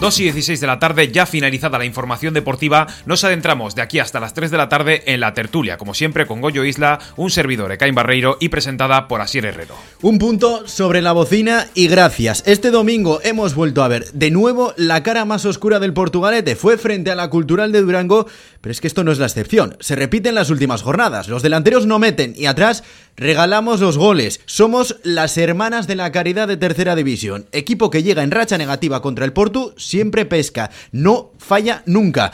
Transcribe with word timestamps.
2 0.00 0.20
y 0.20 0.22
16 0.24 0.58
de 0.62 0.66
la 0.66 0.78
tarde, 0.78 1.12
ya 1.12 1.26
finalizada 1.26 1.76
la 1.76 1.84
información 1.84 2.32
deportiva, 2.32 2.86
nos 3.04 3.22
adentramos 3.22 3.74
de 3.74 3.82
aquí 3.82 3.98
hasta 3.98 4.18
las 4.18 4.32
3 4.32 4.50
de 4.50 4.56
la 4.56 4.70
tarde 4.70 5.02
en 5.04 5.20
la 5.20 5.34
tertulia, 5.34 5.76
como 5.76 5.92
siempre 5.92 6.26
con 6.26 6.40
Goyo 6.40 6.64
Isla, 6.64 6.98
un 7.16 7.30
servidor 7.30 7.70
Ecaín 7.70 7.94
Barreiro 7.94 8.38
y 8.40 8.48
presentada 8.48 9.08
por 9.08 9.20
Asier 9.20 9.44
Herrero. 9.44 9.74
Un 10.00 10.18
punto 10.18 10.66
sobre 10.66 11.02
la 11.02 11.12
bocina 11.12 11.66
y 11.74 11.86
gracias. 11.88 12.42
Este 12.46 12.70
domingo 12.70 13.20
hemos 13.24 13.54
vuelto 13.54 13.82
a 13.82 13.88
ver 13.88 14.10
de 14.12 14.30
nuevo 14.30 14.72
la 14.78 15.02
cara 15.02 15.26
más 15.26 15.44
oscura 15.44 15.78
del 15.80 15.92
Portugalete. 15.92 16.56
Fue 16.56 16.78
frente 16.78 17.10
a 17.10 17.14
la 17.14 17.28
Cultural 17.28 17.70
de 17.70 17.82
Durango, 17.82 18.26
pero 18.62 18.72
es 18.72 18.80
que 18.80 18.86
esto 18.86 19.04
no 19.04 19.12
es 19.12 19.18
la 19.18 19.26
excepción. 19.26 19.76
Se 19.80 19.96
repiten 19.96 20.34
las 20.34 20.48
últimas 20.48 20.80
jornadas. 20.80 21.28
Los 21.28 21.42
delanteros 21.42 21.84
no 21.84 21.98
meten 21.98 22.32
y 22.38 22.46
atrás 22.46 22.84
regalamos 23.16 23.80
los 23.80 23.98
goles. 23.98 24.40
Somos 24.46 24.96
las 25.02 25.36
hermanas 25.36 25.86
de 25.86 25.96
la 25.96 26.10
caridad 26.10 26.48
de 26.48 26.56
tercera 26.56 26.96
división. 26.96 27.44
Equipo 27.52 27.90
que 27.90 28.02
llega 28.02 28.22
en 28.22 28.30
racha 28.30 28.56
negativa 28.56 29.02
contra 29.02 29.26
el 29.26 29.34
Portu 29.34 29.74
siempre 29.90 30.24
pesca, 30.24 30.70
no 30.92 31.32
falla 31.38 31.82
nunca. 31.86 32.32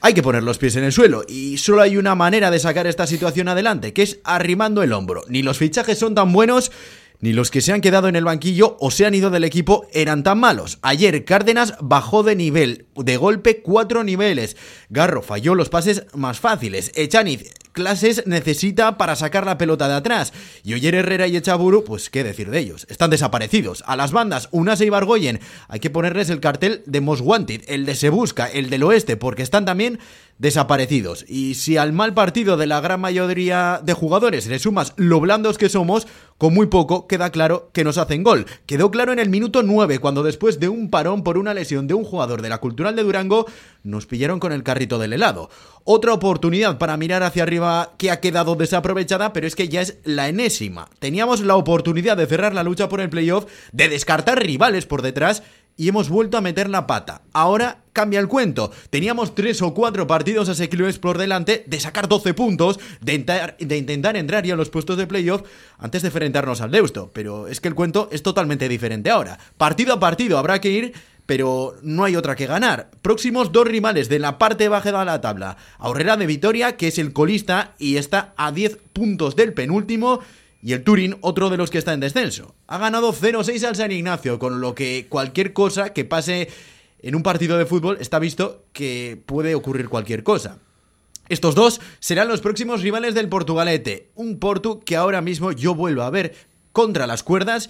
Hay 0.00 0.14
que 0.14 0.22
poner 0.22 0.44
los 0.44 0.58
pies 0.58 0.76
en 0.76 0.84
el 0.84 0.92
suelo 0.92 1.24
y 1.26 1.58
solo 1.58 1.82
hay 1.82 1.96
una 1.96 2.14
manera 2.14 2.50
de 2.52 2.60
sacar 2.60 2.86
esta 2.86 3.06
situación 3.06 3.48
adelante, 3.48 3.92
que 3.92 4.02
es 4.02 4.20
arrimando 4.22 4.82
el 4.82 4.92
hombro. 4.92 5.24
Ni 5.28 5.42
los 5.42 5.58
fichajes 5.58 5.98
son 5.98 6.14
tan 6.14 6.32
buenos 6.32 6.70
ni 7.20 7.32
los 7.32 7.50
que 7.50 7.60
se 7.60 7.72
han 7.72 7.80
quedado 7.80 8.06
en 8.06 8.14
el 8.14 8.24
banquillo 8.24 8.76
o 8.78 8.90
se 8.90 9.04
han 9.04 9.14
ido 9.14 9.30
del 9.30 9.44
equipo 9.44 9.88
eran 9.92 10.22
tan 10.22 10.38
malos. 10.38 10.78
Ayer 10.82 11.24
Cárdenas 11.24 11.74
bajó 11.80 12.22
de 12.22 12.36
nivel, 12.36 12.86
de 12.94 13.16
golpe 13.16 13.60
cuatro 13.60 14.04
niveles. 14.04 14.56
Garro 14.88 15.22
falló 15.22 15.54
los 15.54 15.68
pases 15.68 16.06
más 16.14 16.38
fáciles. 16.38 16.92
Echaniz 16.94 17.50
clases 17.72 18.24
necesita 18.26 18.98
para 18.98 19.16
sacar 19.16 19.46
la 19.46 19.58
pelota 19.58 19.88
de 19.88 19.94
atrás. 19.94 20.32
Y 20.64 20.74
Oyer 20.74 20.94
Herrera 20.94 21.26
y 21.26 21.36
Echaburu, 21.36 21.84
pues 21.84 22.10
qué 22.10 22.24
decir 22.24 22.50
de 22.50 22.58
ellos. 22.58 22.86
Están 22.88 23.10
desaparecidos. 23.10 23.82
A 23.86 23.96
las 23.96 24.12
bandas, 24.12 24.48
Unase 24.52 24.86
y 24.86 24.90
Bargoyen, 24.90 25.40
hay 25.68 25.80
que 25.80 25.90
ponerles 25.90 26.30
el 26.30 26.40
cartel 26.40 26.82
de 26.86 27.00
Most 27.00 27.22
Wanted, 27.24 27.62
el 27.68 27.86
de 27.86 27.94
Se 27.94 28.10
Busca, 28.10 28.46
el 28.46 28.70
del 28.70 28.82
Oeste, 28.82 29.16
porque 29.16 29.42
están 29.42 29.64
también 29.64 29.98
desaparecidos. 30.38 31.24
Y 31.28 31.54
si 31.54 31.76
al 31.76 31.92
mal 31.92 32.14
partido 32.14 32.56
de 32.56 32.66
la 32.66 32.80
gran 32.80 33.00
mayoría 33.00 33.80
de 33.82 33.92
jugadores 33.92 34.46
le 34.46 34.58
sumas 34.58 34.94
lo 34.96 35.20
blandos 35.20 35.58
que 35.58 35.68
somos, 35.68 36.06
con 36.38 36.54
muy 36.54 36.66
poco 36.66 37.08
queda 37.08 37.30
claro 37.30 37.70
que 37.72 37.84
nos 37.84 37.98
hacen 37.98 38.22
gol. 38.22 38.46
Quedó 38.66 38.90
claro 38.90 39.12
en 39.12 39.18
el 39.18 39.30
minuto 39.30 39.62
9, 39.62 39.98
cuando 39.98 40.22
después 40.22 40.60
de 40.60 40.68
un 40.68 40.90
parón 40.90 41.24
por 41.24 41.38
una 41.38 41.54
lesión 41.54 41.88
de 41.88 41.94
un 41.94 42.04
jugador 42.04 42.42
de 42.42 42.48
la 42.48 42.58
Cultural 42.58 42.94
de 42.94 43.02
Durango, 43.02 43.46
nos 43.88 44.06
pillaron 44.06 44.38
con 44.38 44.52
el 44.52 44.62
carrito 44.62 44.98
del 44.98 45.12
helado. 45.12 45.50
Otra 45.84 46.12
oportunidad 46.12 46.78
para 46.78 46.96
mirar 46.96 47.22
hacia 47.22 47.42
arriba 47.42 47.92
que 47.98 48.10
ha 48.10 48.20
quedado 48.20 48.54
desaprovechada, 48.54 49.32
pero 49.32 49.46
es 49.46 49.56
que 49.56 49.68
ya 49.68 49.80
es 49.80 49.98
la 50.04 50.28
enésima. 50.28 50.88
Teníamos 50.98 51.40
la 51.40 51.56
oportunidad 51.56 52.16
de 52.16 52.26
cerrar 52.26 52.54
la 52.54 52.62
lucha 52.62 52.88
por 52.88 53.00
el 53.00 53.10
playoff, 53.10 53.46
de 53.72 53.88
descartar 53.88 54.38
rivales 54.40 54.86
por 54.86 55.02
detrás 55.02 55.42
y 55.78 55.88
hemos 55.88 56.10
vuelto 56.10 56.36
a 56.36 56.42
meter 56.42 56.68
la 56.68 56.86
pata. 56.86 57.22
Ahora 57.32 57.78
cambia 57.92 58.18
el 58.20 58.28
cuento. 58.28 58.72
Teníamos 58.90 59.34
tres 59.34 59.62
o 59.62 59.72
cuatro 59.72 60.08
partidos 60.08 60.48
asequibles 60.48 60.98
por 60.98 61.16
delante 61.16 61.64
de 61.66 61.80
sacar 61.80 62.08
12 62.08 62.34
puntos, 62.34 62.80
de, 63.00 63.14
intentar 63.60 64.16
entrar 64.16 64.44
ya 64.44 64.54
a 64.54 64.56
los 64.56 64.70
puestos 64.70 64.98
de 64.98 65.06
playoff 65.06 65.42
antes 65.78 66.02
de 66.02 66.08
enfrentarnos 66.08 66.60
al 66.60 66.72
Deusto. 66.72 67.10
Pero 67.14 67.46
es 67.46 67.60
que 67.60 67.68
el 67.68 67.76
cuento 67.76 68.08
es 68.10 68.24
totalmente 68.24 68.68
diferente 68.68 69.08
ahora. 69.08 69.38
Partido 69.56 69.94
a 69.94 70.00
partido 70.00 70.36
habrá 70.36 70.60
que 70.60 70.70
ir 70.70 70.94
pero 71.28 71.76
no 71.82 72.04
hay 72.04 72.16
otra 72.16 72.36
que 72.36 72.46
ganar. 72.46 72.90
Próximos 73.02 73.52
dos 73.52 73.68
rivales 73.68 74.08
de 74.08 74.18
la 74.18 74.38
parte 74.38 74.66
baja 74.68 74.98
de 74.98 75.04
la 75.04 75.20
tabla. 75.20 75.58
Aurrera 75.76 76.16
de 76.16 76.24
Vitoria, 76.24 76.78
que 76.78 76.88
es 76.88 76.96
el 76.96 77.12
colista 77.12 77.74
y 77.78 77.98
está 77.98 78.32
a 78.38 78.50
10 78.50 78.78
puntos 78.94 79.36
del 79.36 79.52
penúltimo, 79.52 80.20
y 80.62 80.72
el 80.72 80.82
Turín, 80.82 81.18
otro 81.20 81.50
de 81.50 81.58
los 81.58 81.68
que 81.68 81.76
está 81.76 81.92
en 81.92 82.00
descenso. 82.00 82.54
Ha 82.66 82.78
ganado 82.78 83.12
0-6 83.12 83.62
al 83.64 83.76
San 83.76 83.92
Ignacio, 83.92 84.38
con 84.38 84.62
lo 84.62 84.74
que 84.74 85.04
cualquier 85.10 85.52
cosa 85.52 85.92
que 85.92 86.06
pase 86.06 86.48
en 87.02 87.14
un 87.14 87.22
partido 87.22 87.58
de 87.58 87.66
fútbol 87.66 87.98
está 88.00 88.18
visto 88.18 88.64
que 88.72 89.22
puede 89.26 89.54
ocurrir 89.54 89.90
cualquier 89.90 90.22
cosa. 90.22 90.56
Estos 91.28 91.54
dos 91.54 91.82
serán 92.00 92.28
los 92.28 92.40
próximos 92.40 92.80
rivales 92.80 93.14
del 93.14 93.28
Portugalete, 93.28 94.08
un 94.14 94.38
Portu 94.38 94.80
que 94.80 94.96
ahora 94.96 95.20
mismo 95.20 95.52
yo 95.52 95.74
vuelvo 95.74 96.04
a 96.04 96.10
ver 96.10 96.34
contra 96.72 97.06
las 97.06 97.22
cuerdas 97.22 97.68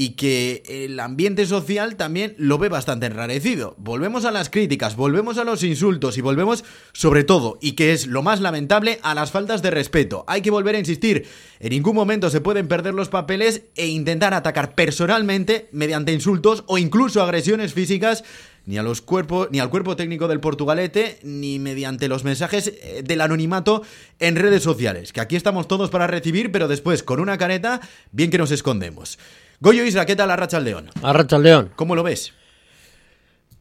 y 0.00 0.12
que 0.12 0.62
el 0.66 0.98
ambiente 0.98 1.44
social 1.44 1.96
también 1.96 2.34
lo 2.38 2.56
ve 2.56 2.70
bastante 2.70 3.04
enrarecido. 3.04 3.74
Volvemos 3.76 4.24
a 4.24 4.30
las 4.30 4.48
críticas, 4.48 4.96
volvemos 4.96 5.36
a 5.36 5.44
los 5.44 5.62
insultos 5.62 6.16
y 6.16 6.22
volvemos 6.22 6.64
sobre 6.94 7.22
todo, 7.22 7.58
y 7.60 7.72
que 7.72 7.92
es 7.92 8.06
lo 8.06 8.22
más 8.22 8.40
lamentable, 8.40 8.98
a 9.02 9.14
las 9.14 9.30
faltas 9.30 9.60
de 9.60 9.70
respeto. 9.70 10.24
Hay 10.26 10.40
que 10.40 10.50
volver 10.50 10.74
a 10.74 10.78
insistir, 10.78 11.26
en 11.58 11.68
ningún 11.68 11.94
momento 11.94 12.30
se 12.30 12.40
pueden 12.40 12.66
perder 12.66 12.94
los 12.94 13.10
papeles 13.10 13.64
e 13.76 13.88
intentar 13.88 14.32
atacar 14.32 14.74
personalmente 14.74 15.68
mediante 15.70 16.14
insultos 16.14 16.64
o 16.66 16.78
incluso 16.78 17.22
agresiones 17.22 17.74
físicas 17.74 18.24
ni 18.64 18.78
a 18.78 18.82
los 18.82 19.02
cuerpos 19.02 19.48
ni 19.50 19.60
al 19.60 19.68
cuerpo 19.68 19.96
técnico 19.96 20.28
del 20.28 20.40
Portugalete 20.40 21.18
ni 21.24 21.58
mediante 21.58 22.08
los 22.08 22.24
mensajes 22.24 22.68
eh, 22.68 23.02
del 23.04 23.20
anonimato 23.20 23.82
en 24.18 24.36
redes 24.36 24.62
sociales, 24.62 25.12
que 25.12 25.20
aquí 25.20 25.36
estamos 25.36 25.68
todos 25.68 25.90
para 25.90 26.06
recibir, 26.06 26.50
pero 26.50 26.68
después 26.68 27.02
con 27.02 27.20
una 27.20 27.36
careta 27.36 27.82
bien 28.12 28.30
que 28.30 28.38
nos 28.38 28.50
escondemos. 28.50 29.18
Goyo 29.62 29.84
Isra, 29.84 30.06
¿qué 30.06 30.16
tal 30.16 30.30
Arracha 30.30 30.56
al 30.56 30.64
León? 30.64 30.88
Arracha 31.02 31.36
al 31.36 31.42
León. 31.42 31.70
¿Cómo 31.76 31.94
lo 31.94 32.02
ves? 32.02 32.32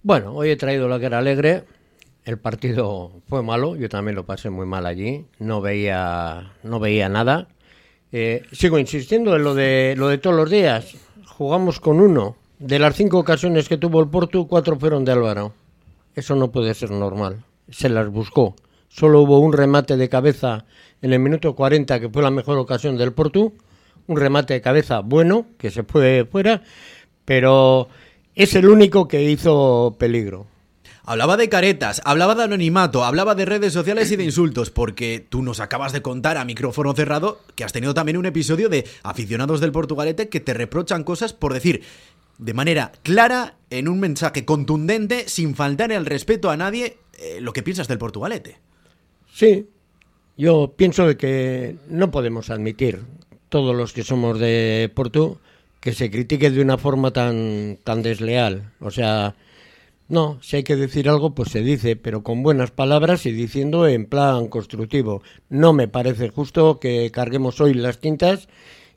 Bueno, 0.01 0.33
hoy 0.33 0.51
he 0.51 0.55
traído 0.55 0.87
la 0.87 0.97
que 0.97 1.07
era 1.07 1.17
alegre. 1.17 1.65
El 2.23 2.37
partido 2.37 3.11
fue 3.27 3.43
malo, 3.43 3.75
yo 3.75 3.89
también 3.89 4.15
lo 4.15 4.25
pasé 4.25 4.49
muy 4.49 4.65
mal 4.65 4.85
allí. 4.85 5.25
No 5.39 5.59
veía, 5.59 6.53
no 6.63 6.79
veía 6.79 7.09
nada. 7.09 7.49
Eh, 8.13 8.43
sigo 8.53 8.79
insistiendo 8.79 9.35
en 9.35 9.43
lo 9.43 9.53
de 9.53 9.95
lo 9.97 10.07
de 10.07 10.19
todos 10.19 10.37
los 10.37 10.49
días. 10.49 10.95
Jugamos 11.25 11.81
con 11.81 11.99
uno. 11.99 12.37
De 12.59 12.79
las 12.79 12.95
cinco 12.95 13.19
ocasiones 13.19 13.67
que 13.67 13.75
tuvo 13.75 13.99
el 13.99 14.07
Porto, 14.07 14.47
cuatro 14.47 14.79
fueron 14.79 15.03
de 15.03 15.11
Álvaro. 15.11 15.51
Eso 16.15 16.33
no 16.33 16.49
puede 16.49 16.75
ser 16.75 16.91
normal. 16.91 17.43
Se 17.69 17.89
las 17.89 18.07
buscó. 18.07 18.55
Solo 18.87 19.19
hubo 19.19 19.39
un 19.39 19.51
remate 19.51 19.97
de 19.97 20.07
cabeza 20.07 20.63
en 21.01 21.11
el 21.11 21.19
minuto 21.19 21.55
40, 21.55 21.99
que 21.99 22.07
fue 22.07 22.23
la 22.23 22.31
mejor 22.31 22.57
ocasión 22.57 22.95
del 22.95 23.11
Porto 23.11 23.51
un 24.09 24.17
remate 24.17 24.55
de 24.55 24.61
cabeza 24.61 24.99
bueno, 25.01 25.45
que 25.57 25.69
se 25.69 25.83
puede 25.83 26.25
fuera, 26.25 26.63
pero 27.25 27.87
es 28.35 28.55
el 28.55 28.67
único 28.67 29.07
que 29.07 29.29
hizo 29.29 29.95
peligro. 29.99 30.47
Hablaba 31.05 31.37
de 31.37 31.47
caretas, 31.47 32.01
hablaba 32.05 32.33
de 32.33 32.43
anonimato, 32.43 33.05
hablaba 33.05 33.35
de 33.35 33.45
redes 33.45 33.71
sociales 33.71 34.11
y 34.11 34.15
de 34.15 34.23
insultos, 34.23 34.71
porque 34.71 35.25
tú 35.27 35.43
nos 35.43 35.59
acabas 35.59 35.93
de 35.93 36.01
contar 36.01 36.37
a 36.37 36.45
micrófono 36.45 36.93
cerrado 36.93 37.39
que 37.55 37.63
has 37.63 37.71
tenido 37.71 37.93
también 37.93 38.17
un 38.17 38.25
episodio 38.25 38.67
de 38.67 38.85
aficionados 39.03 39.59
del 39.59 39.71
Portugalete 39.71 40.27
que 40.27 40.39
te 40.39 40.55
reprochan 40.55 41.03
cosas 41.03 41.33
por 41.33 41.53
decir 41.53 41.83
de 42.39 42.53
manera 42.53 42.91
clara, 43.03 43.57
en 43.69 43.87
un 43.87 43.99
mensaje 43.99 44.43
contundente, 44.45 45.27
sin 45.27 45.53
faltar 45.53 45.91
el 45.91 46.05
respeto 46.05 46.49
a 46.49 46.57
nadie, 46.57 46.97
eh, 47.19 47.39
lo 47.41 47.53
que 47.53 47.61
piensas 47.61 47.87
del 47.87 47.97
Portugalete. 47.99 48.57
Sí, 49.31 49.67
yo 50.37 50.73
pienso 50.75 51.15
que 51.17 51.75
no 51.89 52.09
podemos 52.11 52.49
admitir 52.49 53.01
todos 53.49 53.75
los 53.75 53.93
que 53.93 54.03
somos 54.03 54.39
de 54.39 54.91
Porto 54.93 55.39
que 55.79 55.93
se 55.93 56.11
critique 56.11 56.51
de 56.51 56.61
una 56.61 56.77
forma 56.77 57.11
tan, 57.11 57.77
tan 57.83 58.01
desleal. 58.01 58.71
O 58.79 58.91
sea, 58.91 59.35
no, 60.09 60.39
si 60.41 60.57
hay 60.57 60.63
que 60.63 60.75
decir 60.75 61.07
algo, 61.07 61.35
pues 61.35 61.49
se 61.49 61.61
dice, 61.61 61.95
pero 61.95 62.23
con 62.23 62.43
buenas 62.43 62.71
palabras 62.71 63.25
y 63.25 63.31
diciendo 63.31 63.87
en 63.87 64.05
plan 64.05 64.47
constructivo. 64.47 65.21
No 65.49 65.71
me 65.71 65.87
parece 65.87 66.29
justo 66.29 66.79
que 66.79 67.11
carguemos 67.11 67.61
hoy 67.61 67.73
las 67.73 67.99
tintas 67.99 68.49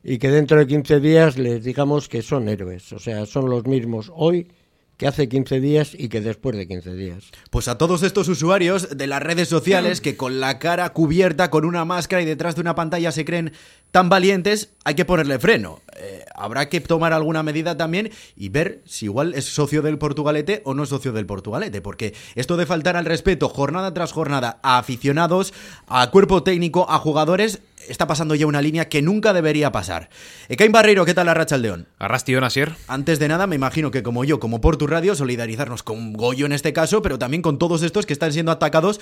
y 0.03 0.19
que 0.19 0.31
dentro 0.31 0.59
de 0.59 0.67
15 0.67 1.01
días 1.01 1.39
les 1.39 1.63
digamos 1.63 2.09
que 2.09 2.23
son 2.23 2.49
héroes. 2.49 2.93
O 2.93 2.99
sea, 2.99 3.27
son 3.27 3.49
los 3.49 3.67
mismos 3.67 4.11
hoy 4.15 4.49
que 4.97 5.07
hace 5.07 5.29
15 5.29 5.61
días 5.61 5.95
y 5.99 6.09
que 6.09 6.21
después 6.21 6.57
de 6.57 6.69
15 6.69 6.95
días. 6.95 7.31
Pues 7.51 7.69
a 7.69 7.77
todos 7.77 8.03
estos 8.03 8.29
usuarios 8.29 8.97
de 8.97 9.07
las 9.07 9.23
redes 9.23 9.49
sociales 9.49 10.01
que 10.01 10.17
con 10.17 10.41
la 10.41 10.59
cara 10.59 10.93
cubierta, 10.93 11.51
con 11.51 11.65
una 11.65 11.85
máscara 11.85 12.23
y 12.23 12.27
detrás 12.27 12.55
de 12.55 12.61
una 12.61 12.75
pantalla 12.75 13.13
se 13.13 13.25
creen 13.25 13.53
tan 13.93 14.09
valientes, 14.09 14.71
hay 14.85 14.95
que 14.95 15.05
ponerle 15.05 15.39
freno. 15.39 15.81
Eh, 15.97 16.25
habrá 16.35 16.69
que 16.69 16.81
tomar 16.81 17.13
alguna 17.13 17.43
medida 17.43 17.77
también 17.77 18.11
y 18.35 18.49
ver 18.49 18.81
si 18.87 19.05
igual 19.05 19.35
es 19.35 19.45
socio 19.45 19.83
del 19.83 19.99
Portugalete 19.99 20.63
o 20.65 20.75
no 20.75 20.83
es 20.83 20.89
socio 20.89 21.13
del 21.13 21.27
Portugalete, 21.27 21.83
porque 21.83 22.15
esto 22.35 22.57
de 22.57 22.67
faltar 22.67 22.97
al 22.97 23.05
respeto 23.05 23.51
jornada 23.51 23.93
tras 23.93 24.13
jornada 24.13 24.59
a 24.63 24.79
aficionados, 24.79 25.53
a 25.87 26.11
cuerpo 26.11 26.43
técnico, 26.43 26.91
a 26.91 26.99
jugadores, 26.99 27.61
está 27.87 28.07
pasando 28.07 28.35
ya 28.35 28.47
una 28.47 28.63
línea 28.63 28.89
que 28.89 29.03
nunca 29.03 29.35
debería 29.35 29.73
pasar. 29.73 30.09
Ekain 30.49 30.73
Barreiro, 30.73 31.05
¿qué 31.05 31.13
tal 31.15 31.27
la 31.27 31.35
racha 31.35 31.57
al 31.57 31.63
león? 31.63 31.87
Arrastion 31.99 32.45
Asier. 32.45 32.73
Antes 32.89 33.19
de 33.19 33.29
nada, 33.29 33.47
me 33.47 33.57
imagino 33.57 33.91
que 33.91 34.03
como 34.03 34.25
yo, 34.25 34.41
como 34.41 34.63
por 34.63 34.79
tu 34.79 34.87
radio, 34.87 35.15
solidarizarnos 35.15 35.83
con 35.83 36.15
Goyo 36.15 36.47
en 36.47 36.53
este 36.53 36.73
caso, 36.73 37.03
pero 37.03 37.19
también 37.19 37.43
con 37.43 37.59
todos 37.59 37.83
estos 37.83 38.07
que 38.07 38.15
están 38.15 38.33
siendo 38.33 38.53
atacados 38.53 39.01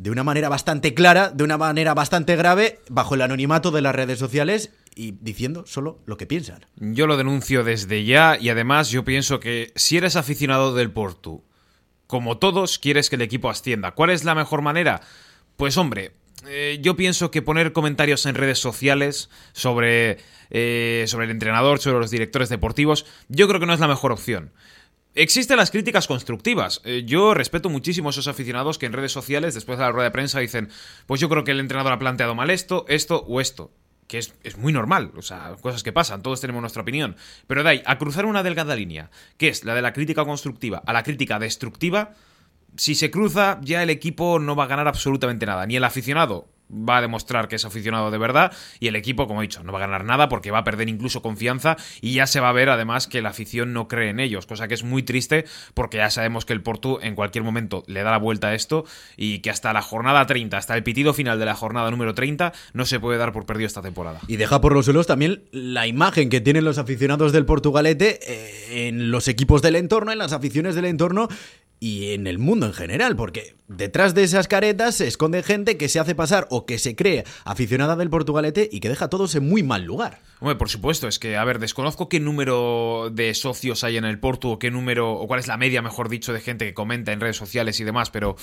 de 0.00 0.10
una 0.10 0.24
manera 0.24 0.48
bastante 0.48 0.94
clara, 0.94 1.28
de 1.28 1.44
una 1.44 1.58
manera 1.58 1.92
bastante 1.92 2.34
grave, 2.34 2.80
bajo 2.88 3.16
el 3.16 3.20
anonimato 3.20 3.70
de 3.70 3.82
las 3.82 3.94
redes 3.94 4.18
sociales 4.18 4.70
y 4.94 5.12
diciendo 5.20 5.64
solo 5.66 6.00
lo 6.06 6.16
que 6.16 6.26
piensan. 6.26 6.64
Yo 6.76 7.06
lo 7.06 7.18
denuncio 7.18 7.64
desde 7.64 8.02
ya 8.04 8.38
y 8.40 8.48
además 8.48 8.88
yo 8.88 9.04
pienso 9.04 9.40
que 9.40 9.74
si 9.76 9.98
eres 9.98 10.16
aficionado 10.16 10.74
del 10.74 10.90
Porto, 10.90 11.44
como 12.06 12.38
todos, 12.38 12.78
quieres 12.78 13.10
que 13.10 13.16
el 13.16 13.22
equipo 13.22 13.50
ascienda. 13.50 13.90
¿Cuál 13.90 14.08
es 14.08 14.24
la 14.24 14.34
mejor 14.34 14.62
manera? 14.62 15.02
Pues 15.56 15.76
hombre, 15.76 16.12
eh, 16.48 16.78
yo 16.80 16.96
pienso 16.96 17.30
que 17.30 17.42
poner 17.42 17.74
comentarios 17.74 18.24
en 18.24 18.36
redes 18.36 18.58
sociales 18.58 19.28
sobre, 19.52 20.16
eh, 20.48 21.04
sobre 21.08 21.26
el 21.26 21.30
entrenador, 21.30 21.78
sobre 21.78 21.98
los 21.98 22.10
directores 22.10 22.48
deportivos, 22.48 23.04
yo 23.28 23.46
creo 23.48 23.60
que 23.60 23.66
no 23.66 23.74
es 23.74 23.80
la 23.80 23.88
mejor 23.88 24.12
opción. 24.12 24.50
Existen 25.14 25.56
las 25.56 25.72
críticas 25.72 26.06
constructivas. 26.06 26.80
Eh, 26.84 27.02
yo 27.04 27.34
respeto 27.34 27.68
muchísimo 27.68 28.08
a 28.08 28.10
esos 28.10 28.28
aficionados 28.28 28.78
que 28.78 28.86
en 28.86 28.92
redes 28.92 29.10
sociales, 29.10 29.54
después 29.54 29.76
de 29.76 29.84
la 29.84 29.90
rueda 29.90 30.04
de 30.04 30.12
prensa, 30.12 30.38
dicen, 30.38 30.68
pues 31.06 31.20
yo 31.20 31.28
creo 31.28 31.42
que 31.42 31.50
el 31.50 31.58
entrenador 31.58 31.92
ha 31.92 31.98
planteado 31.98 32.36
mal 32.36 32.48
esto, 32.50 32.84
esto 32.88 33.24
o 33.26 33.40
esto. 33.40 33.72
Que 34.06 34.18
es, 34.18 34.34
es 34.42 34.56
muy 34.56 34.72
normal, 34.72 35.12
o 35.16 35.22
sea, 35.22 35.56
cosas 35.60 35.82
que 35.82 35.92
pasan, 35.92 36.22
todos 36.22 36.40
tenemos 36.40 36.60
nuestra 36.60 36.82
opinión. 36.82 37.16
Pero 37.46 37.62
de 37.62 37.70
ahí, 37.70 37.82
a 37.86 37.98
cruzar 37.98 38.24
una 38.24 38.42
delgada 38.42 38.74
línea, 38.76 39.10
que 39.36 39.48
es 39.48 39.64
la 39.64 39.74
de 39.74 39.82
la 39.82 39.92
crítica 39.92 40.24
constructiva 40.24 40.82
a 40.84 40.92
la 40.92 41.02
crítica 41.02 41.38
destructiva, 41.38 42.14
si 42.76 42.94
se 42.94 43.10
cruza, 43.10 43.60
ya 43.62 43.82
el 43.82 43.90
equipo 43.90 44.38
no 44.38 44.54
va 44.54 44.64
a 44.64 44.68
ganar 44.68 44.88
absolutamente 44.88 45.46
nada. 45.46 45.66
Ni 45.66 45.76
el 45.76 45.84
aficionado 45.84 46.48
va 46.70 46.98
a 46.98 47.00
demostrar 47.00 47.48
que 47.48 47.56
es 47.56 47.64
aficionado 47.64 48.10
de 48.10 48.18
verdad 48.18 48.52
y 48.78 48.88
el 48.88 48.96
equipo, 48.96 49.26
como 49.26 49.42
he 49.42 49.44
dicho, 49.46 49.62
no 49.62 49.72
va 49.72 49.78
a 49.78 49.82
ganar 49.82 50.04
nada 50.04 50.28
porque 50.28 50.50
va 50.50 50.58
a 50.58 50.64
perder 50.64 50.88
incluso 50.88 51.22
confianza 51.22 51.76
y 52.00 52.14
ya 52.14 52.26
se 52.26 52.40
va 52.40 52.48
a 52.48 52.52
ver 52.52 52.68
además 52.68 53.06
que 53.06 53.22
la 53.22 53.30
afición 53.30 53.72
no 53.72 53.88
cree 53.88 54.10
en 54.10 54.20
ellos, 54.20 54.46
cosa 54.46 54.68
que 54.68 54.74
es 54.74 54.84
muy 54.84 55.02
triste 55.02 55.44
porque 55.74 55.98
ya 55.98 56.10
sabemos 56.10 56.44
que 56.44 56.52
el 56.52 56.62
Porto 56.62 57.00
en 57.02 57.14
cualquier 57.14 57.44
momento 57.44 57.84
le 57.86 58.02
da 58.02 58.10
la 58.10 58.18
vuelta 58.18 58.48
a 58.48 58.54
esto 58.54 58.84
y 59.16 59.40
que 59.40 59.50
hasta 59.50 59.72
la 59.72 59.82
jornada 59.82 60.26
30, 60.26 60.56
hasta 60.56 60.76
el 60.76 60.82
pitido 60.82 61.14
final 61.14 61.38
de 61.38 61.46
la 61.46 61.54
jornada 61.54 61.90
número 61.90 62.14
30 62.14 62.52
no 62.72 62.86
se 62.86 63.00
puede 63.00 63.18
dar 63.18 63.32
por 63.32 63.46
perdido 63.46 63.66
esta 63.66 63.82
temporada. 63.82 64.20
Y 64.28 64.36
deja 64.36 64.60
por 64.60 64.72
los 64.72 64.84
suelos 64.84 65.06
también 65.06 65.44
la 65.52 65.86
imagen 65.86 66.28
que 66.28 66.40
tienen 66.40 66.64
los 66.64 66.78
aficionados 66.78 67.32
del 67.32 67.46
Portugalete 67.46 68.18
eh, 68.22 68.88
en 68.88 69.10
los 69.10 69.28
equipos 69.28 69.62
del 69.62 69.76
entorno, 69.76 70.12
en 70.12 70.18
las 70.18 70.32
aficiones 70.32 70.74
del 70.74 70.84
entorno 70.84 71.28
y 71.80 72.12
en 72.12 72.26
el 72.26 72.38
mundo 72.38 72.66
en 72.66 72.74
general, 72.74 73.16
porque 73.16 73.56
detrás 73.66 74.14
de 74.14 74.22
esas 74.22 74.48
caretas 74.48 74.96
se 74.96 75.08
esconde 75.08 75.42
gente 75.42 75.78
que 75.78 75.88
se 75.88 75.98
hace 75.98 76.14
pasar 76.14 76.46
o 76.50 76.66
que 76.66 76.78
se 76.78 76.94
cree 76.94 77.24
aficionada 77.44 77.96
del 77.96 78.10
Portugalete 78.10 78.68
y 78.70 78.80
que 78.80 78.90
deja 78.90 79.06
a 79.06 79.10
todos 79.10 79.34
en 79.34 79.48
muy 79.48 79.62
mal 79.62 79.84
lugar. 79.84 80.20
Hombre, 80.40 80.56
por 80.56 80.68
supuesto, 80.68 81.08
es 81.08 81.18
que, 81.18 81.38
a 81.38 81.44
ver, 81.44 81.58
desconozco 81.58 82.10
qué 82.10 82.20
número 82.20 83.08
de 83.10 83.32
socios 83.32 83.82
hay 83.82 83.96
en 83.96 84.04
el 84.04 84.20
Porto, 84.20 84.50
o 84.50 84.58
qué 84.58 84.70
número, 84.70 85.10
o 85.12 85.26
cuál 85.26 85.40
es 85.40 85.48
la 85.48 85.56
media, 85.56 85.80
mejor 85.80 86.10
dicho, 86.10 86.34
de 86.34 86.40
gente 86.40 86.66
que 86.66 86.74
comenta 86.74 87.12
en 87.12 87.20
redes 87.20 87.38
sociales 87.38 87.80
y 87.80 87.84
demás, 87.84 88.10
pero 88.10 88.36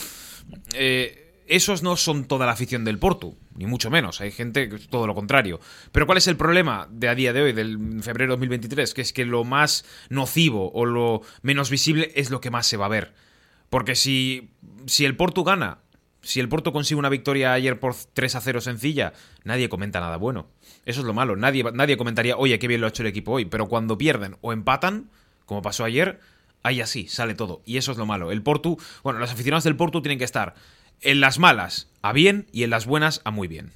eh, 0.73 1.27
esos 1.45 1.83
no 1.83 1.95
son 1.95 2.25
toda 2.25 2.47
la 2.47 2.53
afición 2.53 2.85
del 2.85 2.97
Porto, 2.97 3.35
ni 3.55 3.67
mucho 3.67 3.91
menos, 3.91 4.19
hay 4.19 4.31
gente 4.31 4.67
que 4.67 4.75
es 4.77 4.87
todo 4.87 5.05
lo 5.05 5.13
contrario. 5.13 5.59
Pero 5.91 6.07
¿cuál 6.07 6.17
es 6.17 6.27
el 6.27 6.37
problema 6.37 6.87
de 6.91 7.07
a 7.07 7.15
día 7.15 7.33
de 7.33 7.41
hoy, 7.41 7.53
del 7.53 8.01
febrero 8.01 8.33
de 8.33 8.37
2023? 8.37 8.93
Que 8.95 9.01
es 9.01 9.13
que 9.13 9.25
lo 9.25 9.43
más 9.43 9.85
nocivo 10.09 10.71
o 10.73 10.85
lo 10.85 11.21
menos 11.43 11.69
visible 11.69 12.11
es 12.15 12.31
lo 12.31 12.41
que 12.41 12.49
más 12.49 12.65
se 12.65 12.77
va 12.77 12.87
a 12.87 12.89
ver. 12.89 13.26
Porque 13.69 13.95
si, 13.95 14.49
si 14.85 15.05
el 15.05 15.15
Porto 15.15 15.43
gana, 15.43 15.79
si 16.21 16.39
el 16.39 16.49
Porto 16.49 16.73
consigue 16.73 16.99
una 16.99 17.09
victoria 17.09 17.53
ayer 17.53 17.79
por 17.79 17.95
3 17.95 18.35
a 18.35 18.41
0 18.41 18.61
sencilla, 18.61 19.13
nadie 19.43 19.69
comenta 19.69 19.99
nada 19.99 20.17
bueno. 20.17 20.47
Eso 20.85 21.01
es 21.01 21.05
lo 21.05 21.13
malo. 21.13 21.35
Nadie, 21.35 21.63
nadie 21.73 21.97
comentaría, 21.97 22.37
oye, 22.37 22.59
qué 22.59 22.67
bien 22.67 22.81
lo 22.81 22.87
ha 22.87 22.89
hecho 22.89 23.03
el 23.03 23.07
equipo 23.07 23.33
hoy. 23.33 23.45
Pero 23.45 23.67
cuando 23.67 23.97
pierden 23.97 24.37
o 24.41 24.53
empatan, 24.53 25.09
como 25.45 25.61
pasó 25.61 25.83
ayer, 25.83 26.19
ahí 26.63 26.81
así 26.81 27.07
sale 27.07 27.33
todo. 27.33 27.61
Y 27.65 27.77
eso 27.77 27.91
es 27.91 27.97
lo 27.97 28.05
malo. 28.05 28.31
El 28.31 28.41
Porto, 28.41 28.77
bueno, 29.03 29.19
los 29.19 29.31
aficionados 29.31 29.63
del 29.63 29.75
Porto 29.75 30.01
tienen 30.01 30.17
que 30.17 30.25
estar 30.25 30.55
en 31.01 31.19
las 31.19 31.39
malas 31.39 31.87
a 32.01 32.13
bien 32.13 32.47
y 32.51 32.63
en 32.63 32.69
las 32.69 32.85
buenas 32.85 33.21
a 33.25 33.31
muy 33.31 33.47
bien. 33.47 33.71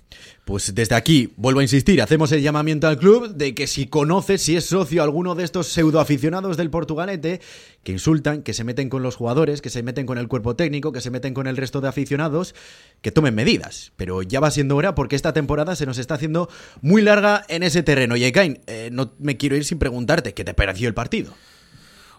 Pues 0.45 0.73
desde 0.73 0.95
aquí, 0.95 1.33
vuelvo 1.37 1.59
a 1.59 1.63
insistir, 1.63 2.01
hacemos 2.01 2.31
el 2.31 2.41
llamamiento 2.41 2.87
al 2.87 2.97
club 2.97 3.35
de 3.35 3.53
que 3.53 3.67
si 3.67 3.87
conoce, 3.87 4.37
si 4.37 4.55
es 4.55 4.65
socio 4.65 5.03
alguno 5.03 5.35
de 5.35 5.43
estos 5.43 5.67
pseudoaficionados 5.67 6.57
del 6.57 6.69
Portugalete, 6.69 7.41
que 7.83 7.91
insultan, 7.91 8.41
que 8.41 8.53
se 8.53 8.63
meten 8.63 8.89
con 8.89 9.03
los 9.03 9.15
jugadores, 9.15 9.61
que 9.61 9.69
se 9.69 9.83
meten 9.83 10.05
con 10.05 10.17
el 10.17 10.27
cuerpo 10.27 10.55
técnico, 10.55 10.91
que 10.91 11.01
se 11.01 11.11
meten 11.11 11.33
con 11.33 11.47
el 11.47 11.57
resto 11.57 11.81
de 11.81 11.89
aficionados, 11.89 12.55
que 13.01 13.11
tomen 13.11 13.35
medidas. 13.35 13.91
Pero 13.97 14.21
ya 14.23 14.39
va 14.39 14.51
siendo 14.51 14.75
hora 14.75 14.95
porque 14.95 15.15
esta 15.15 15.33
temporada 15.33 15.75
se 15.75 15.85
nos 15.85 15.97
está 15.97 16.15
haciendo 16.15 16.49
muy 16.81 17.01
larga 17.01 17.43
en 17.47 17.63
ese 17.63 17.83
terreno. 17.83 18.15
Y 18.15 18.23
eh, 18.23 18.89
no 18.91 19.13
me 19.19 19.37
quiero 19.37 19.55
ir 19.55 19.65
sin 19.65 19.79
preguntarte, 19.79 20.33
¿qué 20.33 20.43
te 20.43 20.53
pareció 20.53 20.87
el 20.87 20.93
partido? 20.93 21.33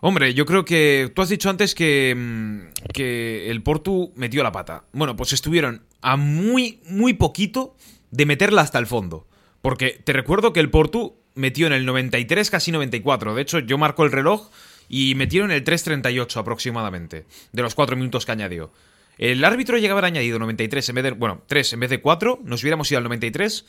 Hombre, 0.05 0.35
yo 0.35 0.47
creo 0.47 0.65
que 0.65 1.13
tú 1.15 1.23
has 1.23 1.29
dicho 1.29 1.49
antes 1.49 1.77
que, 1.77 2.13
mm, 2.17 2.91
que 2.93 3.49
el 3.49 3.63
Portu 3.63 4.13
metió 4.17 4.43
la 4.43 4.51
pata. 4.51 4.83
Bueno, 4.93 5.15
pues 5.15 5.33
estuvieron 5.33 5.85
a 6.01 6.17
muy, 6.17 6.81
muy 6.89 7.13
poquito 7.13 7.77
de 8.11 8.27
meterla 8.27 8.63
hasta 8.63 8.81
el 8.81 8.89
fondo. 8.89 9.29
Porque 9.63 10.03
te 10.03 10.13
recuerdo 10.13 10.53
que 10.53 10.59
el 10.59 10.71
Portu 10.71 11.15
metió 11.37 11.69
en 11.69 11.73
el 11.73 11.87
93, 11.87 12.51
casi 12.51 12.73
94. 12.73 13.37
De 13.37 13.43
hecho, 13.43 13.61
yo 13.61 13.79
marco 13.79 14.05
el 14.05 14.11
reloj 14.11 14.51
y 14.89 15.15
metieron 15.15 15.53
el 15.53 15.63
3.38 15.63 16.37
aproximadamente, 16.37 17.25
de 17.53 17.63
los 17.63 17.77
4 17.77 17.95
minutos 17.95 18.27
que 18.27 18.33
añadió. 18.33 18.73
El 19.19 19.45
árbitro 19.45 19.79
llegaba 19.79 19.99
a 19.99 20.01
haber 20.01 20.17
añadido 20.17 20.41
93 20.41 20.89
en 20.89 20.95
vez 20.97 21.05
de. 21.05 21.11
Bueno, 21.13 21.45
3 21.47 21.75
en 21.75 21.79
vez 21.81 21.91
de 21.91 22.01
4, 22.01 22.41
nos 22.43 22.61
hubiéramos 22.63 22.91
ido 22.91 22.99
al 22.99 23.05
93 23.05 23.67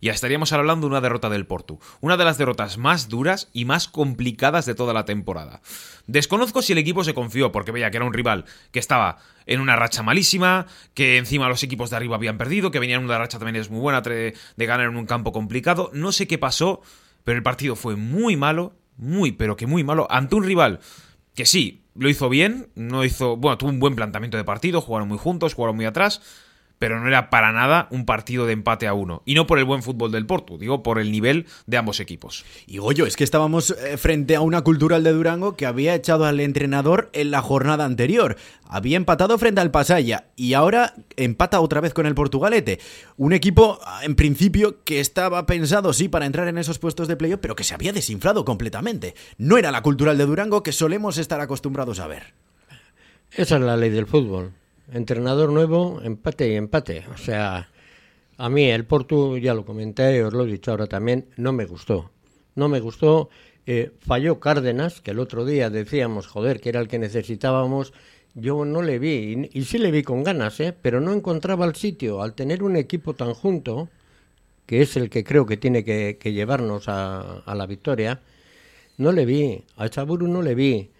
ya 0.00 0.12
estaríamos 0.12 0.52
hablando 0.52 0.86
de 0.86 0.90
una 0.92 1.00
derrota 1.00 1.28
del 1.28 1.46
Porto. 1.46 1.78
Una 2.00 2.16
de 2.16 2.24
las 2.24 2.38
derrotas 2.38 2.78
más 2.78 3.08
duras 3.08 3.48
y 3.52 3.64
más 3.64 3.88
complicadas 3.88 4.66
de 4.66 4.74
toda 4.74 4.92
la 4.92 5.04
temporada. 5.04 5.60
Desconozco 6.06 6.62
si 6.62 6.72
el 6.72 6.78
equipo 6.78 7.04
se 7.04 7.14
confió, 7.14 7.52
porque 7.52 7.72
veía 7.72 7.90
que 7.90 7.96
era 7.96 8.06
un 8.06 8.12
rival 8.12 8.44
que 8.70 8.78
estaba 8.78 9.18
en 9.46 9.60
una 9.60 9.76
racha 9.76 10.02
malísima, 10.02 10.66
que 10.94 11.18
encima 11.18 11.48
los 11.48 11.62
equipos 11.62 11.90
de 11.90 11.96
arriba 11.96 12.16
habían 12.16 12.38
perdido, 12.38 12.70
que 12.70 12.78
venían 12.78 13.00
en 13.00 13.06
una 13.06 13.18
racha 13.18 13.38
también 13.38 13.56
es 13.56 13.70
muy 13.70 13.80
buena 13.80 14.00
de 14.00 14.34
ganar 14.56 14.86
en 14.86 14.96
un 14.96 15.06
campo 15.06 15.32
complicado. 15.32 15.90
No 15.92 16.12
sé 16.12 16.26
qué 16.26 16.38
pasó, 16.38 16.82
pero 17.24 17.36
el 17.36 17.42
partido 17.42 17.76
fue 17.76 17.96
muy 17.96 18.36
malo, 18.36 18.74
muy, 18.96 19.32
pero 19.32 19.56
que 19.56 19.66
muy 19.66 19.84
malo, 19.84 20.06
ante 20.10 20.34
un 20.34 20.44
rival 20.44 20.80
que 21.34 21.44
sí, 21.44 21.84
lo 21.94 22.08
hizo 22.08 22.28
bien, 22.28 22.68
no 22.74 23.04
hizo, 23.04 23.36
bueno, 23.36 23.58
tuvo 23.58 23.70
un 23.70 23.78
buen 23.78 23.94
planteamiento 23.94 24.36
de 24.36 24.44
partido, 24.44 24.80
jugaron 24.80 25.08
muy 25.08 25.18
juntos, 25.18 25.54
jugaron 25.54 25.76
muy 25.76 25.84
atrás, 25.84 26.22
pero 26.78 27.00
no 27.00 27.08
era 27.08 27.30
para 27.30 27.52
nada 27.52 27.88
un 27.90 28.04
partido 28.04 28.46
de 28.46 28.52
empate 28.52 28.86
a 28.86 28.94
uno. 28.94 29.22
Y 29.24 29.34
no 29.34 29.46
por 29.46 29.58
el 29.58 29.64
buen 29.64 29.82
fútbol 29.82 30.12
del 30.12 30.26
Porto, 30.26 30.58
digo 30.58 30.82
por 30.82 30.98
el 30.98 31.10
nivel 31.10 31.46
de 31.66 31.76
ambos 31.76 32.00
equipos. 32.00 32.44
Y 32.66 32.78
Goyo, 32.78 33.06
es 33.06 33.16
que 33.16 33.24
estábamos 33.24 33.70
eh, 33.70 33.96
frente 33.96 34.36
a 34.36 34.40
una 34.40 34.62
cultural 34.62 35.02
de 35.02 35.12
Durango 35.12 35.56
que 35.56 35.66
había 35.66 35.94
echado 35.94 36.24
al 36.26 36.40
entrenador 36.40 37.10
en 37.12 37.30
la 37.30 37.42
jornada 37.42 37.84
anterior. 37.84 38.36
Había 38.68 38.96
empatado 38.96 39.38
frente 39.38 39.60
al 39.60 39.70
Pasaya 39.70 40.26
y 40.36 40.54
ahora 40.54 40.94
empata 41.16 41.60
otra 41.60 41.80
vez 41.80 41.94
con 41.94 42.06
el 42.06 42.14
Portugalete. 42.14 42.80
Un 43.16 43.32
equipo, 43.32 43.80
en 44.02 44.14
principio, 44.14 44.82
que 44.84 45.00
estaba 45.00 45.46
pensado, 45.46 45.92
sí, 45.92 46.08
para 46.08 46.26
entrar 46.26 46.48
en 46.48 46.58
esos 46.58 46.78
puestos 46.78 47.08
de 47.08 47.16
playoff, 47.16 47.40
pero 47.40 47.56
que 47.56 47.64
se 47.64 47.74
había 47.74 47.92
desinflado 47.92 48.44
completamente. 48.44 49.14
No 49.38 49.56
era 49.56 49.70
la 49.70 49.82
cultural 49.82 50.18
de 50.18 50.26
Durango 50.26 50.62
que 50.62 50.72
solemos 50.72 51.18
estar 51.18 51.40
acostumbrados 51.40 52.00
a 52.00 52.06
ver. 52.06 52.34
Esa 53.32 53.56
es 53.56 53.62
la 53.62 53.76
ley 53.76 53.90
del 53.90 54.06
fútbol 54.06 54.52
entrenador 54.92 55.50
nuevo, 55.50 56.00
empate 56.02 56.52
y 56.52 56.54
empate. 56.54 57.04
O 57.12 57.16
sea, 57.16 57.68
a 58.38 58.48
mí 58.48 58.64
el 58.64 58.84
Porto, 58.84 59.36
ya 59.36 59.54
lo 59.54 59.64
comenté, 59.64 60.22
os 60.24 60.32
lo 60.32 60.44
he 60.44 60.50
dicho 60.50 60.70
ahora 60.70 60.86
también, 60.86 61.26
no 61.36 61.52
me 61.52 61.64
gustó. 61.64 62.10
No 62.54 62.68
me 62.68 62.80
gustó. 62.80 63.28
Eh, 63.66 63.92
falló 64.00 64.38
Cárdenas, 64.40 65.00
que 65.00 65.10
el 65.10 65.18
otro 65.18 65.44
día 65.44 65.70
decíamos, 65.70 66.26
joder, 66.26 66.60
que 66.60 66.68
era 66.68 66.80
el 66.80 66.88
que 66.88 66.98
necesitábamos. 66.98 67.92
Yo 68.34 68.64
no 68.64 68.82
le 68.82 68.98
vi, 68.98 69.48
y, 69.52 69.64
sí 69.64 69.78
le 69.78 69.90
vi 69.90 70.02
con 70.02 70.22
ganas, 70.22 70.60
¿eh? 70.60 70.74
pero 70.80 71.00
no 71.00 71.12
encontraba 71.12 71.64
el 71.64 71.74
sitio. 71.74 72.22
Al 72.22 72.34
tener 72.34 72.62
un 72.62 72.76
equipo 72.76 73.14
tan 73.14 73.34
junto, 73.34 73.88
que 74.66 74.82
es 74.82 74.96
el 74.96 75.10
que 75.10 75.24
creo 75.24 75.46
que 75.46 75.56
tiene 75.56 75.84
que, 75.84 76.18
llevarnos 76.32 76.88
a, 76.88 77.38
a, 77.40 77.54
la 77.54 77.66
victoria, 77.66 78.20
no 78.98 79.12
le 79.12 79.24
vi. 79.24 79.64
A 79.76 79.88
Chaburu 79.88 80.28
no 80.28 80.42
le 80.42 80.54
vi 80.54 80.90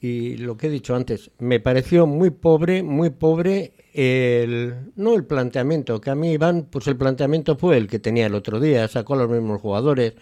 y 0.00 0.38
lo 0.38 0.56
que 0.56 0.68
he 0.68 0.70
dicho 0.70 0.94
antes, 0.94 1.30
me 1.38 1.60
pareció 1.60 2.06
muy 2.06 2.30
pobre, 2.30 2.82
muy 2.82 3.10
pobre 3.10 3.74
el, 3.92 4.92
no 4.96 5.14
el 5.14 5.24
planteamiento, 5.24 6.00
que 6.00 6.10
a 6.10 6.14
mí 6.14 6.32
Iván, 6.32 6.68
pues 6.70 6.86
el 6.86 6.96
planteamiento 6.96 7.56
fue 7.56 7.76
el 7.76 7.86
que 7.86 7.98
tenía 7.98 8.26
el 8.26 8.34
otro 8.34 8.60
día, 8.60 8.88
sacó 8.88 9.14
a 9.14 9.18
los 9.18 9.30
mismos 9.30 9.60
jugadores, 9.60 10.14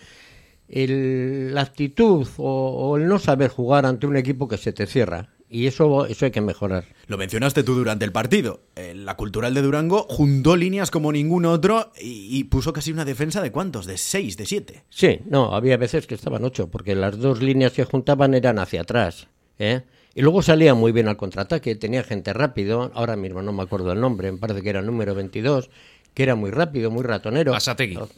el, 0.68 1.54
la 1.54 1.62
actitud 1.62 2.26
o, 2.38 2.96
el 2.96 3.06
no 3.06 3.18
saber 3.18 3.50
jugar 3.50 3.86
ante 3.86 4.06
un 4.06 4.16
equipo 4.16 4.48
que 4.48 4.56
se 4.56 4.72
te 4.72 4.86
cierra. 4.86 5.30
Y 5.50 5.66
eso, 5.66 6.04
eso 6.04 6.26
hay 6.26 6.30
que 6.30 6.42
mejorar. 6.42 6.84
Lo 7.06 7.16
mencionaste 7.16 7.62
tú 7.62 7.74
durante 7.74 8.04
el 8.04 8.12
partido. 8.12 8.60
Eh, 8.76 8.94
la 8.94 9.16
Cultural 9.16 9.54
de 9.54 9.62
Durango 9.62 10.04
juntó 10.10 10.56
líneas 10.56 10.90
como 10.90 11.10
ningún 11.10 11.46
otro 11.46 11.90
y, 11.98 12.36
y, 12.36 12.44
puso 12.44 12.74
casi 12.74 12.92
una 12.92 13.06
defensa 13.06 13.40
de 13.40 13.50
cuántos, 13.50 13.86
de 13.86 13.96
seis, 13.96 14.36
de 14.36 14.44
siete. 14.44 14.84
Sí, 14.90 15.20
no, 15.24 15.54
había 15.54 15.78
veces 15.78 16.06
que 16.06 16.14
estaban 16.14 16.44
ocho, 16.44 16.68
porque 16.68 16.94
las 16.94 17.18
dos 17.18 17.40
líneas 17.40 17.72
que 17.72 17.84
juntaban 17.84 18.34
eran 18.34 18.58
hacia 18.58 18.82
atrás. 18.82 19.28
¿Eh? 19.58 19.82
Y 20.14 20.22
luego 20.22 20.42
salía 20.42 20.74
muy 20.74 20.92
bien 20.92 21.08
al 21.08 21.16
contraataque, 21.16 21.76
tenía 21.76 22.02
gente 22.02 22.32
rápido, 22.32 22.90
ahora 22.94 23.16
mismo 23.16 23.42
no 23.42 23.52
me 23.52 23.62
acuerdo 23.62 23.92
el 23.92 24.00
nombre, 24.00 24.32
me 24.32 24.38
parece 24.38 24.62
que 24.62 24.70
era 24.70 24.80
el 24.80 24.86
número 24.86 25.14
22, 25.14 25.70
que 26.14 26.22
era 26.22 26.34
muy 26.34 26.50
rápido, 26.50 26.90
muy 26.90 27.04
ratonero. 27.04 27.52
Basategui. 27.52 27.96
Oh, 27.96 28.08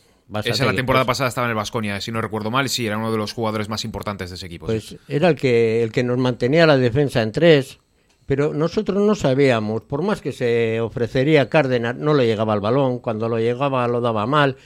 Esa 0.44 0.64
la 0.64 0.73
temporada 0.73 1.04
pues 1.04 1.18
pasada 1.18 1.28
estaba 1.28 1.47
en 1.47 1.50
el 1.50 1.56
Vasconia, 1.56 2.00
si 2.00 2.11
no 2.11 2.23
recuerdo 2.23 2.50
mal, 2.50 2.68
sí, 2.68 2.87
era 2.87 2.97
uno 2.97 3.12
de 3.12 3.18
los 3.18 3.32
jugadores 3.32 3.68
más 3.68 3.85
importantes 3.85 4.30
de 4.30 4.37
ese 4.37 4.47
equipo. 4.47 4.66
Pues 4.66 4.97
era 5.09 5.28
el 5.28 5.37
que, 5.37 5.82
el 5.82 5.92
que 5.92 6.02
nos 6.02 6.16
mantenía 6.16 6.66
la 6.66 6.78
defensa 6.78 7.20
en 7.20 7.32
tres, 7.32 7.80
pero 8.25 8.54
nosotros 8.54 9.04
no 9.04 9.14
sabíamos, 9.14 9.82
por 9.82 10.02
más 10.02 10.20
que 10.20 10.32
se 10.32 10.80
ofrecería 10.80 11.50
Cárdenas, 11.50 11.97
no 11.97 12.14
le 12.14 12.26
llegaba 12.26 12.54
el 12.54 12.61
balón, 12.61 13.00
cuando 13.00 13.28
lo 13.28 13.38
llegaba 13.38 13.87
lo 13.88 14.00
daba 14.00 14.25
mal. 14.25 14.56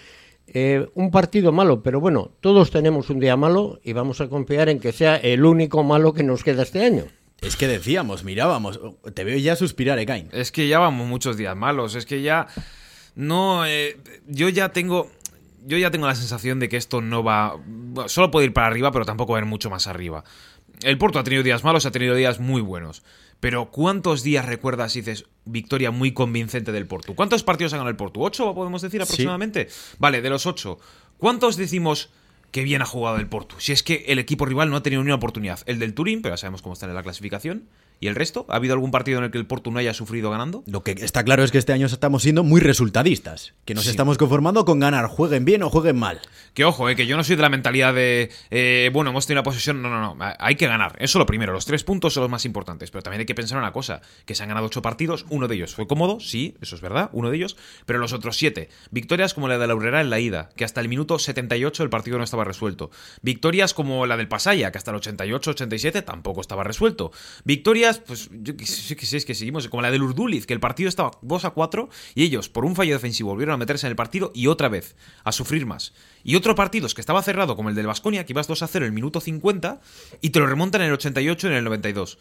Eh, 0.46 0.88
un 0.94 1.10
partido 1.10 1.52
malo, 1.52 1.82
pero 1.82 2.00
bueno, 2.00 2.30
todos 2.40 2.70
tenemos 2.70 3.10
un 3.10 3.18
día 3.18 3.36
malo 3.36 3.80
y 3.82 3.92
vamos 3.92 4.20
a 4.20 4.28
confiar 4.28 4.68
en 4.68 4.78
que 4.78 4.92
sea 4.92 5.16
el 5.16 5.44
único 5.44 5.82
malo 5.82 6.12
que 6.12 6.22
nos 6.22 6.44
queda 6.44 6.62
este 6.62 6.84
año. 6.84 7.04
Es 7.40 7.56
que 7.56 7.66
decíamos, 7.66 8.24
mirábamos, 8.24 8.80
te 9.14 9.24
veo 9.24 9.38
ya 9.38 9.56
suspirar, 9.56 9.98
Ekain. 9.98 10.28
Es 10.32 10.52
que 10.52 10.68
ya 10.68 10.78
vamos 10.78 11.06
muchos 11.06 11.36
días 11.36 11.56
malos, 11.56 11.94
es 11.94 12.06
que 12.06 12.22
ya 12.22 12.46
no, 13.14 13.66
eh, 13.66 13.98
yo 14.26 14.48
ya 14.48 14.70
tengo, 14.70 15.10
yo 15.64 15.78
ya 15.78 15.90
tengo 15.90 16.06
la 16.06 16.14
sensación 16.14 16.60
de 16.60 16.68
que 16.68 16.76
esto 16.76 17.00
no 17.00 17.22
va, 17.22 17.56
solo 18.06 18.30
puede 18.30 18.46
ir 18.46 18.52
para 18.52 18.66
arriba, 18.66 18.92
pero 18.92 19.04
tampoco 19.04 19.32
va 19.32 19.38
a 19.38 19.42
ir 19.42 19.46
mucho 19.46 19.70
más 19.70 19.86
arriba. 19.86 20.24
el 20.82 20.98
Porto 20.98 21.18
ha 21.18 21.24
tenido 21.24 21.42
días 21.42 21.64
malos, 21.64 21.86
ha 21.86 21.90
tenido 21.90 22.14
días 22.14 22.40
muy 22.40 22.60
buenos. 22.60 23.02
Pero 23.40 23.70
¿cuántos 23.70 24.22
días 24.22 24.46
recuerdas 24.46 24.96
y 24.96 25.00
dices 25.00 25.26
victoria 25.44 25.90
muy 25.90 26.12
convincente 26.12 26.72
del 26.72 26.86
Porto? 26.86 27.14
¿Cuántos 27.14 27.42
partidos 27.42 27.72
ha 27.72 27.76
ganado 27.76 27.90
el 27.90 27.96
Porto? 27.96 28.20
¿Ocho 28.20 28.54
podemos 28.54 28.82
decir 28.82 29.02
aproximadamente? 29.02 29.68
Vale, 29.98 30.22
de 30.22 30.30
los 30.30 30.46
ocho. 30.46 30.78
¿Cuántos 31.18 31.56
decimos 31.56 32.10
que 32.50 32.62
bien 32.62 32.82
ha 32.82 32.86
jugado 32.86 33.16
el 33.16 33.26
Porto? 33.26 33.56
Si 33.58 33.72
es 33.72 33.82
que 33.82 34.04
el 34.08 34.18
equipo 34.18 34.46
rival 34.46 34.70
no 34.70 34.76
ha 34.76 34.82
tenido 34.82 35.02
ni 35.02 35.08
una 35.08 35.16
oportunidad. 35.16 35.60
El 35.66 35.78
del 35.78 35.94
Turín, 35.94 36.22
pero 36.22 36.34
ya 36.34 36.38
sabemos 36.38 36.62
cómo 36.62 36.72
está 36.72 36.86
en 36.86 36.94
la 36.94 37.02
clasificación. 37.02 37.64
¿Y 38.00 38.08
el 38.08 38.16
resto? 38.16 38.44
¿Ha 38.48 38.56
habido 38.56 38.74
algún 38.74 38.90
partido 38.90 39.18
en 39.18 39.24
el 39.24 39.30
que 39.30 39.38
el 39.38 39.46
Porto 39.46 39.70
no 39.70 39.78
haya 39.78 39.94
sufrido 39.94 40.30
ganando? 40.30 40.62
Lo 40.66 40.82
que 40.82 40.92
está 40.92 41.24
claro 41.24 41.44
es 41.44 41.52
que 41.52 41.58
este 41.58 41.72
año 41.72 41.86
estamos 41.86 42.22
siendo 42.22 42.42
muy 42.42 42.60
resultadistas. 42.60 43.54
Que 43.64 43.74
nos 43.74 43.86
estamos 43.86 44.18
conformando 44.18 44.64
con 44.64 44.80
ganar, 44.80 45.06
jueguen 45.06 45.44
bien 45.44 45.62
o 45.62 45.70
jueguen 45.70 45.96
mal. 45.96 46.20
Que 46.54 46.64
ojo, 46.64 46.88
eh, 46.88 46.96
que 46.96 47.06
yo 47.06 47.16
no 47.16 47.24
soy 47.24 47.36
de 47.36 47.42
la 47.42 47.48
mentalidad 47.48 47.92
de, 47.92 48.30
eh, 48.50 48.90
bueno, 48.92 49.10
hemos 49.10 49.26
tenido 49.26 49.40
una 49.40 49.44
posesión. 49.44 49.82
No, 49.82 49.90
no, 49.90 50.14
no. 50.14 50.34
Hay 50.38 50.54
que 50.54 50.66
ganar. 50.66 50.96
Eso 51.00 51.18
lo 51.18 51.26
primero. 51.26 51.52
Los 51.52 51.66
tres 51.66 51.84
puntos 51.84 52.14
son 52.14 52.22
los 52.22 52.30
más 52.30 52.44
importantes. 52.44 52.90
Pero 52.90 53.02
también 53.02 53.20
hay 53.20 53.26
que 53.26 53.34
pensar 53.34 53.58
una 53.58 53.72
cosa: 53.72 54.00
que 54.24 54.34
se 54.34 54.42
han 54.42 54.48
ganado 54.48 54.66
ocho 54.66 54.80
partidos. 54.80 55.26
Uno 55.28 55.48
de 55.48 55.56
ellos 55.56 55.74
fue 55.74 55.86
cómodo, 55.86 56.20
sí, 56.20 56.56
eso 56.60 56.76
es 56.76 56.80
verdad. 56.80 57.10
Uno 57.12 57.30
de 57.30 57.36
ellos. 57.36 57.56
Pero 57.86 57.98
los 57.98 58.12
otros 58.12 58.36
siete. 58.36 58.68
Victorias 58.90 59.34
como 59.34 59.48
la 59.48 59.58
de 59.58 59.66
la 59.66 59.72
Aurrera 59.72 60.00
en 60.00 60.10
la 60.10 60.20
ida, 60.20 60.50
que 60.56 60.64
hasta 60.64 60.80
el 60.80 60.88
minuto 60.88 61.18
78 61.18 61.82
el 61.82 61.90
partido 61.90 62.18
no 62.18 62.24
estaba 62.24 62.44
resuelto. 62.44 62.90
Victorias 63.22 63.74
como 63.74 64.06
la 64.06 64.16
del 64.16 64.28
Pasaya, 64.28 64.70
que 64.70 64.78
hasta 64.78 64.90
el 64.92 64.98
88-87 64.98 66.04
tampoco 66.04 66.40
estaba 66.40 66.64
resuelto. 66.64 67.10
Victorias, 67.44 67.98
pues 67.98 68.30
yo 68.32 68.56
que 68.56 68.66
sí, 68.66 69.16
es 69.16 69.24
que 69.24 69.34
seguimos, 69.34 69.68
como 69.68 69.82
la 69.82 69.90
del 69.90 70.02
Urduliz, 70.02 70.46
que 70.46 70.54
el 70.54 70.60
partido 70.60 70.88
estaba 70.88 71.12
2 71.22 71.44
a 71.44 71.50
4 71.50 71.88
y 72.14 72.24
ellos, 72.24 72.48
por 72.48 72.64
un 72.64 72.76
fallo 72.76 72.94
defensivo, 72.94 73.30
volvieron 73.30 73.54
a 73.54 73.58
meterse 73.58 73.86
en 73.86 73.90
el 73.90 73.96
partido 73.96 74.30
y 74.34 74.46
otra 74.46 74.68
vez 74.68 74.96
a 75.24 75.32
sufrir 75.32 75.66
más. 75.66 75.92
Y 76.22 76.36
otro 76.44 76.54
partido 76.54 76.86
que 76.94 77.00
estaba 77.00 77.22
cerrado, 77.22 77.56
como 77.56 77.70
el 77.70 77.74
del 77.74 77.86
Vasconia, 77.86 78.26
que 78.26 78.34
ibas 78.34 78.46
2 78.46 78.62
a 78.62 78.68
0 78.68 78.84
en 78.84 78.90
el 78.90 78.94
minuto 78.94 79.20
50 79.20 79.80
y 80.20 80.30
te 80.30 80.40
lo 80.40 80.46
remontan 80.46 80.82
en 80.82 80.88
el 80.88 80.92
88 80.92 81.46
y 81.46 81.50
en 81.50 81.56
el 81.56 81.64
92 81.64 82.18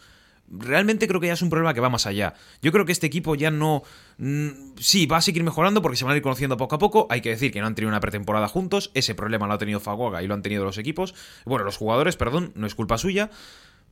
realmente 0.50 1.08
creo 1.08 1.20
que 1.20 1.28
ya 1.28 1.32
es 1.32 1.42
un 1.42 1.50
problema 1.50 1.74
que 1.74 1.80
va 1.80 1.88
más 1.88 2.06
allá. 2.06 2.34
Yo 2.62 2.72
creo 2.72 2.84
que 2.84 2.92
este 2.92 3.06
equipo 3.06 3.34
ya 3.34 3.50
no... 3.50 3.82
Mm, 4.18 4.76
sí, 4.78 5.06
va 5.06 5.18
a 5.18 5.22
seguir 5.22 5.42
mejorando 5.42 5.82
porque 5.82 5.96
se 5.96 6.04
van 6.04 6.14
a 6.14 6.16
ir 6.16 6.22
conociendo 6.22 6.56
poco 6.56 6.76
a 6.76 6.78
poco. 6.78 7.06
Hay 7.10 7.20
que 7.20 7.30
decir 7.30 7.52
que 7.52 7.60
no 7.60 7.66
han 7.66 7.74
tenido 7.74 7.88
una 7.88 8.00
pretemporada 8.00 8.48
juntos. 8.48 8.90
Ese 8.94 9.14
problema 9.14 9.46
lo 9.46 9.54
ha 9.54 9.58
tenido 9.58 9.80
Fagoga 9.80 10.22
y 10.22 10.26
lo 10.26 10.34
han 10.34 10.42
tenido 10.42 10.64
los 10.64 10.78
equipos. 10.78 11.14
Bueno, 11.44 11.64
los 11.64 11.76
jugadores, 11.76 12.16
perdón, 12.16 12.52
no 12.54 12.66
es 12.66 12.74
culpa 12.74 12.98
suya. 12.98 13.30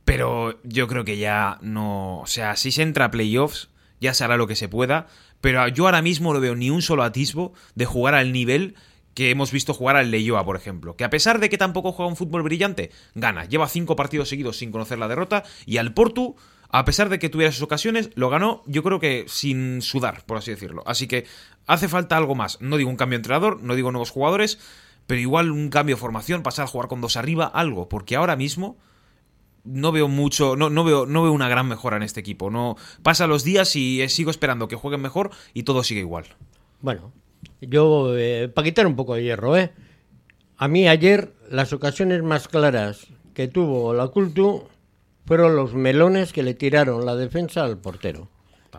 Pero 0.05 0.59
yo 0.63 0.87
creo 0.87 1.05
que 1.05 1.17
ya 1.17 1.57
no. 1.61 2.19
O 2.19 2.27
sea, 2.27 2.55
si 2.55 2.71
se 2.71 2.83
entra 2.83 3.05
a 3.05 3.11
playoffs, 3.11 3.69
ya 3.99 4.13
se 4.13 4.23
hará 4.23 4.37
lo 4.37 4.47
que 4.47 4.55
se 4.55 4.67
pueda. 4.69 5.07
Pero 5.41 5.67
yo 5.69 5.85
ahora 5.85 6.01
mismo 6.01 6.33
no 6.33 6.39
veo 6.39 6.55
ni 6.55 6.69
un 6.69 6.81
solo 6.81 7.03
atisbo 7.03 7.53
de 7.75 7.85
jugar 7.85 8.15
al 8.15 8.31
nivel 8.31 8.75
que 9.13 9.29
hemos 9.29 9.51
visto 9.51 9.73
jugar 9.73 9.95
al 9.95 10.11
Leyoa, 10.11 10.43
por 10.45 10.55
ejemplo. 10.55 10.95
Que 10.95 11.03
a 11.03 11.09
pesar 11.09 11.39
de 11.39 11.49
que 11.49 11.57
tampoco 11.57 11.91
juega 11.91 12.09
un 12.09 12.15
fútbol 12.15 12.43
brillante, 12.43 12.91
gana. 13.15 13.45
Lleva 13.45 13.67
cinco 13.67 13.95
partidos 13.95 14.29
seguidos 14.29 14.57
sin 14.57 14.71
conocer 14.71 14.99
la 14.99 15.07
derrota. 15.07 15.43
Y 15.65 15.77
al 15.77 15.93
Portu, 15.93 16.35
a 16.69 16.85
pesar 16.85 17.09
de 17.09 17.19
que 17.19 17.29
tuviera 17.29 17.51
sus 17.51 17.61
ocasiones, 17.61 18.09
lo 18.15 18.29
ganó, 18.29 18.63
yo 18.65 18.83
creo 18.83 18.99
que 18.99 19.25
sin 19.27 19.81
sudar, 19.81 20.25
por 20.25 20.37
así 20.37 20.51
decirlo. 20.51 20.83
Así 20.87 21.07
que 21.07 21.25
hace 21.67 21.87
falta 21.87 22.17
algo 22.17 22.35
más. 22.35 22.59
No 22.61 22.77
digo 22.77 22.89
un 22.89 22.95
cambio 22.95 23.17
de 23.17 23.21
entrenador, 23.21 23.61
no 23.61 23.75
digo 23.75 23.91
nuevos 23.91 24.09
jugadores, 24.11 24.59
pero 25.05 25.21
igual 25.21 25.51
un 25.51 25.69
cambio 25.69 25.95
de 25.95 26.01
formación, 26.01 26.43
pasar 26.43 26.65
a 26.65 26.69
jugar 26.69 26.87
con 26.87 27.01
dos 27.01 27.17
arriba, 27.17 27.45
algo. 27.45 27.89
Porque 27.89 28.15
ahora 28.15 28.35
mismo 28.35 28.77
no 29.63 29.91
veo 29.91 30.07
mucho, 30.07 30.55
no, 30.55 30.69
no, 30.69 30.83
veo, 30.83 31.05
no 31.05 31.23
veo 31.23 31.31
una 31.31 31.47
gran 31.47 31.67
mejora 31.67 31.97
en 31.97 32.03
este 32.03 32.19
equipo. 32.19 32.49
No 32.49 32.75
pasa 33.03 33.27
los 33.27 33.43
días 33.43 33.75
y 33.75 34.07
sigo 34.09 34.31
esperando 34.31 34.67
que 34.67 34.75
jueguen 34.75 35.01
mejor 35.01 35.29
y 35.53 35.63
todo 35.63 35.83
sigue 35.83 36.01
igual. 36.01 36.25
Bueno, 36.81 37.13
yo 37.61 38.17
eh, 38.17 38.49
para 38.53 38.65
quitar 38.65 38.87
un 38.87 38.95
poco 38.95 39.15
de 39.15 39.23
hierro, 39.23 39.57
¿eh? 39.57 39.71
A 40.57 40.67
mí 40.67 40.87
ayer 40.87 41.33
las 41.49 41.73
ocasiones 41.73 42.23
más 42.23 42.47
claras 42.47 43.07
que 43.33 43.47
tuvo 43.47 43.93
la 43.93 44.07
Cultu 44.07 44.67
fueron 45.25 45.55
los 45.55 45.73
melones 45.73 46.33
que 46.33 46.43
le 46.43 46.53
tiraron 46.53 47.05
la 47.05 47.15
defensa 47.15 47.63
al 47.63 47.77
portero. 47.77 48.29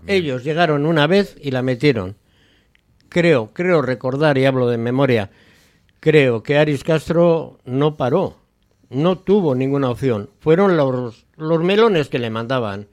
Ellos 0.06 0.44
llegaron 0.44 0.87
una 0.87 1.06
vez 1.06 1.37
y 1.40 1.50
la 1.50 1.62
metieron. 1.62 2.16
Creo, 3.09 3.52
creo 3.52 3.80
recordar 3.80 4.38
y 4.38 4.44
hablo 4.44 4.68
de 4.68 4.78
memoria. 4.78 5.30
Creo 6.00 6.42
que 6.42 6.59
Aris 6.59 6.85
Castro 6.85 7.59
no 7.64 7.97
paró 7.97 8.44
no 8.94 9.18
tuvo 9.18 9.54
ninguna 9.54 9.90
opción. 9.90 10.30
Fueron 10.40 10.76
los, 10.76 11.26
los 11.37 11.62
melones 11.62 12.09
que 12.09 12.18
le 12.18 12.30
mandaban. 12.30 12.88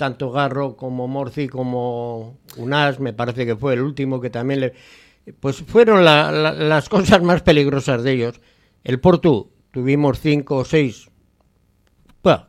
Tanto 0.00 0.30
Garro 0.30 0.78
como 0.78 1.08
Morci 1.08 1.46
como 1.46 2.38
Unas, 2.56 3.00
me 3.00 3.12
parece 3.12 3.44
que 3.44 3.54
fue 3.54 3.74
el 3.74 3.82
último 3.82 4.18
que 4.18 4.30
también 4.30 4.60
le... 4.60 4.72
Pues 5.40 5.58
fueron 5.58 6.06
las 6.06 6.88
cosas 6.88 7.22
más 7.22 7.42
peligrosas 7.42 8.02
de 8.02 8.12
ellos. 8.12 8.40
El 8.82 8.98
Portu, 8.98 9.50
tuvimos 9.70 10.18
cinco 10.18 10.56
o 10.56 10.64
seis. 10.64 11.10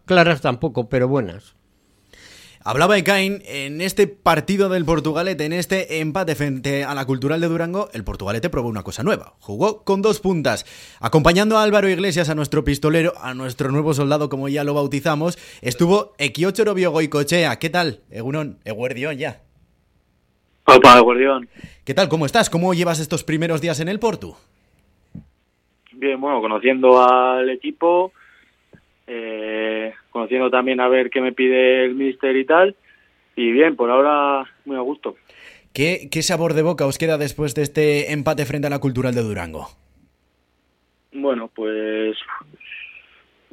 Claras 0.05 0.39
tampoco, 0.39 0.88
pero 0.88 1.10
buenas. 1.10 1.58
Hablaba 2.63 2.95
Ekain 2.95 3.41
en 3.45 3.81
este 3.81 4.05
partido 4.05 4.69
del 4.69 4.85
Portugalete, 4.85 5.45
en 5.45 5.53
este 5.53 5.99
empate 5.99 6.35
frente 6.35 6.83
a 6.83 6.93
la 6.93 7.05
Cultural 7.05 7.41
de 7.41 7.47
Durango, 7.47 7.89
el 7.93 8.03
Portugalete 8.03 8.51
probó 8.51 8.69
una 8.69 8.83
cosa 8.83 9.01
nueva. 9.01 9.33
Jugó 9.39 9.83
con 9.83 10.03
dos 10.03 10.19
puntas. 10.19 10.65
Acompañando 10.99 11.57
a 11.57 11.63
Álvaro 11.63 11.89
Iglesias, 11.89 12.29
a 12.29 12.35
nuestro 12.35 12.63
pistolero, 12.63 13.13
a 13.19 13.33
nuestro 13.33 13.71
nuevo 13.71 13.95
soldado, 13.95 14.29
como 14.29 14.47
ya 14.47 14.63
lo 14.63 14.75
bautizamos, 14.75 15.39
estuvo 15.63 16.13
Equiochoro 16.19 16.75
Biogoicochea. 16.75 17.57
¿Qué 17.57 17.71
tal? 17.71 18.01
Egunon, 18.11 18.59
Eguerdión 18.63 19.17
ya. 19.17 19.41
Opa, 20.65 20.99
Eguerdión. 20.99 21.49
¿Qué 21.83 21.95
tal? 21.95 22.09
¿Cómo 22.09 22.27
estás? 22.27 22.51
¿Cómo 22.51 22.75
llevas 22.75 22.99
estos 22.99 23.23
primeros 23.23 23.61
días 23.61 23.79
en 23.79 23.87
el 23.87 23.97
Portu? 23.97 24.35
Bien, 25.93 26.21
bueno, 26.21 26.41
conociendo 26.41 27.01
al 27.03 27.49
equipo, 27.49 28.11
eh, 29.13 29.93
conociendo 30.09 30.49
también 30.49 30.79
a 30.79 30.87
ver 30.87 31.09
qué 31.09 31.19
me 31.19 31.33
pide 31.33 31.83
el 31.83 31.95
mister 31.95 32.33
y 32.37 32.45
tal. 32.45 32.75
Y 33.35 33.51
bien, 33.51 33.75
por 33.75 33.89
ahora 33.89 34.49
muy 34.63 34.77
a 34.77 34.79
gusto. 34.79 35.15
¿Qué, 35.73 36.07
¿Qué, 36.09 36.21
sabor 36.21 36.53
de 36.53 36.61
boca 36.61 36.85
os 36.85 36.97
queda 36.97 37.17
después 37.17 37.53
de 37.53 37.63
este 37.63 38.13
empate 38.13 38.45
frente 38.45 38.67
a 38.67 38.69
la 38.69 38.79
Cultural 38.79 39.13
de 39.13 39.21
Durango? 39.21 39.67
Bueno, 41.11 41.49
pues 41.53 42.17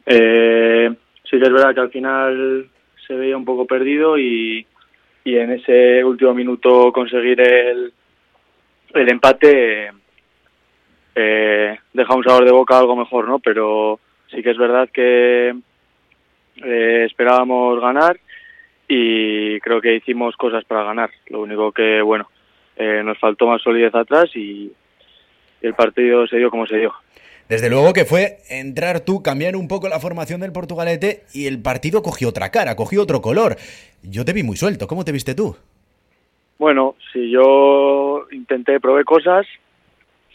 eh, 0.07 0.91
sí 1.25 1.39
que 1.39 1.45
es 1.45 1.53
verdad 1.53 1.75
que 1.75 1.81
al 1.81 1.91
final 1.91 2.71
se 3.07 3.15
veía 3.15 3.37
un 3.37 3.45
poco 3.45 3.67
perdido 3.67 4.17
y, 4.17 4.65
y 5.25 5.37
en 5.37 5.53
ese 5.53 6.05
último 6.05 6.35
minuto 6.35 6.93
conseguir 6.93 7.41
el, 7.41 7.93
el 8.95 9.09
empate 9.11 9.91
eh, 11.17 11.79
deja 11.93 12.15
un 12.15 12.23
sabor 12.23 12.45
de 12.45 12.53
boca 12.53 12.79
algo 12.79 12.95
mejor, 12.95 13.27
¿no? 13.27 13.41
Pero 13.41 13.99
sí 14.31 14.43
que 14.43 14.51
es 14.51 14.59
verdad 14.59 14.89
que 14.93 15.55
eh, 16.65 17.05
esperábamos 17.07 17.81
ganar 17.81 18.19
y 18.89 19.61
creo 19.61 19.81
que 19.81 19.97
hicimos 19.97 20.37
cosas 20.37 20.65
para 20.65 20.85
ganar. 20.85 21.11
Lo 21.29 21.43
único 21.43 21.73
que, 21.73 22.01
bueno, 22.01 22.29
eh, 22.77 23.03
nos 23.05 23.19
faltó 23.19 23.47
más 23.47 23.63
solidez 23.63 23.95
atrás 23.95 24.35
y, 24.35 24.73
el 25.61 25.75
partido 25.75 26.25
se 26.29 26.37
dio 26.37 26.51
como 26.51 26.67
se 26.67 26.77
dio. 26.77 26.93
Desde 27.49 27.69
luego 27.69 27.93
que 27.93 28.05
fue 28.05 28.39
entrar 28.49 29.01
tú, 29.01 29.23
cambiar 29.23 29.57
un 29.57 29.69
poco 29.69 29.89
la 29.89 29.99
formación 29.99 30.41
del 30.41 30.53
Portugalete 30.53 31.25
y 31.33 31.47
el 31.47 31.61
partido 31.61 32.03
cogió 32.03 32.29
otra 32.29 32.51
cara, 32.51 32.77
cogió 32.77 33.03
otro 33.03 33.21
color. 33.21 33.57
Yo 34.03 34.25
te 34.25 34.33
vi 34.33 34.43
muy 34.43 34.57
suelto, 34.57 34.87
¿cómo 34.87 35.05
te 35.05 35.13
viste 35.13 35.35
tú? 35.35 35.57
Bueno, 36.59 36.95
si 37.13 37.31
yo 37.31 38.27
intenté, 38.31 38.81
probé 38.81 39.05
cosas, 39.05 39.47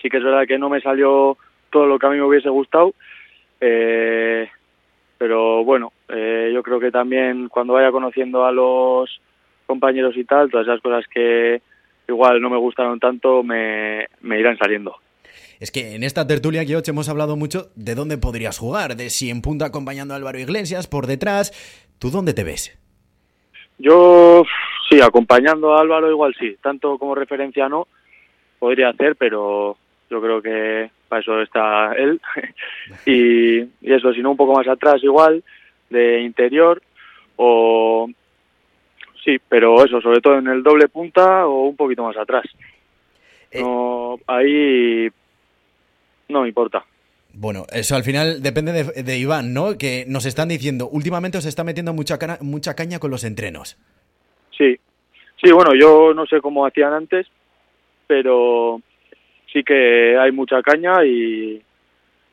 sí 0.02 0.10
que 0.10 0.18
es 0.18 0.24
verdad 0.24 0.48
que 0.48 0.58
no 0.58 0.70
me 0.70 0.82
salió 0.82 1.38
todo 1.70 1.86
lo 1.86 2.00
que 2.00 2.08
a 2.08 2.10
mí 2.10 2.18
me 2.18 2.24
hubiese 2.24 2.50
gustado, 2.50 2.94
eh, 3.66 4.50
pero 5.18 5.64
bueno, 5.64 5.94
eh, 6.10 6.52
yo 6.54 6.62
creo 6.62 6.82
que 6.82 6.92
también 6.92 7.48
cuando 7.48 7.74
vaya 7.74 7.92
conociendo 7.92 8.46
a 8.46 8.52
los 8.52 9.10
compañeros 9.66 10.18
y 10.18 10.26
tal, 10.26 10.52
todas 10.52 10.68
esas 10.68 10.82
cosas 10.82 11.06
que 11.08 11.62
igual 12.10 12.42
no 12.42 12.50
me 12.50 12.58
gustaron 12.58 13.00
tanto 13.00 13.42
me, 13.42 14.06
irán 14.22 14.58
saliendo. 14.58 14.98
Es 15.62 15.72
que 15.72 15.96
en 15.96 16.04
esta 16.04 16.28
tertulia 16.28 16.66
que 16.66 16.76
hoy 16.76 16.84
hemos 16.88 17.08
hablado 17.08 17.38
mucho 17.38 17.70
de 17.76 17.96
dónde 17.96 18.18
podrías 18.18 18.60
jugar, 18.60 18.98
de 18.98 19.10
si 19.10 19.30
en 19.30 19.42
punta 19.42 19.68
acompañando 19.68 20.14
a 20.14 20.18
Álvaro 20.18 20.40
Iglesias, 20.40 20.88
por 20.88 21.08
detrás. 21.08 21.54
¿Tú 22.00 22.10
dónde 22.10 22.34
te 22.34 22.44
ves? 22.44 22.78
Yo 23.78 24.44
sí, 24.90 25.00
acompañando 25.00 25.74
a 25.74 25.80
Álvaro 25.80 26.12
igual 26.12 26.36
sí, 26.38 26.58
tanto 26.62 26.98
como 26.98 27.16
referencia 27.16 27.70
no, 27.70 27.88
podría 28.60 28.90
hacer, 28.90 29.16
pero 29.16 29.78
yo 30.14 30.22
creo 30.22 30.42
que 30.44 30.92
para 31.10 31.22
eso 31.22 31.42
está 31.42 31.94
él. 31.94 32.22
y, 33.06 33.62
eso, 33.82 34.14
si 34.14 34.22
no 34.22 34.32
un 34.32 34.38
poco 34.38 34.54
más 34.54 34.68
atrás 34.68 35.04
igual, 35.04 35.44
de 35.90 36.22
interior, 36.22 36.82
o 37.36 38.08
sí, 39.26 39.38
pero 39.50 39.84
eso, 39.84 40.00
sobre 40.02 40.22
todo 40.22 40.38
en 40.38 40.48
el 40.48 40.62
doble 40.62 40.88
punta 40.88 41.48
o 41.48 41.64
un 41.64 41.76
poquito 41.76 42.04
más 42.04 42.16
atrás. 42.16 42.46
Eh. 43.50 43.62
No, 43.62 44.20
ahí 44.28 45.10
no 46.30 46.44
me 46.44 46.50
importa. 46.50 46.86
Bueno, 47.34 47.66
eso 47.74 47.96
al 47.96 48.04
final 48.04 48.44
depende 48.44 48.84
de, 48.84 49.18
Iván, 49.18 49.56
¿no? 49.56 49.80
Que 49.80 50.06
nos 50.08 50.28
están 50.28 50.50
diciendo, 50.50 50.88
últimamente 50.90 51.40
os 51.40 51.46
está 51.46 51.64
metiendo 51.64 51.92
mucha, 51.92 52.20
mucha 52.42 52.76
caña 52.76 53.00
con 53.00 53.10
los 53.10 53.24
entrenos. 53.24 53.78
Sí, 54.56 54.78
sí, 55.42 55.52
bueno, 55.52 55.72
yo 55.74 56.14
no 56.14 56.28
sé 56.28 56.40
cómo 56.40 56.68
hacían 56.68 56.94
antes, 56.94 57.26
pero 58.06 58.80
sí 59.54 59.64
que 59.64 60.18
hay 60.18 60.32
mucha 60.32 60.62
caña 60.62 61.06
y, 61.06 61.62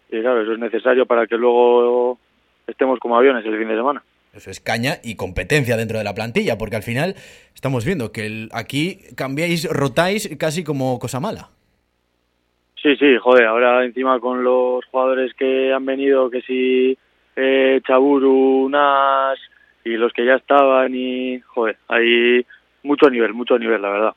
claro, 0.09 0.43
eso 0.43 0.53
es 0.55 0.59
necesario 0.59 1.07
para 1.07 1.27
que 1.27 1.37
luego 1.37 2.19
estemos 2.67 2.99
como 2.99 3.17
aviones 3.17 3.45
el 3.45 3.59
fin 3.59 3.69
de 3.69 3.77
semana. 3.77 4.03
Eso 4.33 4.50
es 4.50 4.61
caña 4.61 4.95
y 5.03 5.17
competencia 5.17 5.77
dentro 5.77 5.99
de 5.99 6.05
la 6.05 6.15
plantilla, 6.15 6.57
porque 6.57 6.77
al 6.77 6.83
final 6.83 7.15
estamos 7.55 7.85
viendo 7.85 8.12
que 8.12 8.27
el, 8.27 8.49
aquí 8.53 9.00
cambiáis, 9.17 9.69
rotáis 9.71 10.37
casi 10.39 10.65
como 10.65 10.99
cosa 10.99 11.21
mala. 11.21 11.50
Sí, 12.81 12.97
sí, 12.97 13.17
joder, 13.21 13.47
ahora 13.47 13.85
encima 13.85 14.19
con 14.21 14.43
los 14.43 14.85
jugadores 14.87 15.35
que 15.35 15.73
han 15.73 15.85
venido, 15.85 16.31
que 16.31 16.41
si 16.43 16.97
eh, 17.37 17.81
Chaburu, 17.87 18.69
Nas 18.71 19.39
y 19.85 19.91
los 19.91 20.12
que 20.12 20.25
ya 20.25 20.37
estaban 20.37 20.95
y, 20.95 21.41
joder, 21.41 21.77
hay 21.89 22.47
mucho 22.83 23.11
nivel, 23.11 23.35
mucho 23.35 23.59
nivel, 23.59 23.83
la 23.83 23.91
verdad. 23.91 24.15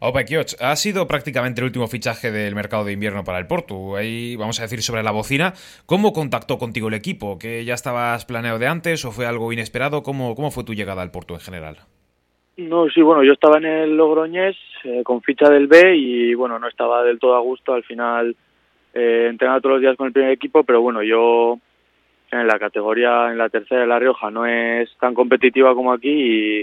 Opa, 0.00 0.22
Kioch, 0.22 0.54
ha 0.60 0.76
sido 0.76 1.08
prácticamente 1.08 1.60
el 1.60 1.64
último 1.64 1.88
fichaje 1.88 2.30
del 2.30 2.54
mercado 2.54 2.84
de 2.84 2.92
invierno 2.92 3.24
para 3.24 3.40
el 3.40 3.48
Porto. 3.48 3.96
Ahí 3.96 4.36
vamos 4.36 4.60
a 4.60 4.62
decir 4.62 4.80
sobre 4.80 5.02
la 5.02 5.10
bocina. 5.10 5.54
¿Cómo 5.86 6.12
contactó 6.12 6.56
contigo 6.56 6.86
el 6.86 6.94
equipo? 6.94 7.36
¿Que 7.36 7.64
ya 7.64 7.74
estabas 7.74 8.24
planeado 8.24 8.60
de 8.60 8.68
antes 8.68 9.04
o 9.04 9.10
fue 9.10 9.26
algo 9.26 9.52
inesperado? 9.52 10.04
¿Cómo, 10.04 10.36
cómo 10.36 10.52
fue 10.52 10.62
tu 10.62 10.72
llegada 10.72 11.02
al 11.02 11.10
Porto 11.10 11.34
en 11.34 11.40
general? 11.40 11.78
No, 12.58 12.88
sí, 12.90 13.02
bueno, 13.02 13.24
yo 13.24 13.32
estaba 13.32 13.58
en 13.58 13.64
el 13.64 13.96
Logroñés 13.96 14.56
eh, 14.84 15.02
con 15.02 15.20
ficha 15.20 15.50
del 15.50 15.66
B 15.66 15.96
y 15.96 16.34
bueno, 16.34 16.60
no 16.60 16.68
estaba 16.68 17.02
del 17.02 17.18
todo 17.18 17.34
a 17.34 17.40
gusto. 17.40 17.74
Al 17.74 17.82
final 17.82 18.36
eh, 18.94 19.26
entrenaba 19.28 19.60
todos 19.60 19.74
los 19.74 19.82
días 19.82 19.96
con 19.96 20.06
el 20.06 20.12
primer 20.12 20.30
equipo, 20.30 20.62
pero 20.62 20.80
bueno, 20.80 21.02
yo 21.02 21.58
en 22.30 22.46
la 22.46 22.60
categoría, 22.60 23.32
en 23.32 23.38
la 23.38 23.48
tercera 23.48 23.80
de 23.80 23.88
La 23.88 23.98
Rioja, 23.98 24.30
no 24.30 24.46
es 24.46 24.96
tan 25.00 25.12
competitiva 25.12 25.74
como 25.74 25.92
aquí 25.92 26.08
y, 26.08 26.60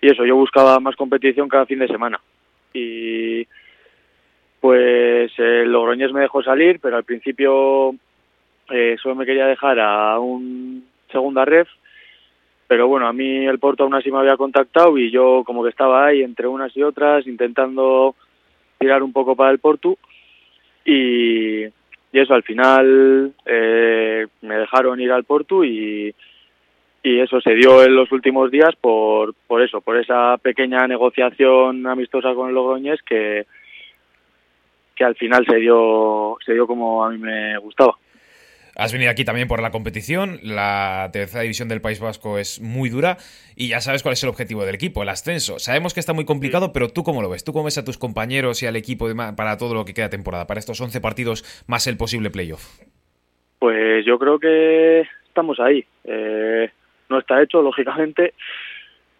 y 0.00 0.10
eso, 0.10 0.24
yo 0.24 0.34
buscaba 0.34 0.80
más 0.80 0.96
competición 0.96 1.50
cada 1.50 1.66
fin 1.66 1.80
de 1.80 1.88
semana 1.88 2.18
y 2.78 3.46
pues 4.60 5.32
el 5.38 5.70
Logroñés 5.70 6.12
me 6.12 6.20
dejó 6.20 6.42
salir, 6.42 6.80
pero 6.80 6.96
al 6.96 7.04
principio 7.04 7.94
eh, 8.70 8.96
solo 9.02 9.14
me 9.14 9.26
quería 9.26 9.46
dejar 9.46 9.78
a 9.80 10.18
un 10.18 10.86
segunda 11.10 11.44
ref, 11.44 11.68
pero 12.66 12.88
bueno, 12.88 13.06
a 13.06 13.12
mí 13.12 13.46
el 13.46 13.58
Porto 13.58 13.84
aún 13.84 13.94
así 13.94 14.10
me 14.10 14.18
había 14.18 14.36
contactado 14.36 14.98
y 14.98 15.10
yo 15.10 15.42
como 15.46 15.62
que 15.62 15.70
estaba 15.70 16.06
ahí 16.06 16.22
entre 16.22 16.46
unas 16.46 16.76
y 16.76 16.82
otras 16.82 17.26
intentando 17.26 18.14
tirar 18.78 19.02
un 19.02 19.12
poco 19.12 19.34
para 19.36 19.50
el 19.50 19.58
Porto 19.58 19.96
y, 20.84 21.64
y 21.64 21.72
eso 22.12 22.34
al 22.34 22.42
final 22.42 23.32
eh, 23.46 24.26
me 24.42 24.56
dejaron 24.56 25.00
ir 25.00 25.12
al 25.12 25.24
Porto 25.24 25.64
y, 25.64 26.14
y 27.02 27.20
eso 27.20 27.40
se 27.40 27.54
dio 27.54 27.82
en 27.84 27.94
los 27.94 28.10
últimos 28.12 28.50
días 28.50 28.74
por, 28.80 29.34
por 29.46 29.62
eso, 29.62 29.80
por 29.80 29.96
esa 29.96 30.36
pequeña 30.38 30.86
negociación 30.86 31.86
amistosa 31.86 32.34
con 32.34 32.48
el 32.48 32.54
Logroñés 32.54 33.00
que, 33.02 33.46
que 34.94 35.04
al 35.04 35.14
final 35.14 35.46
se 35.46 35.56
dio, 35.56 36.36
se 36.44 36.54
dio 36.54 36.66
como 36.66 37.04
a 37.04 37.10
mí 37.10 37.18
me 37.18 37.56
gustaba. 37.58 37.96
Has 38.76 38.92
venido 38.92 39.10
aquí 39.10 39.24
también 39.24 39.48
por 39.48 39.60
la 39.60 39.72
competición, 39.72 40.38
la 40.42 41.10
tercera 41.12 41.42
división 41.42 41.68
del 41.68 41.80
País 41.80 41.98
Vasco 41.98 42.38
es 42.38 42.60
muy 42.60 42.90
dura 42.90 43.16
y 43.56 43.70
ya 43.70 43.80
sabes 43.80 44.04
cuál 44.04 44.12
es 44.12 44.22
el 44.22 44.28
objetivo 44.28 44.64
del 44.64 44.76
equipo, 44.76 45.02
el 45.02 45.08
ascenso. 45.08 45.58
Sabemos 45.58 45.94
que 45.94 46.00
está 46.00 46.12
muy 46.12 46.24
complicado, 46.24 46.72
pero 46.72 46.88
tú 46.88 47.02
cómo 47.02 47.20
lo 47.20 47.28
ves, 47.28 47.42
tú 47.42 47.52
cómo 47.52 47.64
ves 47.64 47.78
a 47.78 47.84
tus 47.84 47.98
compañeros 47.98 48.62
y 48.62 48.66
al 48.66 48.76
equipo 48.76 49.08
para 49.36 49.56
todo 49.56 49.74
lo 49.74 49.84
que 49.84 49.94
queda 49.94 50.10
temporada, 50.10 50.46
para 50.46 50.60
estos 50.60 50.80
11 50.80 51.00
partidos 51.00 51.64
más 51.66 51.88
el 51.88 51.96
posible 51.96 52.30
playoff. 52.30 52.78
Pues 53.58 54.06
yo 54.06 54.16
creo 54.16 54.38
que 54.38 55.00
estamos 55.26 55.58
ahí. 55.58 55.84
Eh, 56.04 56.70
no 57.08 57.18
está 57.18 57.42
hecho, 57.42 57.62
lógicamente, 57.62 58.34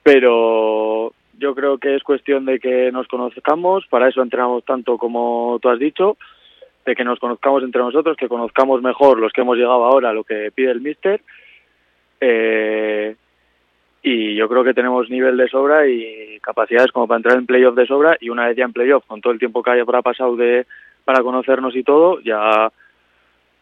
pero 0.02 1.12
yo 1.38 1.54
creo 1.54 1.78
que 1.78 1.94
es 1.94 2.02
cuestión 2.02 2.44
de 2.44 2.58
que 2.58 2.90
nos 2.92 3.06
conozcamos, 3.08 3.86
para 3.88 4.08
eso 4.08 4.22
entrenamos 4.22 4.64
tanto 4.64 4.98
como 4.98 5.58
tú 5.62 5.68
has 5.68 5.78
dicho, 5.78 6.16
de 6.84 6.94
que 6.94 7.04
nos 7.04 7.18
conozcamos 7.18 7.62
entre 7.62 7.80
nosotros, 7.80 8.16
que 8.16 8.28
conozcamos 8.28 8.82
mejor 8.82 9.18
los 9.18 9.32
que 9.32 9.42
hemos 9.42 9.56
llegado 9.56 9.84
ahora, 9.84 10.12
lo 10.12 10.24
que 10.24 10.50
pide 10.54 10.70
el 10.70 10.80
míster, 10.80 11.22
eh, 12.20 13.14
y 14.02 14.34
yo 14.36 14.48
creo 14.48 14.64
que 14.64 14.74
tenemos 14.74 15.10
nivel 15.10 15.36
de 15.36 15.48
sobra 15.48 15.86
y 15.86 16.38
capacidades 16.40 16.92
como 16.92 17.06
para 17.06 17.18
entrar 17.18 17.36
en 17.36 17.46
playoff 17.46 17.74
de 17.74 17.86
sobra 17.86 18.16
y 18.20 18.30
una 18.30 18.46
vez 18.46 18.56
ya 18.56 18.64
en 18.64 18.72
playoff, 18.72 19.04
con 19.06 19.20
todo 19.20 19.32
el 19.32 19.38
tiempo 19.38 19.62
que 19.62 19.70
haya 19.70 19.84
pasado 19.84 20.36
de 20.36 20.66
para 21.04 21.22
conocernos 21.22 21.74
y 21.74 21.82
todo, 21.82 22.20
ya 22.20 22.70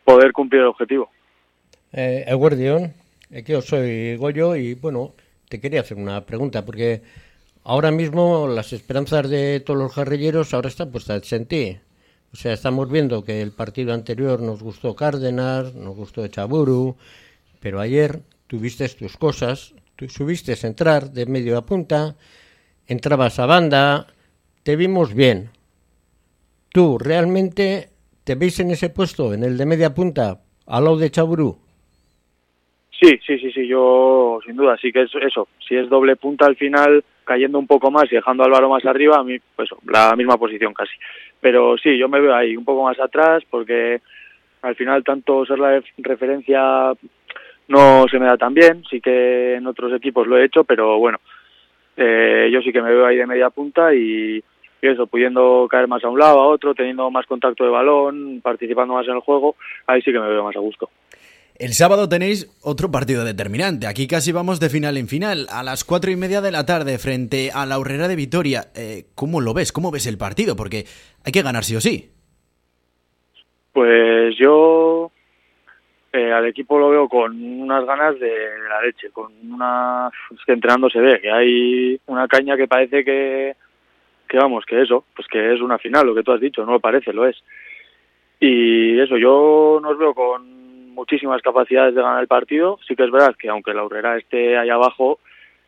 poder 0.05 0.33
cumplir 0.33 0.63
el 0.63 0.69
objetivo. 0.69 1.11
Eh, 1.93 2.25
Aquí 2.27 3.06
yo 3.31 3.63
soy 3.63 4.17
Goyo 4.17 4.57
y 4.57 4.75
bueno, 4.75 5.15
te 5.49 5.61
quería 5.61 5.81
hacer 5.81 5.97
una 5.97 6.25
pregunta 6.25 6.65
porque 6.65 7.03
ahora 7.65 7.91
mismo 7.91 8.47
las 8.49 8.73
esperanzas 8.73 9.29
de 9.29 9.61
todos 9.61 9.79
los 9.79 9.95
guerrilleros 9.95 10.55
ahora 10.55 10.69
están 10.69 10.91
puestas 10.91 11.33
en 11.33 11.47
ti. 11.47 11.79
O 12.33 12.37
sea, 12.37 12.53
estamos 12.53 12.91
viendo 12.91 13.25
que 13.25 13.41
el 13.41 13.53
partido 13.53 13.95
anterior 13.95 14.41
nos 14.41 14.63
gustó 14.63 14.95
Cárdenas, 14.95 15.75
nos 15.75 15.97
gustó 15.97 16.27
Chaburu, 16.29 16.97
pero 17.61 17.81
ayer 17.81 18.23
tuviste 18.47 18.89
tus 18.91 19.17
cosas, 19.17 19.75
tú 19.97 20.09
subiste 20.09 20.53
a 20.53 20.67
entrar 20.67 21.13
de 21.13 21.27
medio 21.27 21.57
a 21.57 21.65
punta, 21.65 22.17
entrabas 22.87 23.39
a 23.39 23.47
banda, 23.47 24.09
te 24.63 24.77
vimos 24.77 25.15
bien. 25.15 25.51
¿Tú 26.71 26.99
realmente 26.99 27.91
te 28.25 28.35
veis 28.35 28.61
en 28.61 28.71
ese 28.71 28.91
puesto, 28.91 29.33
en 29.33 29.43
el 29.45 29.57
de 29.57 29.67
media 29.67 29.95
punta, 29.95 30.43
al 30.67 30.85
lado 30.85 30.99
de 30.99 31.11
Chaburu? 31.11 31.66
Sí, 33.01 33.21
sí, 33.27 33.39
sí, 33.39 33.53
sí, 33.53 33.67
yo 33.67 34.39
sin 34.45 34.57
duda, 34.57 34.77
sí 34.79 34.91
que 34.91 35.03
es 35.03 35.11
eso. 35.15 35.49
Si 35.67 35.77
es 35.77 35.89
doble 35.89 36.17
punta 36.17 36.47
al 36.47 36.57
final, 36.57 37.05
cayendo 37.25 37.59
un 37.59 37.67
poco 37.67 37.91
más 37.91 38.05
y 38.11 38.15
dejando 38.15 38.43
a 38.43 38.47
Álvaro 38.47 38.71
más 38.71 38.85
arriba, 38.87 39.19
a 39.19 39.25
mí, 39.25 39.37
pues 39.55 39.69
la 39.87 40.17
misma 40.17 40.39
posición 40.39 40.73
casi. 40.73 40.95
Pero 41.41 41.77
sí, 41.77 41.99
yo 41.99 42.09
me 42.09 42.21
veo 42.21 42.35
ahí 42.35 42.57
un 42.57 42.65
poco 42.65 42.85
más 42.85 42.99
atrás 42.99 43.43
porque 43.51 44.01
al 44.63 44.75
final 44.77 45.05
tanto 45.05 45.45
ser 45.45 45.59
la 45.59 45.83
referencia 45.99 46.93
no 47.69 48.07
se 48.11 48.19
me 48.19 48.27
da 48.27 48.37
tan 48.39 48.55
bien, 48.55 48.83
sí 48.89 49.01
que 49.01 49.57
en 49.57 49.67
otros 49.67 49.93
equipos 49.93 50.27
lo 50.27 50.39
he 50.39 50.45
hecho, 50.45 50.65
pero 50.65 50.99
bueno, 50.99 51.19
eh, 51.97 52.49
yo 52.51 52.63
sí 52.63 52.73
que 52.73 52.81
me 52.81 52.91
veo 52.91 53.05
ahí 53.05 53.17
de 53.17 53.27
media 53.27 53.51
punta 53.51 53.95
y 53.95 54.43
eso, 54.81 55.07
pudiendo 55.07 55.67
caer 55.71 55.89
más 55.89 56.05
a 56.05 56.09
un 56.09 56.19
lado, 56.19 56.41
a 56.41 56.47
otro, 56.47 56.75
teniendo 56.75 57.11
más 57.11 57.27
contacto 57.27 57.65
de 57.65 57.71
balón, 57.71 58.41
participando 58.43 58.95
más 58.95 59.07
en 59.07 59.15
el 59.15 59.21
juego, 59.21 59.57
ahí 59.87 60.01
sí 60.03 60.13
que 60.13 60.21
me 60.21 60.29
veo 60.29 60.45
más 60.45 60.57
a 60.57 60.61
gusto. 60.61 60.89
El 61.59 61.73
sábado 61.73 62.07
tenéis 62.09 62.55
otro 62.63 62.91
partido 62.91 63.25
determinante. 63.25 63.87
Aquí 63.87 64.07
casi 64.07 64.31
vamos 64.31 64.61
de 64.61 64.69
final 64.69 64.99
en 64.99 65.09
final. 65.09 65.47
A 65.51 65.63
las 65.63 65.85
cuatro 65.85 66.11
y 66.11 66.17
media 66.17 66.43
de 66.43 66.51
la 66.51 66.67
tarde, 66.67 66.99
frente 66.99 67.51
a 67.55 67.65
la 67.65 67.79
Horrera 67.79 68.09
de 68.09 68.17
Vitoria. 68.17 68.65
Eh, 68.75 69.05
¿Cómo 69.15 69.41
lo 69.41 69.55
ves? 69.55 69.73
¿Cómo 69.73 69.91
ves 69.91 70.07
el 70.07 70.19
partido? 70.19 70.55
Porque 70.55 70.85
hay 71.25 71.33
que 71.33 71.43
ganar 71.43 71.65
sí 71.65 71.75
o 71.75 71.81
sí. 71.81 72.11
Pues 73.73 74.37
yo 74.39 75.11
eh, 76.13 76.31
al 76.31 76.47
equipo 76.47 76.79
lo 76.79 76.91
veo 76.91 77.09
con 77.09 77.43
unas 77.43 77.87
ganas 77.87 78.21
de 78.21 78.33
la 78.69 78.83
leche, 78.83 79.11
con 79.11 79.33
una 79.51 80.11
que 80.45 80.53
entrenando 80.53 80.91
se 80.91 81.01
ve 81.01 81.21
que 81.21 81.31
hay 81.31 82.01
una 82.07 82.29
caña 82.29 82.57
que 82.57 82.69
parece 82.69 83.03
que 83.03 83.57
que 84.29 84.39
vamos, 84.39 84.65
que 84.67 84.83
eso, 84.83 85.05
pues 85.15 85.29
que 85.29 85.55
es 85.55 85.61
una 85.61 85.79
final, 85.79 86.07
lo 86.07 86.15
que 86.15 86.23
tú 86.23 86.33
has 86.33 86.41
dicho, 86.41 86.67
no 86.67 86.73
lo 86.73 86.81
parece, 86.81 87.13
lo 87.13 87.27
es. 87.27 87.37
Y 88.41 88.99
eso, 88.99 89.17
yo 89.17 89.79
nos 89.81 89.97
veo 89.97 90.15
con 90.15 90.56
muchísimas 90.97 91.43
capacidades 91.43 91.95
de 91.95 92.03
ganar 92.03 92.21
el 92.21 92.27
partido. 92.27 92.81
Sí 92.89 92.97
que 92.97 93.05
es 93.05 93.11
verdad 93.11 93.37
que 93.39 93.49
aunque 93.49 93.75
la 93.75 93.85
Urrera 93.85 94.17
esté 94.17 94.59
ahí 94.59 94.71
abajo, 94.71 95.21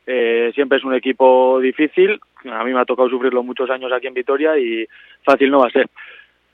eh, 0.06 0.50
siempre 0.54 0.78
es 0.78 0.84
un 0.84 0.94
equipo 0.94 1.60
difícil. 1.60 2.18
A 2.50 2.64
mí 2.64 2.72
me 2.72 2.80
ha 2.80 2.84
tocado 2.84 3.08
sufrirlo 3.08 3.42
muchos 3.42 3.70
años 3.70 3.92
aquí 3.92 4.06
en 4.06 4.14
Vitoria 4.14 4.58
y 4.58 4.86
fácil 5.22 5.50
no 5.50 5.60
va 5.60 5.68
a 5.68 5.70
ser. 5.70 5.88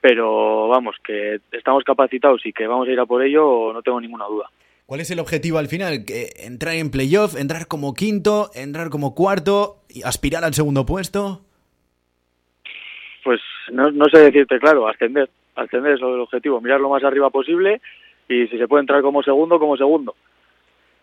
Pero 0.01 0.67
vamos, 0.67 0.97
que 1.03 1.39
estamos 1.51 1.83
capacitados 1.83 2.45
y 2.45 2.53
que 2.53 2.67
vamos 2.67 2.87
a 2.87 2.91
ir 2.91 2.99
a 2.99 3.05
por 3.07 3.23
ello, 3.23 3.71
no 3.73 3.81
tengo 3.81 3.99
ninguna 3.99 4.25
duda. 4.25 4.49
¿Cuál 4.85 4.99
es 4.99 5.09
el 5.09 5.19
objetivo 5.19 5.57
al 5.57 5.67
final? 5.67 6.05
¿Que 6.05 6.27
¿Entrar 6.45 6.75
en 6.75 6.91
playoff, 6.91 7.35
entrar 7.35 7.67
como 7.67 7.95
quinto, 7.95 8.51
entrar 8.53 8.89
como 8.89 9.15
cuarto 9.15 9.77
y 9.89 10.03
aspirar 10.03 10.43
al 10.43 10.53
segundo 10.53 10.85
puesto? 10.85 11.41
Pues 13.23 13.41
no, 13.71 13.89
no 13.89 14.05
sé 14.13 14.19
decirte 14.19 14.59
claro, 14.59 14.87
ascender. 14.87 15.29
Ascender 15.55 15.93
es 15.93 16.01
el 16.01 16.19
objetivo, 16.19 16.61
mirar 16.61 16.81
lo 16.81 16.89
más 16.89 17.03
arriba 17.03 17.29
posible 17.31 17.81
y 18.27 18.47
si 18.47 18.57
se 18.57 18.67
puede 18.67 18.81
entrar 18.81 19.01
como 19.01 19.23
segundo, 19.23 19.59
como 19.59 19.77
segundo. 19.77 20.15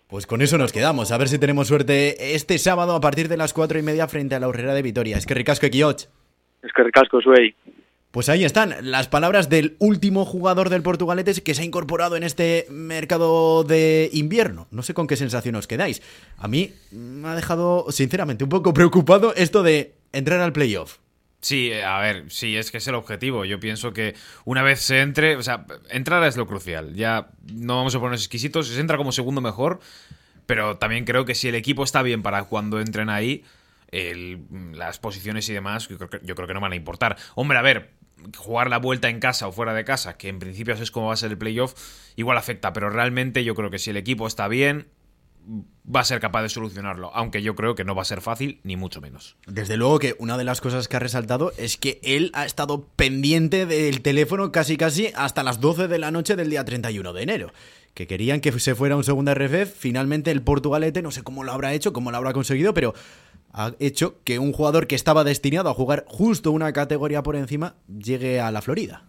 Pues 0.08 0.26
con 0.26 0.42
eso 0.42 0.58
nos 0.58 0.72
quedamos. 0.72 1.10
A 1.10 1.18
ver 1.18 1.28
si 1.28 1.38
tenemos 1.38 1.68
suerte 1.68 2.34
este 2.34 2.58
sábado 2.58 2.94
a 2.94 3.00
partir 3.00 3.28
de 3.28 3.38
las 3.38 3.54
cuatro 3.54 3.78
y 3.78 3.82
media 3.82 4.08
frente 4.08 4.34
a 4.34 4.40
la 4.40 4.48
Urrera 4.48 4.74
de 4.74 4.82
Vitoria. 4.82 5.16
Es 5.16 5.24
que 5.24 5.34
ricasco, 5.34 5.66
Equioch. 5.66 6.02
Es 6.62 6.72
que 6.74 6.82
ricasco, 6.82 7.20
Suey. 7.20 7.54
Pues 8.10 8.28
ahí 8.28 8.44
están 8.44 8.74
las 8.82 9.08
palabras 9.08 9.48
del 9.48 9.74
último 9.78 10.26
jugador 10.26 10.68
del 10.68 10.82
Portugaletes 10.82 11.40
que 11.40 11.54
se 11.54 11.62
ha 11.62 11.64
incorporado 11.64 12.14
en 12.14 12.24
este 12.24 12.66
mercado 12.68 13.64
de 13.64 14.10
invierno. 14.12 14.66
No 14.70 14.82
sé 14.82 14.92
con 14.92 15.06
qué 15.06 15.16
sensación 15.16 15.54
os 15.54 15.66
quedáis. 15.66 16.02
A 16.36 16.46
mí 16.46 16.74
me 16.90 17.28
ha 17.28 17.34
dejado, 17.34 17.86
sinceramente, 17.88 18.44
un 18.44 18.50
poco 18.50 18.74
preocupado 18.74 19.34
esto 19.34 19.62
de 19.62 19.94
entrar 20.12 20.40
al 20.40 20.52
playoff. 20.52 20.98
Sí, 21.42 21.72
a 21.72 21.98
ver, 21.98 22.30
sí, 22.30 22.56
es 22.56 22.70
que 22.70 22.78
es 22.78 22.86
el 22.86 22.94
objetivo. 22.94 23.44
Yo 23.44 23.58
pienso 23.58 23.92
que 23.92 24.14
una 24.44 24.62
vez 24.62 24.80
se 24.80 25.00
entre, 25.00 25.34
o 25.34 25.42
sea, 25.42 25.66
entrar 25.90 26.22
es 26.22 26.36
lo 26.36 26.46
crucial. 26.46 26.94
Ya 26.94 27.30
no 27.52 27.76
vamos 27.76 27.94
a 27.96 27.98
ponernos 27.98 28.20
exquisitos, 28.20 28.68
se 28.68 28.80
entra 28.80 28.96
como 28.96 29.10
segundo 29.10 29.40
mejor, 29.40 29.80
pero 30.46 30.78
también 30.78 31.04
creo 31.04 31.24
que 31.24 31.34
si 31.34 31.48
el 31.48 31.56
equipo 31.56 31.82
está 31.82 32.02
bien 32.02 32.22
para 32.22 32.44
cuando 32.44 32.80
entren 32.80 33.10
ahí, 33.10 33.44
las 33.90 35.00
posiciones 35.00 35.48
y 35.48 35.52
demás, 35.52 35.88
yo 35.88 35.98
creo, 35.98 36.10
que, 36.10 36.20
yo 36.22 36.36
creo 36.36 36.46
que 36.46 36.54
no 36.54 36.60
van 36.60 36.72
a 36.72 36.76
importar. 36.76 37.16
Hombre, 37.34 37.58
a 37.58 37.62
ver, 37.62 37.90
jugar 38.36 38.70
la 38.70 38.78
vuelta 38.78 39.08
en 39.08 39.18
casa 39.18 39.48
o 39.48 39.52
fuera 39.52 39.74
de 39.74 39.84
casa, 39.84 40.16
que 40.16 40.28
en 40.28 40.38
principio 40.38 40.74
es 40.74 40.90
como 40.92 41.08
va 41.08 41.14
a 41.14 41.16
ser 41.16 41.32
el 41.32 41.38
playoff, 41.38 41.74
igual 42.14 42.38
afecta, 42.38 42.72
pero 42.72 42.88
realmente 42.88 43.42
yo 43.42 43.56
creo 43.56 43.68
que 43.68 43.80
si 43.80 43.90
el 43.90 43.96
equipo 43.96 44.28
está 44.28 44.46
bien, 44.46 44.86
va 45.44 46.00
a 46.00 46.04
ser 46.04 46.20
capaz 46.20 46.42
de 46.42 46.48
solucionarlo, 46.48 47.10
aunque 47.14 47.42
yo 47.42 47.54
creo 47.54 47.74
que 47.74 47.84
no 47.84 47.94
va 47.94 48.02
a 48.02 48.06
ser 48.06 48.20
fácil, 48.20 48.60
ni 48.62 48.76
mucho 48.76 49.00
menos. 49.00 49.36
Desde 49.46 49.76
luego 49.76 49.98
que 49.98 50.14
una 50.18 50.38
de 50.38 50.44
las 50.44 50.60
cosas 50.60 50.88
que 50.88 50.96
ha 50.96 51.00
resaltado 51.00 51.52
es 51.56 51.76
que 51.76 52.00
él 52.02 52.30
ha 52.34 52.46
estado 52.46 52.86
pendiente 52.96 53.66
del 53.66 54.00
teléfono 54.02 54.52
casi 54.52 54.76
casi 54.76 55.08
hasta 55.14 55.42
las 55.42 55.60
12 55.60 55.88
de 55.88 55.98
la 55.98 56.10
noche 56.10 56.36
del 56.36 56.50
día 56.50 56.64
31 56.64 57.12
de 57.12 57.22
enero. 57.22 57.52
Que 57.94 58.06
querían 58.06 58.40
que 58.40 58.58
se 58.58 58.74
fuera 58.74 58.96
un 58.96 59.04
segundo 59.04 59.34
RFF, 59.34 59.74
finalmente 59.76 60.30
el 60.30 60.42
Portugalete, 60.42 61.02
no 61.02 61.10
sé 61.10 61.22
cómo 61.22 61.44
lo 61.44 61.52
habrá 61.52 61.74
hecho, 61.74 61.92
cómo 61.92 62.10
lo 62.10 62.16
habrá 62.16 62.32
conseguido, 62.32 62.72
pero 62.72 62.94
ha 63.52 63.72
hecho 63.80 64.20
que 64.24 64.38
un 64.38 64.52
jugador 64.52 64.86
que 64.86 64.94
estaba 64.94 65.24
destinado 65.24 65.68
a 65.68 65.74
jugar 65.74 66.04
justo 66.08 66.52
una 66.52 66.72
categoría 66.72 67.22
por 67.22 67.36
encima 67.36 67.74
llegue 67.86 68.40
a 68.40 68.50
la 68.50 68.62
Florida. 68.62 69.04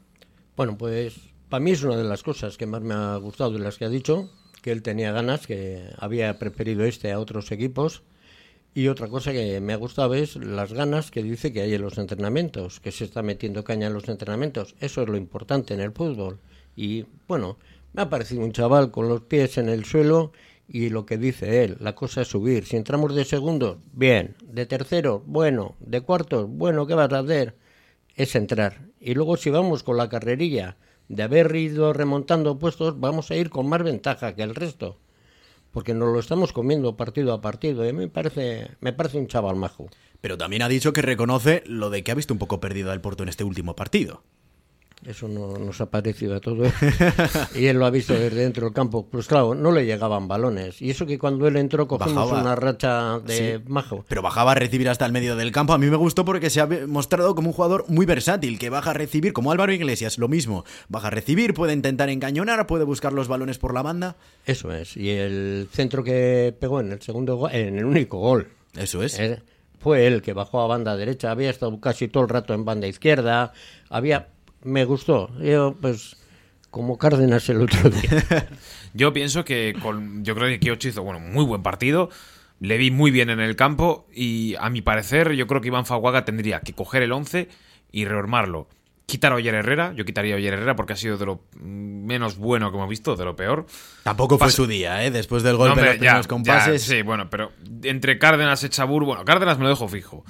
Bueno, 0.58 0.78
pues 0.78 1.16
para 1.48 1.64
mí 1.64 1.72
es 1.72 1.84
una 1.84 1.96
de 1.96 2.04
las 2.04 2.24
cosas 2.24 2.58
que 2.58 2.66
más 2.66 2.82
me 2.82 2.94
ha 2.94 3.16
gustado 3.18 3.52
de 3.52 3.60
las 3.60 3.78
que 3.78 3.86
ha 3.86 3.90
dicho, 3.90 4.30
que 4.64 4.72
él 4.72 4.82
tenía 4.82 5.12
ganas, 5.12 5.46
que 5.46 5.84
había 5.98 6.40
preferido 6.40 6.86
este 6.86 7.12
a 7.12 7.20
otros 7.20 7.52
equipos. 7.52 8.02
Y 8.74 8.88
otra 8.88 9.08
cosa 9.08 9.32
que 9.32 9.62
me 9.62 9.74
ha 9.74 9.76
gustado 9.76 10.16
es 10.16 10.36
las 10.38 10.74
ganas 10.74 11.12
que 11.12 11.22
dice 11.22 11.54
que 11.54 11.62
hay 11.62 11.76
en 11.76 11.84
los 11.84 12.00
entrenamientos, 12.00 12.80
que 12.80 12.92
se 12.92 13.04
está 13.04 13.22
metiendo 13.22 13.64
caña 13.64 13.88
en 13.88 13.94
los 13.94 14.10
entrenamientos. 14.10 14.74
Eso 14.80 15.04
es 15.04 15.10
lo 15.10 15.18
importante 15.18 15.76
en 15.76 15.82
el 15.82 15.92
fútbol. 15.92 16.40
Y 16.76 17.06
bueno, 17.28 17.60
me 17.92 18.02
ha 18.02 18.10
parecido 18.10 18.42
un 18.42 18.54
chaval 18.54 18.90
con 18.90 19.10
los 19.10 19.22
pies 19.22 19.60
en 19.60 19.70
el 19.70 19.86
suelo 19.86 20.32
y 20.68 20.90
lo 20.90 21.06
que 21.06 21.18
dice 21.18 21.66
él, 21.66 21.78
la 21.82 21.94
cosa 21.94 22.22
es 22.22 22.30
subir. 22.30 22.66
Si 22.66 22.78
entramos 22.78 23.14
de 23.14 23.26
segundo, 23.26 23.80
bien. 23.92 24.36
De 24.42 24.66
tercero, 24.66 25.22
bueno. 25.28 25.76
De 25.82 26.02
cuarto, 26.02 26.48
bueno, 26.48 26.88
¿qué 26.88 26.96
vas 26.96 27.12
a 27.12 27.20
hacer? 27.20 27.56
Es 28.16 28.34
entrar. 28.36 28.80
Y 29.00 29.14
luego 29.14 29.36
si 29.36 29.50
vamos 29.50 29.84
con 29.84 29.98
la 29.98 30.10
carrerilla 30.10 30.78
de 31.10 31.24
haber 31.24 31.56
ido 31.56 31.94
remontando 31.94 32.60
puestos, 32.60 33.00
vamos 33.00 33.32
a 33.32 33.36
ir 33.36 33.50
con 33.50 33.68
más 33.68 33.84
ventaja 33.84 34.36
que 34.36 34.44
el 34.44 34.56
resto. 34.56 34.98
Porque 35.72 35.94
nos 35.94 36.14
lo 36.14 36.20
estamos 36.20 36.54
comiendo 36.54 36.96
partido 36.98 37.34
a 37.34 37.42
partido. 37.42 37.86
Y 37.86 37.90
a 37.90 37.94
mí 37.94 38.00
me 38.00 38.08
parece, 38.08 38.72
me 38.80 38.94
parece 38.94 39.18
un 39.18 39.28
chaval 39.28 39.56
majo. 39.56 39.88
Pero 40.22 40.38
también 40.38 40.62
ha 40.62 40.70
dicho 40.70 40.94
que 40.94 41.02
reconoce 41.02 41.64
lo 41.66 41.90
de 41.90 42.04
que 42.04 42.12
ha 42.12 42.16
visto 42.16 42.34
un 42.34 42.40
poco 42.40 42.60
perdido 42.60 42.92
al 42.92 43.02
Porto 43.02 43.24
en 43.24 43.30
este 43.30 43.44
último 43.44 43.76
partido. 43.76 44.24
Eso 45.06 45.28
no 45.28 45.58
nos 45.58 45.82
ha 45.82 45.90
parecido 45.90 46.36
a 46.36 46.40
todos. 46.40 46.72
y 47.56 47.66
él 47.66 47.78
lo 47.78 47.86
ha 47.86 47.90
visto 47.90 48.14
desde 48.14 48.42
dentro 48.42 48.66
del 48.66 48.74
campo. 48.74 49.08
Pues 49.10 49.28
claro, 49.28 49.54
no 49.56 49.72
le 49.72 49.86
llegaban 49.86 50.28
balones. 50.28 50.82
Y 50.82 50.90
eso 50.90 51.06
que 51.06 51.20
cuando 51.20 51.48
él 51.48 51.58
entró 51.58 51.88
cogimos 51.88 52.32
una 52.32 52.56
racha 52.56 53.20
de 53.20 53.62
majo. 53.68 54.06
Pero 54.08 54.22
bajaba 54.22 54.52
a 54.52 54.56
recibir 54.56 54.90
hasta 54.90 55.06
el 55.06 55.12
medio 55.12 55.36
del 55.36 55.52
campo. 55.52 55.74
A 55.74 55.78
mí 55.78 55.88
me 55.88 55.98
gustó 55.98 56.26
porque 56.26 56.50
se 56.50 56.62
ha 56.62 56.70
mostrado 56.88 57.36
como 57.36 57.50
un 57.50 57.54
jugador 57.54 57.86
muy 57.88 58.06
versátil, 58.06 58.58
que 58.60 58.70
baja 58.70 58.92
a 58.92 58.94
recibir, 58.94 59.34
como 59.34 59.52
Álvaro 59.52 59.74
Iglesias, 59.74 60.18
lo 60.18 60.28
mismo. 60.28 60.64
Baja 60.88 61.08
a 61.08 61.12
recibir, 61.12 61.54
puede 61.54 61.74
intentar 61.74 62.10
encañonar, 62.10 62.66
puede 62.68 62.86
buscar 62.86 63.14
los 63.14 63.28
balones 63.28 63.58
por 63.58 63.74
la 63.74 63.82
banda. 63.82 64.16
Eso 64.46 64.72
es. 64.72 64.96
Y 64.96 65.10
el 65.10 65.68
centro 65.72 66.04
que 66.04 66.56
pegó 66.58 66.80
en 66.80 66.92
el 66.92 67.02
segundo 67.02 67.50
en 67.52 67.78
el 67.78 67.86
único 67.86 68.20
gol. 68.20 68.48
Eso 68.76 69.04
es. 69.04 69.20
Eh, 69.20 69.42
fue 69.80 70.08
él 70.08 70.22
que 70.22 70.34
bajó 70.34 70.62
a 70.62 70.68
banda 70.68 70.96
derecha, 70.96 71.30
había 71.30 71.50
estado 71.50 71.80
casi 71.82 72.08
todo 72.08 72.24
el 72.24 72.30
rato 72.30 72.54
en 72.54 72.64
banda 72.64 72.88
izquierda, 72.88 73.52
había 73.90 74.30
me 74.64 74.86
gustó. 74.86 75.30
Yo, 75.40 75.76
pues, 75.80 76.16
como 76.74 76.98
Cárdenas 76.98 77.48
el 77.50 77.62
otro 77.62 77.90
día. 77.90 78.48
yo 78.94 79.14
pienso 79.14 79.46
que 79.46 79.76
con, 79.82 80.24
yo 80.26 80.36
creo 80.36 80.48
que 80.48 80.60
Kiochi 80.60 80.90
hizo 80.90 81.04
bueno, 81.04 81.20
muy 81.20 81.46
buen 81.46 81.62
partido. 81.62 82.10
Le 82.60 82.78
vi 82.78 82.92
muy 82.92 83.12
bien 83.12 83.30
en 83.30 83.40
el 83.40 83.56
campo 83.56 84.08
y 84.14 84.56
a 84.60 84.70
mi 84.70 84.82
parecer 84.82 85.34
yo 85.34 85.48
creo 85.48 85.62
que 85.62 85.68
Iván 85.68 85.86
Faguaga 85.86 86.26
tendría 86.26 86.62
que 86.62 86.74
coger 86.74 87.04
el 87.04 87.12
11 87.12 87.50
y 87.92 88.06
rearmarlo. 88.06 88.70
Quitar 89.06 89.34
a 89.34 89.36
Oyer 89.36 89.54
Herrera, 89.54 89.94
yo 89.94 90.06
quitaría 90.06 90.34
a 90.34 90.38
Oyer 90.38 90.54
Herrera 90.54 90.76
porque 90.76 90.94
ha 90.94 90.96
sido 90.96 91.18
de 91.18 91.26
lo 91.26 91.42
menos 91.60 92.38
bueno 92.38 92.72
que 92.72 92.78
hemos 92.78 92.90
visto, 92.90 93.16
de 93.16 93.26
lo 93.26 93.36
peor. 93.36 93.66
Tampoco 94.04 94.40
fue 94.40 94.50
su 94.50 94.66
día, 94.66 95.04
¿eh? 95.04 95.12
Después 95.12 95.44
del 95.44 95.58
golpe 95.58 95.98
de 95.98 96.14
los 96.14 96.28
compases. 96.28 96.82
sí, 96.82 97.02
bueno, 97.02 97.30
pero 97.30 97.52
entre 97.84 98.18
Cárdenas 98.18 98.64
y 98.64 98.70
Chabur, 98.70 99.04
bueno, 99.04 99.26
Cárdenas 99.26 99.58
me 99.58 99.64
lo 99.64 99.70
dejo 99.70 99.88
fijo. 99.90 100.24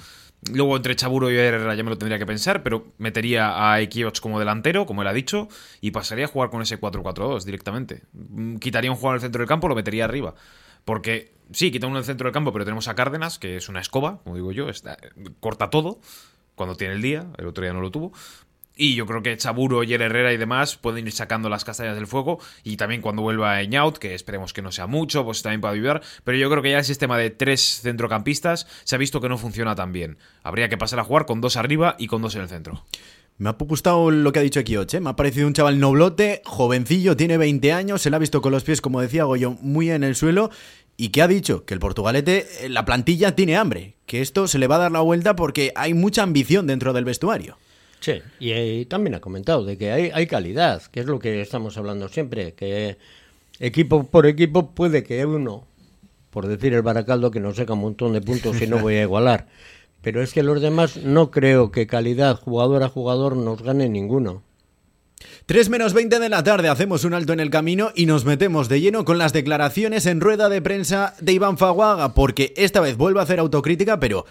Luego 0.52 0.76
entre 0.76 0.94
Chaburo 0.94 1.30
y 1.30 1.36
Herrera 1.36 1.74
ya 1.74 1.82
me 1.82 1.90
lo 1.90 1.98
tendría 1.98 2.18
que 2.18 2.26
pensar, 2.26 2.62
pero 2.62 2.92
metería 2.98 3.72
a 3.72 3.80
Ekioch 3.80 4.20
como 4.20 4.38
delantero, 4.38 4.84
como 4.84 5.02
él 5.02 5.08
ha 5.08 5.12
dicho, 5.12 5.48
y 5.80 5.90
pasaría 5.90 6.26
a 6.26 6.28
jugar 6.28 6.50
con 6.50 6.60
ese 6.60 6.78
4-4-2 6.78 7.44
directamente. 7.44 8.02
Mm, 8.12 8.56
quitaría 8.56 8.90
un 8.90 8.96
jugador 8.96 9.16
el 9.16 9.22
centro 9.22 9.40
del 9.40 9.48
campo, 9.48 9.68
lo 9.68 9.74
metería 9.74 10.04
arriba. 10.04 10.34
Porque 10.84 11.32
sí, 11.50 11.70
quita 11.70 11.86
uno 11.86 11.96
en 11.96 12.00
el 12.00 12.04
centro 12.04 12.26
del 12.26 12.34
campo, 12.34 12.52
pero 12.52 12.64
tenemos 12.64 12.88
a 12.88 12.94
Cárdenas, 12.94 13.38
que 13.38 13.56
es 13.56 13.68
una 13.68 13.80
escoba, 13.80 14.20
como 14.22 14.36
digo 14.36 14.52
yo, 14.52 14.66
corta 15.40 15.70
todo 15.70 16.00
cuando 16.54 16.76
tiene 16.76 16.94
el 16.94 17.02
día, 17.02 17.26
el 17.38 17.46
otro 17.46 17.64
día 17.64 17.72
no 17.72 17.80
lo 17.80 17.90
tuvo. 17.90 18.12
Y 18.76 18.96
yo 18.96 19.06
creo 19.06 19.22
que 19.22 19.36
Chaburo, 19.36 19.84
Yer 19.84 20.02
Herrera 20.02 20.32
y 20.32 20.36
demás 20.36 20.76
pueden 20.76 21.06
ir 21.06 21.12
sacando 21.12 21.48
las 21.48 21.64
castañas 21.64 21.94
del 21.94 22.08
fuego. 22.08 22.40
Y 22.64 22.76
también 22.76 23.02
cuando 23.02 23.22
vuelva 23.22 23.60
Eñaut, 23.62 23.98
que 23.98 24.14
esperemos 24.14 24.52
que 24.52 24.62
no 24.62 24.72
sea 24.72 24.86
mucho, 24.86 25.24
pues 25.24 25.42
también 25.42 25.60
puede 25.60 25.74
ayudar. 25.74 26.02
Pero 26.24 26.38
yo 26.38 26.50
creo 26.50 26.62
que 26.62 26.70
ya 26.70 26.78
el 26.78 26.84
sistema 26.84 27.16
de 27.16 27.30
tres 27.30 27.80
centrocampistas 27.82 28.66
se 28.82 28.96
ha 28.96 28.98
visto 28.98 29.20
que 29.20 29.28
no 29.28 29.38
funciona 29.38 29.74
tan 29.76 29.92
bien. 29.92 30.18
Habría 30.42 30.68
que 30.68 30.76
pasar 30.76 30.98
a 30.98 31.04
jugar 31.04 31.26
con 31.26 31.40
dos 31.40 31.56
arriba 31.56 31.94
y 31.98 32.08
con 32.08 32.20
dos 32.20 32.34
en 32.34 32.42
el 32.42 32.48
centro. 32.48 32.84
Me 33.36 33.48
ha 33.48 33.52
gustado 33.52 34.10
lo 34.12 34.32
que 34.32 34.38
ha 34.38 34.42
dicho 34.42 34.60
aquí 34.60 34.76
Oche. 34.76 35.00
Me 35.00 35.10
ha 35.10 35.16
parecido 35.16 35.46
un 35.46 35.54
chaval 35.54 35.80
noblote, 35.80 36.42
jovencillo, 36.44 37.16
tiene 37.16 37.36
20 37.36 37.72
años, 37.72 38.02
se 38.02 38.10
le 38.10 38.16
ha 38.16 38.20
visto 38.20 38.40
con 38.40 38.52
los 38.52 38.62
pies, 38.62 38.80
como 38.80 39.00
decía 39.00 39.24
Goyo, 39.24 39.56
muy 39.60 39.90
en 39.90 40.04
el 40.04 40.14
suelo. 40.14 40.50
¿Y 40.96 41.08
qué 41.08 41.22
ha 41.22 41.28
dicho? 41.28 41.64
Que 41.64 41.74
el 41.74 41.80
Portugalete, 41.80 42.46
eh, 42.60 42.68
la 42.68 42.84
plantilla 42.84 43.34
tiene 43.34 43.56
hambre, 43.56 43.96
que 44.06 44.20
esto 44.20 44.46
se 44.46 44.60
le 44.60 44.68
va 44.68 44.76
a 44.76 44.80
dar 44.80 44.92
la 44.92 45.00
vuelta 45.00 45.34
porque 45.34 45.72
hay 45.74 45.94
mucha 45.94 46.22
ambición 46.22 46.68
dentro 46.68 46.92
del 46.92 47.04
vestuario. 47.04 47.58
Sí, 48.04 48.20
y, 48.38 48.84
también 48.84 49.14
ha 49.14 49.20
comentado 49.20 49.64
de 49.64 49.78
que 49.78 49.90
hay, 49.90 50.10
hay 50.12 50.26
calidad, 50.26 50.82
que 50.92 51.00
es 51.00 51.06
lo 51.06 51.18
que 51.18 51.40
estamos 51.40 51.78
hablando 51.78 52.10
siempre, 52.10 52.52
que 52.52 52.98
equipo 53.60 54.04
por 54.04 54.26
equipo 54.26 54.72
puede 54.72 55.02
que 55.02 55.24
uno, 55.24 55.64
por 56.28 56.46
decir 56.46 56.74
el 56.74 56.82
Baracaldo, 56.82 57.30
que 57.30 57.40
nos 57.40 57.56
saca 57.56 57.72
un 57.72 57.80
montón 57.80 58.12
de 58.12 58.20
puntos 58.20 58.60
y 58.60 58.66
no 58.66 58.78
voy 58.78 58.96
a 58.96 59.02
igualar, 59.04 59.46
pero 60.02 60.20
es 60.20 60.34
que 60.34 60.42
los 60.42 60.60
demás 60.60 60.98
no 60.98 61.30
creo 61.30 61.72
que 61.72 61.86
calidad 61.86 62.38
jugador 62.38 62.82
a 62.82 62.90
jugador 62.90 63.38
nos 63.38 63.62
gane 63.62 63.88
ninguno. 63.88 64.42
3 65.46 65.70
menos 65.70 65.94
20 65.94 66.18
de 66.18 66.28
la 66.28 66.44
tarde, 66.44 66.68
hacemos 66.68 67.04
un 67.04 67.14
alto 67.14 67.32
en 67.32 67.40
el 67.40 67.48
camino 67.48 67.90
y 67.94 68.04
nos 68.04 68.26
metemos 68.26 68.68
de 68.68 68.82
lleno 68.82 69.06
con 69.06 69.16
las 69.16 69.32
declaraciones 69.32 70.04
en 70.04 70.20
rueda 70.20 70.50
de 70.50 70.60
prensa 70.60 71.14
de 71.22 71.32
Iván 71.32 71.56
Faguaga, 71.56 72.12
porque 72.12 72.52
esta 72.58 72.82
vez 72.82 72.98
vuelve 72.98 73.20
a 73.20 73.22
hacer 73.22 73.38
autocrítica, 73.38 73.98
pero 73.98 74.26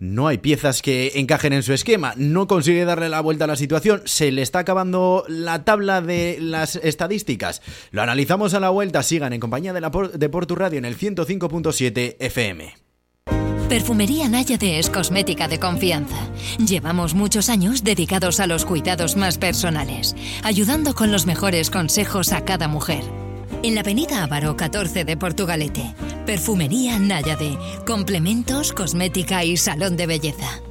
no 0.00 0.26
hay 0.26 0.38
piezas 0.38 0.82
que 0.82 1.12
encajen 1.14 1.52
en 1.52 1.62
su 1.62 1.72
esquema, 1.72 2.14
no 2.16 2.48
consigue 2.48 2.84
darle 2.84 3.08
la 3.08 3.20
vuelta 3.20 3.44
a 3.44 3.48
la 3.48 3.56
situación, 3.56 4.02
se 4.06 4.32
le 4.32 4.42
está 4.42 4.60
acabando 4.60 5.24
la 5.28 5.64
tabla 5.64 6.00
de 6.00 6.38
las 6.40 6.76
estadísticas. 6.76 7.62
Lo 7.92 8.02
analizamos 8.02 8.54
a 8.54 8.60
la 8.60 8.70
vuelta, 8.70 9.02
sigan 9.02 9.34
en 9.34 9.40
compañía 9.40 9.72
de, 9.72 9.80
la 9.82 9.90
de 9.90 10.28
Portu 10.28 10.56
Radio 10.56 10.78
en 10.78 10.86
el 10.86 10.98
105.7 10.98 12.16
FM. 12.18 12.74
Perfumería 13.68 14.28
Náyade 14.28 14.80
es 14.80 14.90
cosmética 14.90 15.46
de 15.46 15.60
confianza. 15.60 16.16
Llevamos 16.58 17.14
muchos 17.14 17.48
años 17.48 17.84
dedicados 17.84 18.40
a 18.40 18.48
los 18.48 18.64
cuidados 18.64 19.14
más 19.16 19.38
personales, 19.38 20.16
ayudando 20.42 20.94
con 20.94 21.12
los 21.12 21.26
mejores 21.26 21.70
consejos 21.70 22.32
a 22.32 22.44
cada 22.44 22.66
mujer 22.66 23.04
en 23.62 23.74
la 23.74 23.82
avenida 23.82 24.22
Ávaro 24.22 24.56
14 24.56 25.04
de 25.04 25.16
Portugalete. 25.16 25.94
Perfumería 26.26 26.98
Náyade, 26.98 27.58
complementos, 27.86 28.72
cosmética 28.72 29.44
y 29.44 29.56
salón 29.56 29.96
de 29.96 30.06
belleza. 30.06 30.62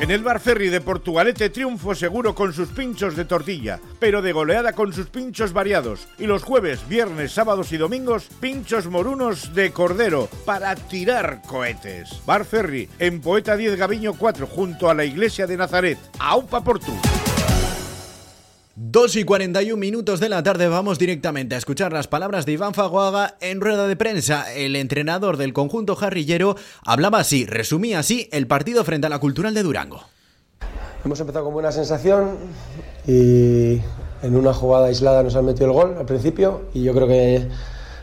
En 0.00 0.10
el 0.10 0.24
Bar 0.24 0.40
Ferry 0.40 0.68
de 0.68 0.80
Portugalete 0.80 1.48
triunfo 1.48 1.94
seguro 1.94 2.34
con 2.34 2.52
sus 2.52 2.70
pinchos 2.70 3.14
de 3.14 3.24
tortilla, 3.24 3.78
pero 4.00 4.20
de 4.20 4.32
goleada 4.32 4.72
con 4.72 4.92
sus 4.92 5.06
pinchos 5.06 5.52
variados. 5.52 6.08
Y 6.18 6.26
los 6.26 6.42
jueves, 6.42 6.88
viernes, 6.88 7.30
sábados 7.30 7.70
y 7.70 7.76
domingos, 7.76 8.26
pinchos 8.40 8.88
morunos 8.88 9.54
de 9.54 9.70
cordero 9.70 10.28
para 10.44 10.74
tirar 10.74 11.42
cohetes. 11.46 12.20
Bar 12.26 12.44
Ferry, 12.44 12.88
en 12.98 13.20
Poeta 13.20 13.56
10 13.56 13.76
Gaviño 13.76 14.14
4, 14.14 14.48
junto 14.48 14.90
a 14.90 14.94
la 14.94 15.04
iglesia 15.04 15.46
de 15.46 15.56
Nazaret. 15.56 15.98
¡Aupa 16.18 16.64
Portu! 16.64 16.92
2 18.74 19.16
y 19.16 19.24
41 19.24 19.78
minutos 19.78 20.18
de 20.18 20.30
la 20.30 20.42
tarde 20.42 20.66
vamos 20.66 20.98
directamente 20.98 21.54
a 21.54 21.58
escuchar 21.58 21.92
las 21.92 22.08
palabras 22.08 22.46
de 22.46 22.52
Iván 22.52 22.72
Faguaga 22.72 23.36
en 23.40 23.60
rueda 23.60 23.86
de 23.86 23.96
prensa. 23.96 24.50
El 24.54 24.76
entrenador 24.76 25.36
del 25.36 25.52
conjunto 25.52 25.94
jarrillero 25.94 26.56
hablaba 26.82 27.18
así, 27.18 27.44
resumía 27.44 27.98
así 27.98 28.30
el 28.32 28.46
partido 28.46 28.82
frente 28.84 29.06
a 29.06 29.10
la 29.10 29.18
Cultural 29.18 29.52
de 29.52 29.62
Durango. 29.62 30.04
Hemos 31.04 31.20
empezado 31.20 31.44
con 31.44 31.52
buena 31.52 31.70
sensación 31.70 32.38
y 33.06 33.78
en 34.22 34.36
una 34.36 34.54
jugada 34.54 34.86
aislada 34.86 35.22
nos 35.22 35.36
han 35.36 35.44
metido 35.44 35.66
el 35.66 35.72
gol 35.72 35.96
al 35.98 36.06
principio 36.06 36.62
y 36.72 36.82
yo 36.82 36.94
creo 36.94 37.08
que 37.08 37.46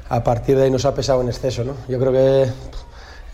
a 0.07 0.23
partir 0.23 0.55
de 0.55 0.65
ahí 0.65 0.71
nos 0.71 0.85
ha 0.85 0.93
pesado 0.93 1.21
en 1.21 1.29
exceso. 1.29 1.63
¿no? 1.63 1.73
Yo 1.87 1.99
creo 1.99 2.11
que 2.11 2.51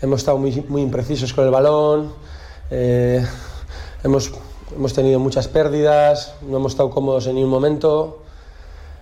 hemos 0.00 0.20
estado 0.20 0.38
muy, 0.38 0.80
imprecisos 0.80 1.34
con 1.34 1.44
el 1.44 1.50
balón, 1.50 2.14
eh, 2.70 3.22
hemos 4.02 4.32
Hemos 4.74 4.92
tenido 4.92 5.20
muchas 5.20 5.46
pérdidas, 5.46 6.34
no 6.42 6.56
hemos 6.56 6.72
estado 6.72 6.90
cómodos 6.90 7.28
en 7.28 7.36
ningún 7.36 7.50
momento, 7.50 8.18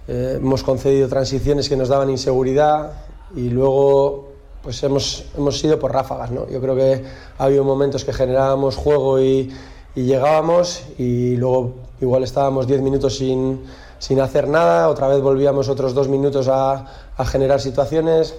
eh, 0.07 0.35
hemos 0.37 0.63
concedido 0.63 1.09
transiciones 1.09 1.71
que 1.71 1.77
nos 1.77 1.89
daban 1.89 2.11
inseguridad 2.11 2.93
y 3.35 3.49
luego 3.49 4.29
pues 4.63 4.83
hemos, 4.83 5.25
hemos 5.35 5.65
ido 5.65 5.79
por 5.79 5.91
ráfagas. 5.91 6.31
¿no? 6.31 6.47
Yo 6.51 6.61
creo 6.61 6.77
que 6.77 7.05
ha 7.39 7.45
habido 7.45 7.65
momentos 7.65 8.05
que 8.05 8.13
generábamos 8.13 8.77
juego 8.77 9.19
y, 9.21 9.51
y 9.95 10.03
llegábamos 10.03 10.83
y 10.99 11.37
luego 11.37 11.77
igual 12.03 12.25
estábamos 12.25 12.67
10 12.67 12.83
minutos 12.83 13.17
sin, 13.17 13.65
sin, 13.99 14.21
hacer 14.21 14.49
nada, 14.49 14.91
otra 14.91 15.09
vez 15.09 15.23
volvíamos 15.23 15.71
otros 15.71 15.95
dos 15.95 16.09
minutos 16.09 16.47
a, 16.49 17.11
a 17.17 17.25
generar 17.25 17.63
situaciones 17.63 18.35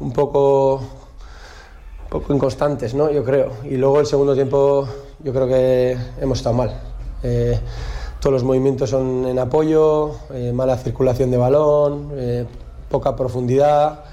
un 0.00 0.12
poco, 0.12 0.80
poco 2.08 2.34
inconstantes, 2.34 2.94
¿no? 2.94 3.12
yo 3.12 3.22
creo. 3.22 3.52
Y 3.62 3.76
luego 3.76 4.00
el 4.00 4.06
segundo 4.06 4.34
tiempo 4.34 4.88
yo 5.22 5.32
creo 5.32 5.46
que 5.46 5.96
hemos 6.20 6.38
estado 6.38 6.56
mal. 6.56 6.80
Eh, 7.22 7.58
todos 8.24 8.32
los 8.32 8.44
movimientos 8.44 8.88
son 8.88 9.26
en 9.26 9.38
apoyo, 9.38 10.12
eh, 10.32 10.50
mala 10.50 10.78
circulación 10.78 11.30
de 11.30 11.36
balón, 11.36 12.08
eh, 12.14 12.46
poca 12.88 13.14
profundidad 13.14 14.04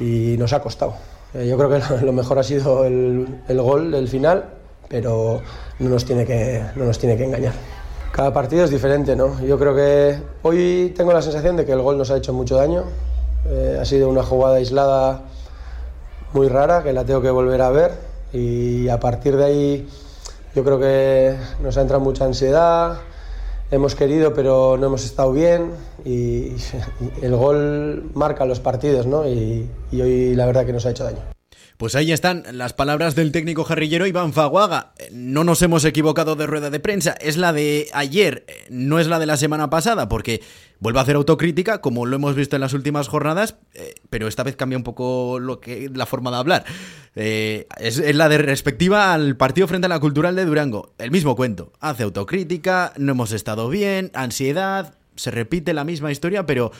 y 0.00 0.36
nos 0.38 0.54
ha 0.54 0.62
costado. 0.62 0.94
Eh, 1.34 1.46
yo 1.46 1.58
creo 1.58 1.68
que 1.68 1.82
lo 2.06 2.14
mejor 2.14 2.38
ha 2.38 2.42
sido 2.42 2.86
el, 2.86 3.42
el 3.46 3.60
gol 3.60 3.90
del 3.90 4.08
final, 4.08 4.46
pero 4.88 5.42
no 5.80 5.90
nos, 5.90 6.06
tiene 6.06 6.24
que, 6.24 6.64
no 6.76 6.86
nos 6.86 6.98
tiene 6.98 7.14
que 7.14 7.24
engañar. 7.24 7.52
Cada 8.10 8.32
partido 8.32 8.64
es 8.64 8.70
diferente, 8.70 9.14
¿no? 9.16 9.38
Yo 9.44 9.58
creo 9.58 9.76
que 9.76 10.16
hoy 10.40 10.94
tengo 10.96 11.12
la 11.12 11.20
sensación 11.20 11.54
de 11.54 11.66
que 11.66 11.72
el 11.72 11.82
gol 11.82 11.98
nos 11.98 12.10
ha 12.10 12.16
hecho 12.16 12.32
mucho 12.32 12.56
daño. 12.56 12.84
Ha 13.78 13.84
sido 13.84 14.08
una 14.08 14.22
jugada 14.22 14.56
aislada 14.56 15.24
muy 16.32 16.48
rara 16.48 16.82
que 16.82 16.94
la 16.94 17.04
tengo 17.04 17.20
que 17.20 17.30
volver 17.30 17.60
a 17.60 17.68
ver 17.68 17.92
y 18.32 18.88
a 18.88 18.98
partir 18.98 19.36
de 19.36 19.44
ahí 19.44 19.88
yo 20.54 20.64
creo 20.64 20.78
que 20.78 21.36
nos 21.62 21.76
ha 21.76 21.82
entrado 21.82 22.02
mucha 22.02 22.24
ansiedad, 22.24 22.98
hemos 23.70 23.94
querido 23.94 24.34
pero 24.34 24.76
no 24.78 24.86
hemos 24.86 25.04
estado 25.04 25.32
bien 25.32 25.72
y 26.04 26.52
el 27.22 27.36
gol 27.36 28.10
marca 28.14 28.44
los 28.44 28.60
partidos 28.60 29.06
¿no? 29.06 29.26
y, 29.26 29.68
hoy 29.92 30.34
la 30.34 30.46
verdad 30.46 30.66
que 30.66 30.72
nos 30.72 30.86
ha 30.86 30.90
hecho 30.90 31.04
daño. 31.04 31.20
Pues 31.82 31.96
ahí 31.96 32.12
están 32.12 32.44
las 32.52 32.74
palabras 32.74 33.16
del 33.16 33.32
técnico 33.32 33.64
jarrillero 33.64 34.06
Iván 34.06 34.32
Faguaga. 34.32 34.92
No 35.10 35.42
nos 35.42 35.62
hemos 35.62 35.84
equivocado 35.84 36.36
de 36.36 36.46
rueda 36.46 36.70
de 36.70 36.78
prensa, 36.78 37.16
es 37.20 37.36
la 37.36 37.52
de 37.52 37.88
ayer, 37.92 38.46
no 38.70 39.00
es 39.00 39.08
la 39.08 39.18
de 39.18 39.26
la 39.26 39.36
semana 39.36 39.68
pasada, 39.68 40.08
porque 40.08 40.42
vuelve 40.78 41.00
a 41.00 41.02
hacer 41.02 41.16
autocrítica, 41.16 41.80
como 41.80 42.06
lo 42.06 42.14
hemos 42.14 42.36
visto 42.36 42.54
en 42.54 42.60
las 42.60 42.72
últimas 42.72 43.08
jornadas, 43.08 43.56
eh, 43.74 43.94
pero 44.10 44.28
esta 44.28 44.44
vez 44.44 44.54
cambia 44.54 44.78
un 44.78 44.84
poco 44.84 45.40
lo 45.40 45.58
que, 45.58 45.90
la 45.92 46.06
forma 46.06 46.30
de 46.30 46.36
hablar. 46.36 46.64
Eh, 47.16 47.66
es, 47.80 47.98
es, 47.98 48.14
la 48.14 48.28
de 48.28 48.38
respectiva 48.38 49.12
al 49.12 49.36
partido 49.36 49.66
frente 49.66 49.86
a 49.86 49.88
la 49.88 49.98
Cultural 49.98 50.36
de 50.36 50.44
Durango. 50.44 50.94
El 50.98 51.10
mismo 51.10 51.34
cuento, 51.34 51.72
hace 51.80 52.04
autocrítica, 52.04 52.92
no 52.96 53.10
hemos 53.10 53.32
estado 53.32 53.68
bien, 53.68 54.12
ansiedad, 54.14 54.94
se 55.16 55.30
repite 55.30 55.74
la 55.74 55.82
misma 55.82 56.12
historia, 56.12 56.46
pero 56.46 56.70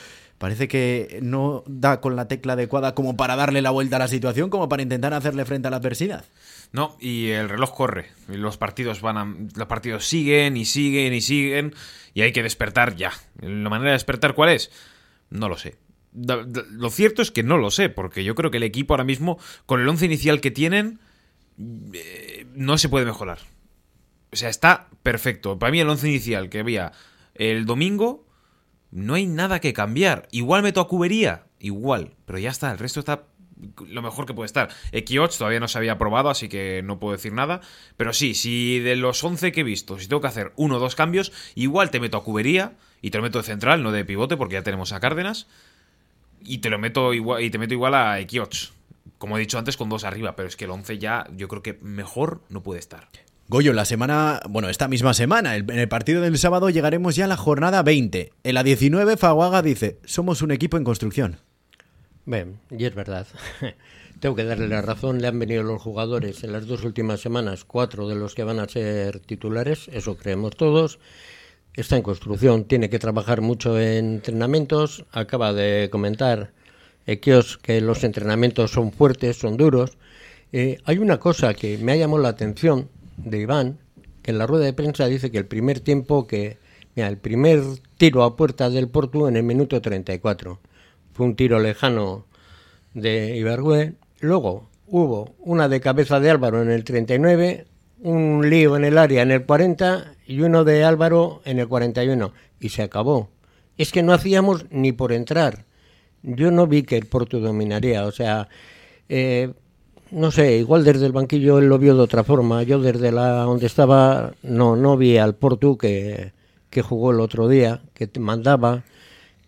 parece 0.43 0.67
que 0.67 1.19
no 1.21 1.63
da 1.67 2.01
con 2.01 2.17
la 2.17 2.27
tecla 2.27 2.51
adecuada 2.51 2.93
como 2.93 3.15
para 3.15 3.37
darle 3.37 3.61
la 3.61 3.71
vuelta 3.71 3.95
a 3.95 3.99
la 3.99 4.09
situación, 4.09 4.49
como 4.49 4.67
para 4.67 4.83
intentar 4.83 5.13
hacerle 5.13 5.45
frente 5.45 5.69
a 5.69 5.71
la 5.71 5.77
adversidad. 5.77 6.25
No, 6.73 6.97
y 6.99 7.29
el 7.29 7.47
reloj 7.47 7.73
corre. 7.73 8.07
Los 8.27 8.57
partidos 8.57 8.99
van 8.99 9.17
a, 9.17 9.37
los 9.55 9.67
partidos 9.69 10.05
siguen 10.05 10.57
y 10.57 10.65
siguen 10.65 11.13
y 11.13 11.21
siguen 11.21 11.73
y 12.13 12.23
hay 12.23 12.33
que 12.33 12.43
despertar 12.43 12.97
ya. 12.97 13.13
¿La 13.39 13.69
manera 13.69 13.91
de 13.91 13.95
despertar 13.95 14.35
cuál 14.35 14.49
es? 14.49 14.69
No 15.29 15.47
lo 15.47 15.57
sé. 15.57 15.77
Lo 16.11 16.89
cierto 16.89 17.21
es 17.21 17.31
que 17.31 17.43
no 17.43 17.57
lo 17.57 17.71
sé, 17.71 17.87
porque 17.87 18.25
yo 18.25 18.35
creo 18.35 18.51
que 18.51 18.57
el 18.57 18.63
equipo 18.63 18.95
ahora 18.95 19.05
mismo, 19.05 19.39
con 19.65 19.79
el 19.79 19.87
once 19.87 20.05
inicial 20.05 20.41
que 20.41 20.51
tienen, 20.51 20.99
eh, 21.93 22.47
no 22.53 22.77
se 22.77 22.89
puede 22.89 23.05
mejorar. 23.05 23.37
O 24.33 24.35
sea, 24.35 24.49
está 24.49 24.89
perfecto. 25.03 25.57
Para 25.57 25.71
mí 25.71 25.79
el 25.79 25.87
once 25.87 26.09
inicial 26.09 26.49
que 26.49 26.59
había 26.59 26.91
el 27.33 27.65
domingo 27.65 28.25
no 28.93 29.15
hay 29.15 29.25
nada 29.25 29.59
que 29.59 29.73
cambiar. 29.73 30.27
Igual 30.31 30.63
meto 30.63 30.79
a 30.79 30.87
Cubería, 30.87 31.45
igual, 31.59 32.13
pero 32.25 32.39
ya 32.39 32.51
está, 32.51 32.71
el 32.71 32.77
resto 32.77 32.99
está 32.99 33.25
lo 33.87 34.01
mejor 34.01 34.25
que 34.25 34.33
puede 34.33 34.45
estar. 34.45 34.69
X8 34.91 35.37
todavía 35.37 35.59
no 35.59 35.67
se 35.67 35.77
había 35.77 35.97
probado, 35.97 36.29
así 36.29 36.49
que 36.49 36.81
no 36.83 36.99
puedo 36.99 37.13
decir 37.13 37.33
nada. 37.33 37.61
Pero 37.97 38.13
sí, 38.13 38.33
si 38.33 38.79
de 38.79 38.95
los 38.95 39.23
11 39.23 39.51
que 39.51 39.61
he 39.61 39.63
visto, 39.63 39.99
si 39.99 40.07
tengo 40.07 40.21
que 40.21 40.27
hacer 40.27 40.53
uno 40.55 40.77
o 40.77 40.79
dos 40.79 40.95
cambios, 40.95 41.31
igual 41.55 41.89
te 41.89 41.99
meto 41.99 42.17
a 42.17 42.23
Cubería 42.23 42.73
y 43.01 43.09
te 43.09 43.17
lo 43.17 43.23
meto 43.23 43.39
de 43.39 43.45
central, 43.45 43.83
no 43.83 43.91
de 43.91 44.05
pivote, 44.05 44.37
porque 44.37 44.55
ya 44.55 44.63
tenemos 44.63 44.91
a 44.91 44.99
Cárdenas. 44.99 45.47
Y 46.41 46.57
te 46.59 46.69
lo 46.69 46.77
meto 46.77 47.13
igual, 47.13 47.41
y 47.41 47.49
te 47.49 47.57
meto 47.57 47.73
igual 47.73 47.95
a 47.95 48.19
X8. 48.19 48.71
Como 49.17 49.37
he 49.37 49.39
dicho 49.39 49.57
antes, 49.57 49.77
con 49.77 49.89
dos 49.89 50.03
arriba, 50.03 50.35
pero 50.35 50.49
es 50.49 50.57
que 50.57 50.65
el 50.65 50.71
11 50.71 50.97
ya 50.97 51.25
yo 51.35 51.47
creo 51.47 51.63
que 51.63 51.79
mejor 51.81 52.41
no 52.49 52.61
puede 52.63 52.79
estar. 52.79 53.07
Goyo, 53.49 53.73
la 53.73 53.83
semana, 53.83 54.39
bueno, 54.49 54.69
esta 54.69 54.87
misma 54.87 55.13
semana, 55.13 55.57
en 55.57 55.69
el 55.69 55.89
partido 55.89 56.21
del 56.21 56.37
sábado 56.37 56.69
llegaremos 56.69 57.17
ya 57.17 57.25
a 57.25 57.27
la 57.27 57.35
jornada 57.35 57.83
20. 57.83 58.31
En 58.41 58.53
la 58.55 58.63
19, 58.63 59.17
Faguaga 59.17 59.61
dice, 59.61 59.99
somos 60.05 60.41
un 60.41 60.51
equipo 60.51 60.77
en 60.77 60.85
construcción. 60.85 61.37
Bien, 62.25 62.59
y 62.71 62.85
es 62.85 62.95
verdad. 62.95 63.27
Tengo 64.21 64.35
que 64.35 64.45
darle 64.45 64.69
la 64.69 64.81
razón, 64.81 65.21
le 65.21 65.27
han 65.27 65.37
venido 65.37 65.61
los 65.61 65.81
jugadores 65.81 66.45
en 66.45 66.53
las 66.53 66.67
dos 66.67 66.85
últimas 66.85 67.19
semanas, 67.19 67.65
cuatro 67.65 68.07
de 68.07 68.15
los 68.15 68.33
que 68.33 68.45
van 68.45 68.59
a 68.59 68.69
ser 68.69 69.19
titulares, 69.19 69.89
eso 69.91 70.15
creemos 70.15 70.55
todos. 70.55 70.99
Está 71.73 71.97
en 71.97 72.03
construcción, 72.03 72.63
tiene 72.63 72.89
que 72.89 72.97
trabajar 72.97 73.41
mucho 73.41 73.77
en 73.77 74.13
entrenamientos. 74.15 75.05
Acaba 75.11 75.51
de 75.51 75.89
comentar 75.91 76.53
Equios 77.05 77.57
que 77.57 77.81
los 77.81 78.05
entrenamientos 78.05 78.71
son 78.71 78.93
fuertes, 78.93 79.37
son 79.37 79.57
duros. 79.57 79.97
Eh, 80.53 80.77
hay 80.85 80.99
una 80.99 81.19
cosa 81.19 81.53
que 81.53 81.77
me 81.79 81.91
ha 81.91 81.95
llamado 81.97 82.21
la 82.21 82.29
atención 82.29 82.89
de 83.17 83.39
Iván, 83.39 83.79
que 84.21 84.31
en 84.31 84.37
la 84.37 84.47
rueda 84.47 84.65
de 84.65 84.73
prensa 84.73 85.07
dice 85.07 85.31
que 85.31 85.37
el 85.37 85.45
primer 85.45 85.79
tiempo 85.79 86.27
que, 86.27 86.57
mira, 86.95 87.07
el 87.07 87.17
primer 87.17 87.61
tiro 87.97 88.23
a 88.23 88.35
puerta 88.35 88.69
del 88.69 88.87
Porto 88.87 89.27
en 89.27 89.37
el 89.37 89.43
minuto 89.43 89.81
34 89.81 90.59
fue 91.13 91.25
un 91.25 91.35
tiro 91.35 91.59
lejano 91.59 92.25
de 92.93 93.37
Ibergüe. 93.37 93.93
Luego 94.19 94.69
hubo 94.87 95.35
una 95.39 95.69
de 95.69 95.79
cabeza 95.79 96.19
de 96.19 96.29
Álvaro 96.29 96.61
en 96.61 96.71
el 96.71 96.83
39, 96.83 97.65
un 98.01 98.49
lío 98.49 98.75
en 98.75 98.85
el 98.85 98.97
área 98.97 99.21
en 99.21 99.31
el 99.31 99.45
40 99.45 100.15
y 100.25 100.41
uno 100.41 100.63
de 100.63 100.83
Álvaro 100.83 101.41
en 101.45 101.59
el 101.59 101.67
41. 101.67 102.33
Y 102.59 102.69
se 102.69 102.83
acabó. 102.83 103.29
Es 103.77 103.91
que 103.91 104.03
no 104.03 104.13
hacíamos 104.13 104.65
ni 104.71 104.91
por 104.91 105.11
entrar. 105.13 105.65
Yo 106.21 106.51
no 106.51 106.67
vi 106.67 106.83
que 106.83 106.97
el 106.97 107.05
Porto 107.05 107.39
dominaría. 107.39 108.05
O 108.05 108.11
sea, 108.11 108.47
eh, 109.09 109.53
no 110.13 110.31
sé, 110.31 110.57
igual 110.57 110.83
desde 110.83 111.05
el 111.05 111.11
banquillo 111.11 111.59
él 111.59 111.67
lo 111.67 111.79
vio 111.79 111.95
de 111.95 112.01
otra 112.01 112.23
forma. 112.23 112.63
Yo 112.63 112.79
desde 112.79 113.11
la 113.11 113.41
donde 113.41 113.65
estaba 113.65 114.33
no, 114.43 114.75
no 114.75 114.95
vi 114.95 115.17
al 115.17 115.35
Porto 115.35 115.77
que, 115.77 116.31
que 116.69 116.81
jugó 116.81 117.11
el 117.11 117.19
otro 117.19 117.47
día, 117.47 117.81
que 117.93 118.09
mandaba 118.19 118.83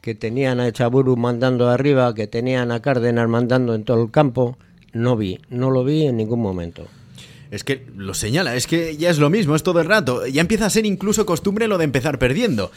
que 0.02 0.14
tenían 0.14 0.60
a 0.60 0.68
Echaburu 0.68 1.18
mandando 1.18 1.68
arriba, 1.68 2.14
que 2.14 2.28
tenían 2.28 2.72
a 2.72 2.80
Cárdenas 2.80 3.28
mandando 3.28 3.74
en 3.74 3.84
todo 3.84 4.04
el 4.04 4.12
campo, 4.12 4.56
no 4.94 5.18
vi, 5.18 5.40
no 5.50 5.72
lo 5.72 5.84
vi 5.84 6.06
en 6.06 6.18
ningún 6.18 6.42
momento. 6.42 6.88
Es 7.50 7.64
que 7.64 7.88
lo 7.96 8.14
señala, 8.14 8.56
es 8.56 8.68
que 8.68 8.98
ya 8.98 9.10
es 9.10 9.18
lo 9.18 9.30
mismo, 9.30 9.56
es 9.56 9.64
todo 9.64 9.80
el 9.80 9.88
rato. 9.88 10.28
Ya 10.28 10.42
empieza 10.42 10.68
a 10.68 10.70
ser 10.70 10.86
incluso 10.86 11.26
costumbre 11.26 11.68
lo 11.68 11.78
de 11.78 11.86
empezar 11.86 12.20
perdiendo. 12.20 12.72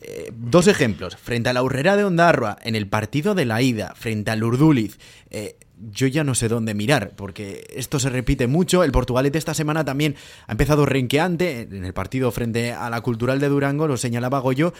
Eh, 0.00 0.30
dos 0.34 0.66
ejemplos. 0.66 1.16
Frente 1.16 1.48
a 1.48 1.52
la 1.52 1.62
Urrera 1.62 1.96
de 1.96 2.04
Ondarroa, 2.04 2.58
en 2.62 2.74
el 2.74 2.86
partido 2.86 3.34
de 3.34 3.44
la 3.44 3.62
ida, 3.62 3.94
frente 3.96 4.30
al 4.30 4.44
Urduliz. 4.44 4.98
Eh, 5.30 5.56
yo 5.90 6.06
ya 6.06 6.24
no 6.24 6.34
sé 6.34 6.48
dónde 6.48 6.74
mirar, 6.74 7.14
porque 7.16 7.66
esto 7.74 7.98
se 7.98 8.08
repite 8.10 8.46
mucho. 8.46 8.84
El 8.84 8.92
Portugalete 8.92 9.38
esta 9.38 9.54
semana 9.54 9.84
también 9.84 10.16
ha 10.46 10.52
empezado 10.52 10.86
renqueante. 10.86 11.62
En 11.62 11.84
el 11.84 11.92
partido 11.92 12.30
frente 12.30 12.72
a 12.72 12.88
la 12.90 13.00
Cultural 13.00 13.40
de 13.40 13.48
Durango, 13.48 13.86
lo 13.86 13.96
señalaba 13.96 14.38
Goyo. 14.38 14.72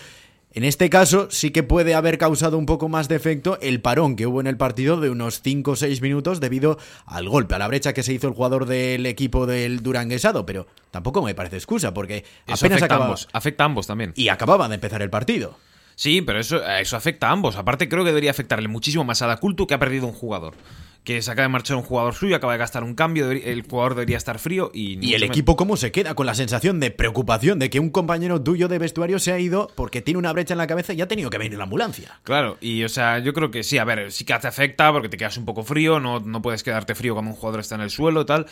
En 0.52 0.64
este 0.64 0.88
caso 0.88 1.28
sí 1.30 1.50
que 1.50 1.62
puede 1.62 1.94
haber 1.94 2.16
causado 2.16 2.56
un 2.56 2.64
poco 2.64 2.88
más 2.88 3.08
de 3.08 3.16
efecto 3.16 3.58
el 3.60 3.82
parón 3.82 4.16
que 4.16 4.26
hubo 4.26 4.40
en 4.40 4.46
el 4.46 4.56
partido 4.56 4.98
de 5.00 5.10
unos 5.10 5.42
5 5.42 5.72
o 5.72 5.76
6 5.76 6.00
minutos 6.00 6.40
debido 6.40 6.78
al 7.04 7.28
golpe, 7.28 7.54
a 7.54 7.58
la 7.58 7.68
brecha 7.68 7.92
que 7.92 8.02
se 8.02 8.14
hizo 8.14 8.28
el 8.28 8.34
jugador 8.34 8.64
del 8.64 9.04
equipo 9.04 9.46
del 9.46 9.82
Duranguesado, 9.82 10.46
pero 10.46 10.66
tampoco 10.90 11.22
me 11.22 11.34
parece 11.34 11.56
excusa 11.56 11.92
porque 11.92 12.24
eso 12.46 12.54
apenas 12.64 12.78
afecta, 12.78 12.84
acababa... 12.86 13.04
a 13.04 13.08
ambos, 13.08 13.28
afecta 13.32 13.64
a 13.64 13.66
ambos 13.66 13.86
también. 13.86 14.12
Y 14.16 14.28
acababa 14.28 14.68
de 14.68 14.76
empezar 14.76 15.02
el 15.02 15.10
partido. 15.10 15.58
Sí, 15.94 16.22
pero 16.22 16.38
eso, 16.38 16.66
eso 16.66 16.96
afecta 16.96 17.28
a 17.28 17.32
ambos. 17.32 17.56
Aparte 17.56 17.88
creo 17.88 18.04
que 18.04 18.10
debería 18.10 18.30
afectarle 18.30 18.68
muchísimo 18.68 19.04
más 19.04 19.20
a 19.22 19.26
Daculto 19.26 19.66
que 19.66 19.74
ha 19.74 19.78
perdido 19.78 20.06
un 20.06 20.12
jugador 20.12 20.54
que 21.06 21.22
se 21.22 21.30
acaba 21.30 21.44
de 21.44 21.50
marchar 21.50 21.76
un 21.76 21.84
jugador 21.84 22.14
suyo, 22.14 22.34
acaba 22.34 22.54
de 22.54 22.58
gastar 22.58 22.82
un 22.82 22.96
cambio, 22.96 23.30
el 23.30 23.62
jugador 23.62 23.94
debería 23.94 24.16
estar 24.16 24.40
frío 24.40 24.72
y... 24.74 24.98
¿Y 25.06 25.14
el 25.14 25.22
equipo 25.22 25.54
cómo 25.54 25.76
se 25.76 25.92
queda? 25.92 26.16
Con 26.16 26.26
la 26.26 26.34
sensación 26.34 26.80
de 26.80 26.90
preocupación 26.90 27.60
de 27.60 27.70
que 27.70 27.78
un 27.78 27.90
compañero 27.90 28.42
tuyo 28.42 28.66
de 28.66 28.80
vestuario 28.80 29.20
se 29.20 29.30
ha 29.30 29.38
ido 29.38 29.70
porque 29.76 30.02
tiene 30.02 30.18
una 30.18 30.32
brecha 30.32 30.54
en 30.54 30.58
la 30.58 30.66
cabeza 30.66 30.94
y 30.94 31.00
ha 31.00 31.06
tenido 31.06 31.30
que 31.30 31.38
venir 31.38 31.56
la 31.56 31.62
ambulancia. 31.62 32.18
Claro, 32.24 32.58
y 32.60 32.82
o 32.82 32.88
sea, 32.88 33.20
yo 33.20 33.32
creo 33.34 33.52
que 33.52 33.62
sí, 33.62 33.78
a 33.78 33.84
ver, 33.84 34.10
sí 34.10 34.24
que 34.24 34.36
te 34.36 34.48
afecta 34.48 34.90
porque 34.90 35.08
te 35.08 35.16
quedas 35.16 35.36
un 35.36 35.44
poco 35.44 35.62
frío, 35.62 36.00
no, 36.00 36.18
no 36.18 36.42
puedes 36.42 36.64
quedarte 36.64 36.96
frío 36.96 37.14
cuando 37.14 37.30
un 37.30 37.36
jugador 37.36 37.60
está 37.60 37.76
en 37.76 37.82
el 37.82 37.90
suelo 37.90 38.22
y 38.22 38.26
tal, 38.26 38.46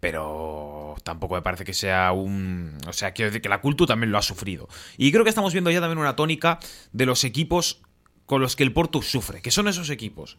pero 0.00 0.96
tampoco 1.04 1.36
me 1.36 1.42
parece 1.42 1.62
que 1.64 1.74
sea 1.74 2.10
un... 2.10 2.76
O 2.88 2.92
sea, 2.92 3.12
quiero 3.12 3.30
decir 3.30 3.40
que 3.40 3.48
la 3.48 3.60
Cultu 3.60 3.86
también 3.86 4.10
lo 4.10 4.18
ha 4.18 4.22
sufrido. 4.22 4.68
Y 4.98 5.12
creo 5.12 5.22
que 5.22 5.30
estamos 5.30 5.52
viendo 5.52 5.70
ya 5.70 5.78
también 5.78 5.98
una 5.98 6.16
tónica 6.16 6.58
de 6.92 7.06
los 7.06 7.22
equipos 7.22 7.82
con 8.26 8.40
los 8.40 8.56
que 8.56 8.64
el 8.64 8.72
Porto 8.72 9.00
sufre, 9.00 9.42
que 9.42 9.52
son 9.52 9.68
esos 9.68 9.90
equipos 9.90 10.38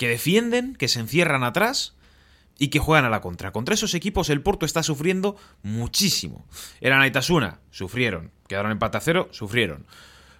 que 0.00 0.08
defienden, 0.08 0.76
que 0.76 0.88
se 0.88 0.98
encierran 0.98 1.44
atrás 1.44 1.94
y 2.58 2.68
que 2.68 2.78
juegan 2.78 3.04
a 3.04 3.10
la 3.10 3.20
contra. 3.20 3.52
Contra 3.52 3.74
esos 3.74 3.92
equipos 3.92 4.30
el 4.30 4.40
Porto 4.40 4.64
está 4.64 4.82
sufriendo 4.82 5.36
muchísimo. 5.62 6.46
Era 6.80 6.96
Naitasuna, 6.96 7.58
sufrieron. 7.70 8.30
Quedaron 8.48 8.72
empate 8.72 8.96
a 8.96 9.00
cero, 9.02 9.28
sufrieron. 9.30 9.84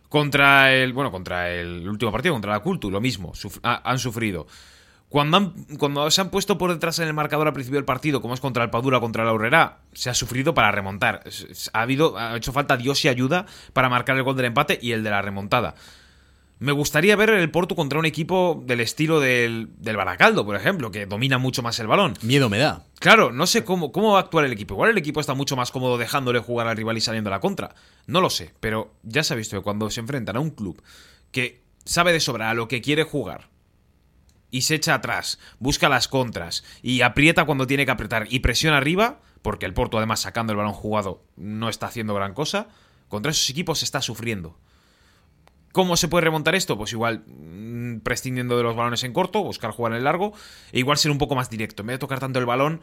Contra 0.08 0.72
el, 0.72 0.94
bueno, 0.94 1.10
contra 1.10 1.50
el 1.50 1.86
último 1.86 2.10
partido, 2.10 2.32
contra 2.32 2.52
la 2.52 2.60
Cultu, 2.60 2.90
lo 2.90 3.02
mismo, 3.02 3.34
han 3.62 3.98
sufrido. 3.98 4.46
Cuando, 5.10 5.52
cuando 5.78 6.10
se 6.10 6.22
han 6.22 6.30
puesto 6.30 6.56
por 6.56 6.72
detrás 6.72 6.98
en 7.00 7.08
el 7.08 7.12
marcador 7.12 7.46
al 7.46 7.52
principio 7.52 7.76
del 7.76 7.84
partido, 7.84 8.22
como 8.22 8.32
es 8.32 8.40
contra 8.40 8.64
el 8.64 8.70
Padura, 8.70 8.98
contra 8.98 9.24
la 9.24 9.30
Aurrera, 9.32 9.80
se 9.92 10.08
ha 10.08 10.14
sufrido 10.14 10.54
para 10.54 10.72
remontar. 10.72 11.22
Ha, 11.74 11.82
habido, 11.82 12.16
ha 12.16 12.34
hecho 12.34 12.52
falta 12.52 12.78
Dios 12.78 13.04
y 13.04 13.08
ayuda 13.08 13.44
para 13.74 13.90
marcar 13.90 14.16
el 14.16 14.22
gol 14.22 14.36
del 14.36 14.46
empate 14.46 14.78
y 14.80 14.92
el 14.92 15.04
de 15.04 15.10
la 15.10 15.20
remontada. 15.20 15.74
Me 16.60 16.72
gustaría 16.72 17.16
ver 17.16 17.30
el 17.30 17.50
Porto 17.50 17.74
contra 17.74 17.98
un 17.98 18.04
equipo 18.04 18.62
del 18.66 18.80
estilo 18.80 19.18
del, 19.18 19.70
del, 19.78 19.96
Baracaldo, 19.96 20.44
por 20.44 20.56
ejemplo, 20.56 20.90
que 20.90 21.06
domina 21.06 21.38
mucho 21.38 21.62
más 21.62 21.80
el 21.80 21.86
balón. 21.86 22.18
Miedo 22.20 22.50
me 22.50 22.58
da. 22.58 22.84
Claro, 22.98 23.32
no 23.32 23.46
sé 23.46 23.64
cómo, 23.64 23.92
cómo 23.92 24.12
va 24.12 24.18
a 24.18 24.22
actuar 24.22 24.44
el 24.44 24.52
equipo. 24.52 24.74
Igual 24.74 24.90
el 24.90 24.98
equipo 24.98 25.20
está 25.20 25.32
mucho 25.32 25.56
más 25.56 25.70
cómodo 25.70 25.96
dejándole 25.96 26.38
jugar 26.38 26.66
al 26.66 26.76
rival 26.76 26.98
y 26.98 27.00
saliendo 27.00 27.30
a 27.30 27.32
la 27.32 27.40
contra. 27.40 27.74
No 28.06 28.20
lo 28.20 28.28
sé, 28.28 28.52
pero 28.60 28.92
ya 29.02 29.24
se 29.24 29.32
ha 29.32 29.38
visto 29.38 29.56
que 29.56 29.62
cuando 29.62 29.88
se 29.90 30.00
enfrentan 30.00 30.36
a 30.36 30.40
un 30.40 30.50
club 30.50 30.82
que 31.32 31.62
sabe 31.86 32.12
de 32.12 32.20
sobra 32.20 32.50
a 32.50 32.54
lo 32.54 32.68
que 32.68 32.82
quiere 32.82 33.04
jugar 33.04 33.48
y 34.50 34.60
se 34.62 34.74
echa 34.74 34.92
atrás, 34.92 35.38
busca 35.60 35.88
las 35.88 36.08
contras 36.08 36.62
y 36.82 37.00
aprieta 37.00 37.46
cuando 37.46 37.66
tiene 37.66 37.86
que 37.86 37.92
apretar 37.92 38.26
y 38.28 38.40
presiona 38.40 38.76
arriba, 38.76 39.20
porque 39.40 39.64
el 39.64 39.72
Porto 39.72 39.96
además 39.96 40.20
sacando 40.20 40.52
el 40.52 40.58
balón 40.58 40.74
jugado 40.74 41.24
no 41.36 41.70
está 41.70 41.86
haciendo 41.86 42.14
gran 42.14 42.34
cosa, 42.34 42.68
contra 43.08 43.32
esos 43.32 43.48
equipos 43.48 43.78
se 43.78 43.86
está 43.86 44.02
sufriendo. 44.02 44.58
¿Cómo 45.72 45.96
se 45.96 46.08
puede 46.08 46.24
remontar 46.24 46.54
esto? 46.54 46.76
Pues 46.76 46.92
igual 46.92 47.24
mm, 47.26 48.00
prescindiendo 48.00 48.56
de 48.56 48.62
los 48.62 48.74
balones 48.74 49.04
en 49.04 49.12
corto, 49.12 49.42
buscar 49.42 49.70
jugar 49.70 49.92
en 49.92 49.98
el 49.98 50.04
largo, 50.04 50.32
e 50.72 50.78
igual 50.80 50.98
ser 50.98 51.10
un 51.10 51.18
poco 51.18 51.34
más 51.34 51.50
directo. 51.50 51.82
En 51.82 51.88
vez 51.88 51.94
de 51.94 51.98
tocar 51.98 52.18
tanto 52.18 52.38
el 52.38 52.46
balón, 52.46 52.80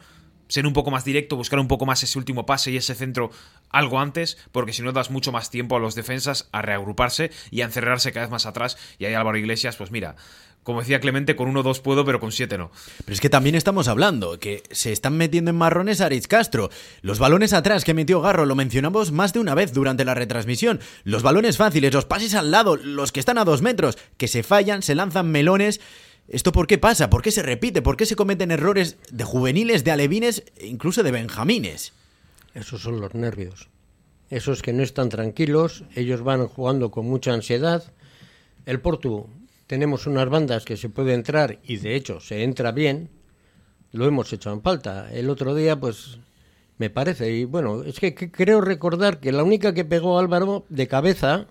ser 0.48 0.66
un 0.66 0.72
poco 0.72 0.90
más 0.90 1.04
directo, 1.04 1.36
buscar 1.36 1.58
un 1.58 1.68
poco 1.68 1.86
más 1.86 2.02
ese 2.02 2.18
último 2.18 2.46
pase 2.46 2.70
y 2.70 2.76
ese 2.76 2.94
centro 2.94 3.30
algo 3.68 4.00
antes, 4.00 4.38
porque 4.52 4.72
si 4.72 4.82
no 4.82 4.92
das 4.92 5.10
mucho 5.10 5.32
más 5.32 5.50
tiempo 5.50 5.76
a 5.76 5.78
los 5.80 5.94
defensas 5.94 6.48
a 6.52 6.62
reagruparse 6.62 7.30
y 7.50 7.60
a 7.60 7.66
encerrarse 7.66 8.12
cada 8.12 8.26
vez 8.26 8.30
más 8.30 8.46
atrás. 8.46 8.78
Y 8.98 9.04
ahí 9.04 9.14
Álvaro 9.14 9.36
Iglesias, 9.36 9.76
pues 9.76 9.90
mira, 9.90 10.16
como 10.68 10.80
decía 10.80 11.00
Clemente, 11.00 11.34
con 11.34 11.48
uno 11.48 11.60
o 11.60 11.62
dos 11.62 11.80
puedo, 11.80 12.04
pero 12.04 12.20
con 12.20 12.30
siete 12.30 12.58
no. 12.58 12.70
Pero 13.02 13.14
es 13.14 13.22
que 13.22 13.30
también 13.30 13.54
estamos 13.54 13.88
hablando 13.88 14.38
que 14.38 14.62
se 14.70 14.92
están 14.92 15.16
metiendo 15.16 15.50
en 15.50 15.56
marrones 15.56 16.02
a 16.02 16.04
Aritz 16.04 16.26
Castro. 16.26 16.68
Los 17.00 17.18
balones 17.18 17.54
atrás 17.54 17.84
que 17.84 17.94
metió 17.94 18.20
Garro 18.20 18.44
lo 18.44 18.54
mencionamos 18.54 19.10
más 19.10 19.32
de 19.32 19.40
una 19.40 19.54
vez 19.54 19.72
durante 19.72 20.04
la 20.04 20.12
retransmisión. 20.12 20.78
Los 21.04 21.22
balones 21.22 21.56
fáciles, 21.56 21.94
los 21.94 22.04
pases 22.04 22.34
al 22.34 22.50
lado, 22.50 22.76
los 22.76 23.12
que 23.12 23.20
están 23.20 23.38
a 23.38 23.46
dos 23.46 23.62
metros, 23.62 23.96
que 24.18 24.28
se 24.28 24.42
fallan, 24.42 24.82
se 24.82 24.94
lanzan 24.94 25.30
melones. 25.30 25.80
¿Esto 26.28 26.52
por 26.52 26.66
qué 26.66 26.76
pasa? 26.76 27.08
¿Por 27.08 27.22
qué 27.22 27.30
se 27.30 27.42
repite? 27.42 27.80
¿Por 27.80 27.96
qué 27.96 28.04
se 28.04 28.14
cometen 28.14 28.50
errores 28.50 28.98
de 29.10 29.24
juveniles, 29.24 29.84
de 29.84 29.92
alevines 29.92 30.44
e 30.58 30.66
incluso 30.66 31.02
de 31.02 31.12
benjamines? 31.12 31.94
Esos 32.52 32.82
son 32.82 33.00
los 33.00 33.14
nervios. 33.14 33.70
Esos 34.28 34.60
que 34.60 34.74
no 34.74 34.82
están 34.82 35.08
tranquilos, 35.08 35.84
ellos 35.94 36.20
van 36.20 36.46
jugando 36.46 36.90
con 36.90 37.06
mucha 37.06 37.32
ansiedad. 37.32 37.90
El 38.66 38.82
Portu 38.82 39.30
tenemos 39.68 40.06
unas 40.06 40.28
bandas 40.28 40.64
que 40.64 40.76
se 40.76 40.88
puede 40.88 41.12
entrar 41.14 41.58
y 41.62 41.76
de 41.76 41.94
hecho 41.94 42.20
se 42.20 42.42
entra 42.42 42.72
bien, 42.72 43.10
lo 43.92 44.06
hemos 44.06 44.32
hecho 44.32 44.50
en 44.50 44.62
falta. 44.62 45.12
El 45.12 45.30
otro 45.30 45.54
día, 45.54 45.78
pues 45.78 46.18
me 46.78 46.90
parece, 46.90 47.30
y 47.30 47.44
bueno, 47.44 47.84
es 47.84 48.00
que, 48.00 48.14
creo 48.14 48.60
recordar 48.62 49.20
que 49.20 49.30
la 49.30 49.44
única 49.44 49.74
que 49.74 49.84
pegó 49.84 50.18
Álvaro 50.18 50.64
de 50.70 50.88
cabeza 50.88 51.46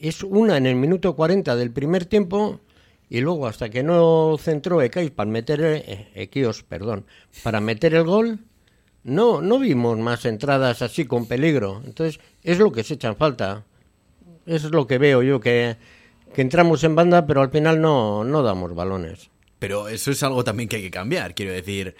es 0.00 0.22
una 0.22 0.56
en 0.56 0.66
el 0.66 0.76
minuto 0.76 1.14
40 1.14 1.54
del 1.54 1.70
primer 1.70 2.06
tiempo 2.06 2.60
y 3.10 3.20
luego 3.20 3.46
hasta 3.46 3.68
que 3.68 3.82
no 3.82 4.36
centró 4.38 4.80
Ekais 4.80 5.10
para 5.10 5.30
meter 5.30 5.60
eh, 5.62 6.30
perdón, 6.66 7.04
para 7.42 7.60
meter 7.60 7.94
el 7.94 8.04
gol, 8.04 8.38
no 9.04 9.42
no 9.42 9.58
vimos 9.58 9.98
más 9.98 10.24
entradas 10.24 10.80
así 10.80 11.04
con 11.04 11.26
peligro. 11.26 11.82
Entonces, 11.84 12.20
es 12.42 12.58
lo 12.58 12.72
que 12.72 12.84
se 12.84 12.94
echa 12.94 13.08
en 13.08 13.16
falta. 13.16 13.64
es 14.46 14.64
lo 14.64 14.86
que 14.86 14.98
veo 14.98 15.22
yo 15.22 15.40
que 15.40 15.76
que 16.34 16.42
entramos 16.42 16.84
en 16.84 16.94
banda, 16.94 17.26
pero 17.26 17.42
al 17.42 17.50
final 17.50 17.80
no, 17.80 18.24
no 18.24 18.42
damos 18.42 18.74
balones. 18.74 19.30
Pero 19.58 19.88
eso 19.88 20.10
es 20.10 20.22
algo 20.22 20.44
también 20.44 20.68
que 20.68 20.76
hay 20.76 20.82
que 20.82 20.90
cambiar, 20.90 21.34
quiero 21.34 21.52
decir. 21.52 21.96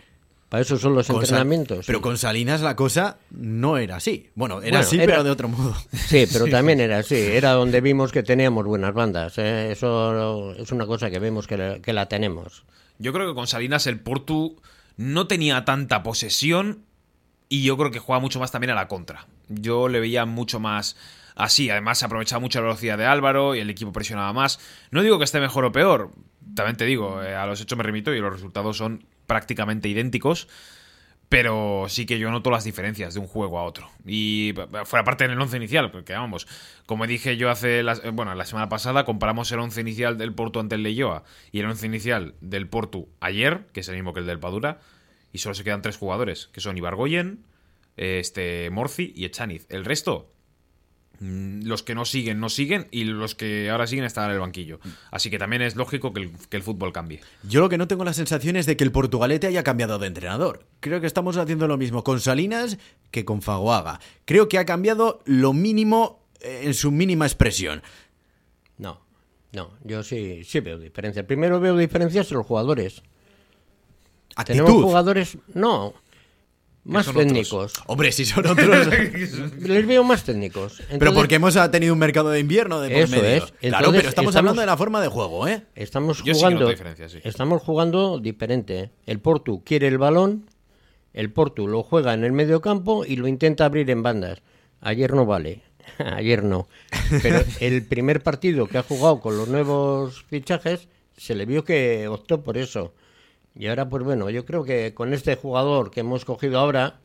Para 0.48 0.62
eso 0.62 0.78
son 0.78 0.94
los 0.94 1.10
entrenamientos. 1.10 1.84
Pero 1.86 2.00
con 2.00 2.16
Salinas 2.16 2.62
la 2.62 2.74
cosa 2.74 3.18
no 3.30 3.76
era 3.76 3.96
así. 3.96 4.30
Bueno, 4.34 4.62
era 4.62 4.80
así, 4.80 4.96
pero 4.96 5.22
de 5.22 5.30
otro 5.30 5.48
modo. 5.48 5.74
Sí, 5.92 6.26
pero 6.32 6.46
también 6.46 6.80
era 6.80 6.98
así. 6.98 7.16
Era 7.16 7.52
donde 7.52 7.82
vimos 7.82 8.12
que 8.12 8.22
teníamos 8.22 8.64
buenas 8.64 8.94
bandas. 8.94 9.36
¿eh? 9.36 9.72
Eso 9.72 10.54
es 10.54 10.72
una 10.72 10.86
cosa 10.86 11.10
que 11.10 11.18
vemos 11.18 11.46
que 11.46 11.80
que 11.82 11.92
la 11.92 12.06
tenemos. 12.06 12.64
Yo 12.98 13.12
creo 13.12 13.28
que 13.28 13.34
con 13.34 13.46
Salinas 13.46 13.86
el 13.86 14.00
Portu 14.00 14.56
no 14.96 15.26
tenía 15.26 15.66
tanta 15.66 16.02
posesión 16.02 16.84
y 17.48 17.62
yo 17.62 17.76
creo 17.76 17.90
que 17.90 17.98
juega 17.98 18.20
mucho 18.20 18.40
más 18.40 18.50
también 18.50 18.70
a 18.70 18.74
la 18.74 18.88
contra. 18.88 19.26
Yo 19.48 19.88
le 19.88 20.00
veía 20.00 20.24
mucho 20.26 20.60
más 20.60 20.96
así. 21.38 21.70
Además, 21.70 21.98
se 21.98 22.04
aprovechaba 22.04 22.40
mucho 22.40 22.58
la 22.58 22.66
velocidad 22.66 22.98
de 22.98 23.06
Álvaro 23.06 23.54
y 23.54 23.60
el 23.60 23.70
equipo 23.70 23.92
presionaba 23.92 24.32
más. 24.34 24.60
No 24.90 25.02
digo 25.02 25.16
que 25.18 25.24
esté 25.24 25.40
mejor 25.40 25.64
o 25.64 25.72
peor, 25.72 26.10
también 26.54 26.76
te 26.76 26.84
digo, 26.84 27.22
eh, 27.22 27.34
a 27.34 27.46
los 27.46 27.60
hechos 27.60 27.78
me 27.78 27.84
remito 27.84 28.12
y 28.12 28.20
los 28.20 28.32
resultados 28.32 28.76
son 28.76 29.06
prácticamente 29.26 29.88
idénticos. 29.88 30.48
Pero 31.30 31.84
sí 31.90 32.06
que 32.06 32.18
yo 32.18 32.30
noto 32.30 32.50
las 32.50 32.64
diferencias 32.64 33.12
de 33.12 33.20
un 33.20 33.26
juego 33.26 33.58
a 33.58 33.64
otro. 33.64 33.90
Y 34.06 34.54
fuera 34.84 35.04
parte 35.04 35.26
en 35.26 35.30
el 35.30 35.40
once 35.40 35.58
inicial, 35.58 35.90
porque 35.90 36.14
vamos, 36.14 36.48
como 36.86 37.06
dije 37.06 37.36
yo 37.36 37.50
hace, 37.50 37.82
la, 37.82 37.92
eh, 38.02 38.10
bueno, 38.10 38.34
la 38.34 38.46
semana 38.46 38.70
pasada, 38.70 39.04
comparamos 39.04 39.52
el 39.52 39.58
once 39.58 39.82
inicial 39.82 40.16
del 40.16 40.32
Porto 40.32 40.58
ante 40.58 40.76
el 40.76 40.82
Leyoa 40.82 41.24
y 41.52 41.60
el 41.60 41.66
once 41.66 41.84
inicial 41.84 42.34
del 42.40 42.66
Porto 42.66 43.08
ayer, 43.20 43.66
que 43.74 43.80
es 43.80 43.88
el 43.90 43.96
mismo 43.96 44.14
que 44.14 44.20
el 44.20 44.26
del 44.26 44.38
Padura, 44.40 44.80
y 45.30 45.38
solo 45.38 45.54
se 45.54 45.64
quedan 45.64 45.82
tres 45.82 45.98
jugadores, 45.98 46.48
que 46.50 46.62
son 46.62 46.78
Ibargoyen, 46.78 47.44
este, 47.98 48.70
Morci 48.70 49.12
y 49.14 49.26
Echaniz. 49.26 49.66
El 49.68 49.84
resto 49.84 50.32
los 51.20 51.82
que 51.82 51.94
no 51.94 52.04
siguen, 52.04 52.38
no 52.38 52.48
siguen 52.48 52.86
y 52.90 53.04
los 53.04 53.34
que 53.34 53.70
ahora 53.70 53.86
siguen 53.86 54.04
están 54.04 54.26
en 54.26 54.32
el 54.32 54.40
banquillo. 54.40 54.78
Así 55.10 55.30
que 55.30 55.38
también 55.38 55.62
es 55.62 55.74
lógico 55.74 56.12
que 56.12 56.30
el, 56.50 56.62
fútbol 56.62 56.92
cambie. 56.92 57.20
Yo 57.42 57.60
lo 57.60 57.68
que 57.68 57.78
no 57.78 57.88
tengo 57.88 58.04
la 58.04 58.12
sensación 58.12 58.56
es 58.56 58.66
de 58.66 58.76
que 58.76 58.84
el 58.84 58.92
Portugalete 58.92 59.48
haya 59.48 59.64
cambiado 59.64 59.98
de 59.98 60.06
entrenador. 60.06 60.66
Creo 60.80 61.00
que 61.00 61.06
estamos 61.06 61.36
haciendo 61.36 61.66
lo 61.66 61.76
mismo 61.76 62.04
con 62.04 62.20
Salinas 62.20 62.78
que 63.10 63.24
con 63.24 63.42
Faguaga. 63.42 64.00
Creo 64.24 64.48
que 64.48 64.58
ha 64.58 64.64
cambiado 64.64 65.20
lo 65.24 65.52
mínimo 65.52 66.22
eh, 66.40 66.62
en 66.64 66.74
su 66.74 66.92
mínima 66.92 67.26
expresión. 67.26 67.82
No, 68.76 69.00
no, 69.52 69.72
yo 69.82 70.04
sí, 70.04 70.44
sí 70.44 70.60
veo 70.60 70.78
diferencias. 70.78 71.26
Primero 71.26 71.58
veo 71.58 71.76
diferencias 71.76 72.30
en 72.30 72.38
los 72.38 72.46
jugadores. 72.46 73.02
¿Actitud? 74.36 74.64
Tenemos 74.64 74.84
jugadores, 74.84 75.38
no, 75.52 75.94
más 76.84 77.12
técnicos. 77.12 77.74
Hombre, 77.86 78.12
si 78.12 78.24
son 78.24 78.46
otros. 78.46 78.86
Les 79.60 79.86
veo 79.86 80.04
más 80.04 80.24
técnicos. 80.24 80.82
pero 80.98 81.12
porque 81.12 81.36
hemos 81.36 81.58
tenido 81.70 81.92
un 81.92 81.98
mercado 81.98 82.30
de 82.30 82.40
invierno 82.40 82.80
de 82.80 82.90
por 82.90 82.98
eso 82.98 83.16
medio. 83.16 83.44
Es. 83.60 83.70
claro, 83.70 83.92
pero 83.92 84.08
estamos, 84.08 84.36
hablando 84.36 84.60
de 84.60 84.66
la 84.66 84.76
forma 84.76 85.00
de 85.00 85.08
juego, 85.08 85.46
¿eh? 85.46 85.64
Estamos 85.74 86.22
jugando. 86.22 86.70
Estamos 87.24 87.62
jugando 87.62 88.18
diferente. 88.18 88.90
El 89.06 89.20
Portu 89.20 89.62
quiere 89.64 89.88
el 89.88 89.98
balón, 89.98 90.46
el 91.12 91.32
Portu 91.32 91.68
lo 91.68 91.82
juega 91.82 92.14
en 92.14 92.24
el 92.24 92.32
medio 92.32 92.60
campo 92.60 93.04
y 93.04 93.16
lo 93.16 93.28
intenta 93.28 93.64
abrir 93.64 93.90
en 93.90 94.02
bandas. 94.02 94.42
Ayer 94.80 95.12
no 95.14 95.26
vale. 95.26 95.62
Ayer 95.98 96.42
no. 96.42 96.68
Pero 97.22 97.42
el 97.60 97.84
primer 97.84 98.22
partido 98.22 98.66
que 98.66 98.78
ha 98.78 98.82
jugado 98.82 99.20
con 99.20 99.36
los 99.36 99.48
nuevos 99.48 100.24
fichajes 100.28 100.88
se 101.16 101.34
le 101.34 101.46
vio 101.46 101.64
que 101.64 102.08
optó 102.08 102.42
por 102.42 102.56
eso. 102.56 102.94
Y 103.58 103.66
ahora, 103.66 103.88
pues 103.88 104.04
bueno, 104.04 104.30
yo 104.30 104.44
creo 104.44 104.62
que 104.62 104.94
con 104.94 105.12
este 105.12 105.34
jugador 105.34 105.90
que 105.90 106.00
hemos 106.00 106.24
cogido 106.24 106.60
ahora, 106.60 107.00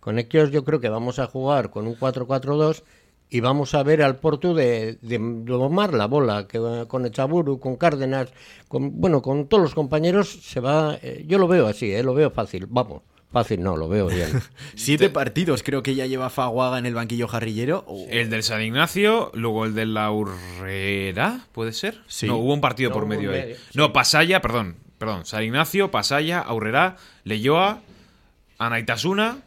con 0.00 0.18
Equios, 0.18 0.50
yo 0.50 0.62
creo 0.62 0.80
que 0.80 0.90
vamos 0.90 1.18
a 1.18 1.26
jugar 1.26 1.70
con 1.70 1.86
un 1.86 1.98
4-4-2 1.98 2.82
y 3.30 3.40
vamos 3.40 3.74
a 3.74 3.82
ver 3.82 4.02
al 4.02 4.16
Porto 4.16 4.52
de, 4.52 4.98
de 5.00 5.18
domar 5.18 5.94
la 5.94 6.06
bola, 6.06 6.46
que 6.46 6.60
con 6.86 7.06
Echaburu, 7.06 7.58
con 7.58 7.76
Cárdenas, 7.76 8.28
con, 8.68 9.00
bueno, 9.00 9.22
con 9.22 9.48
todos 9.48 9.62
los 9.62 9.74
compañeros 9.74 10.28
se 10.42 10.60
va, 10.60 10.98
eh, 11.02 11.24
yo 11.26 11.38
lo 11.38 11.48
veo 11.48 11.66
así, 11.66 11.90
eh, 11.90 12.02
lo 12.02 12.12
veo 12.12 12.30
fácil, 12.30 12.66
vamos. 12.68 13.02
Fácil 13.30 13.62
no, 13.62 13.76
lo 13.76 13.88
veo 13.88 14.08
bien. 14.08 14.28
Siete 14.74 15.10
partidos 15.10 15.62
creo 15.62 15.82
que 15.82 15.94
ya 15.94 16.06
lleva 16.06 16.30
Faguaga 16.30 16.78
en 16.78 16.86
el 16.86 16.94
banquillo 16.94 17.28
jarrillero. 17.28 17.84
El 18.08 18.30
del 18.30 18.42
San 18.42 18.62
Ignacio, 18.62 19.30
luego 19.34 19.66
el 19.66 19.74
de 19.74 19.84
la 19.84 20.10
Urrera, 20.10 21.46
¿puede 21.52 21.72
ser? 21.72 22.00
Sí. 22.06 22.26
No, 22.26 22.36
hubo 22.36 22.54
un 22.54 22.62
partido 22.62 22.90
por 22.90 23.04
medio, 23.04 23.32
ahí. 23.32 23.54
No, 23.74 23.92
Pasaya, 23.92 24.40
perdón, 24.40 24.76
perdón, 24.98 25.24
San 25.24 25.42
Ignacio, 25.42 25.90
Pasaya, 25.90 26.40
Aurrera, 26.40 26.96
Leyoa, 27.24 27.80
Anaitasuna, 28.58 29.38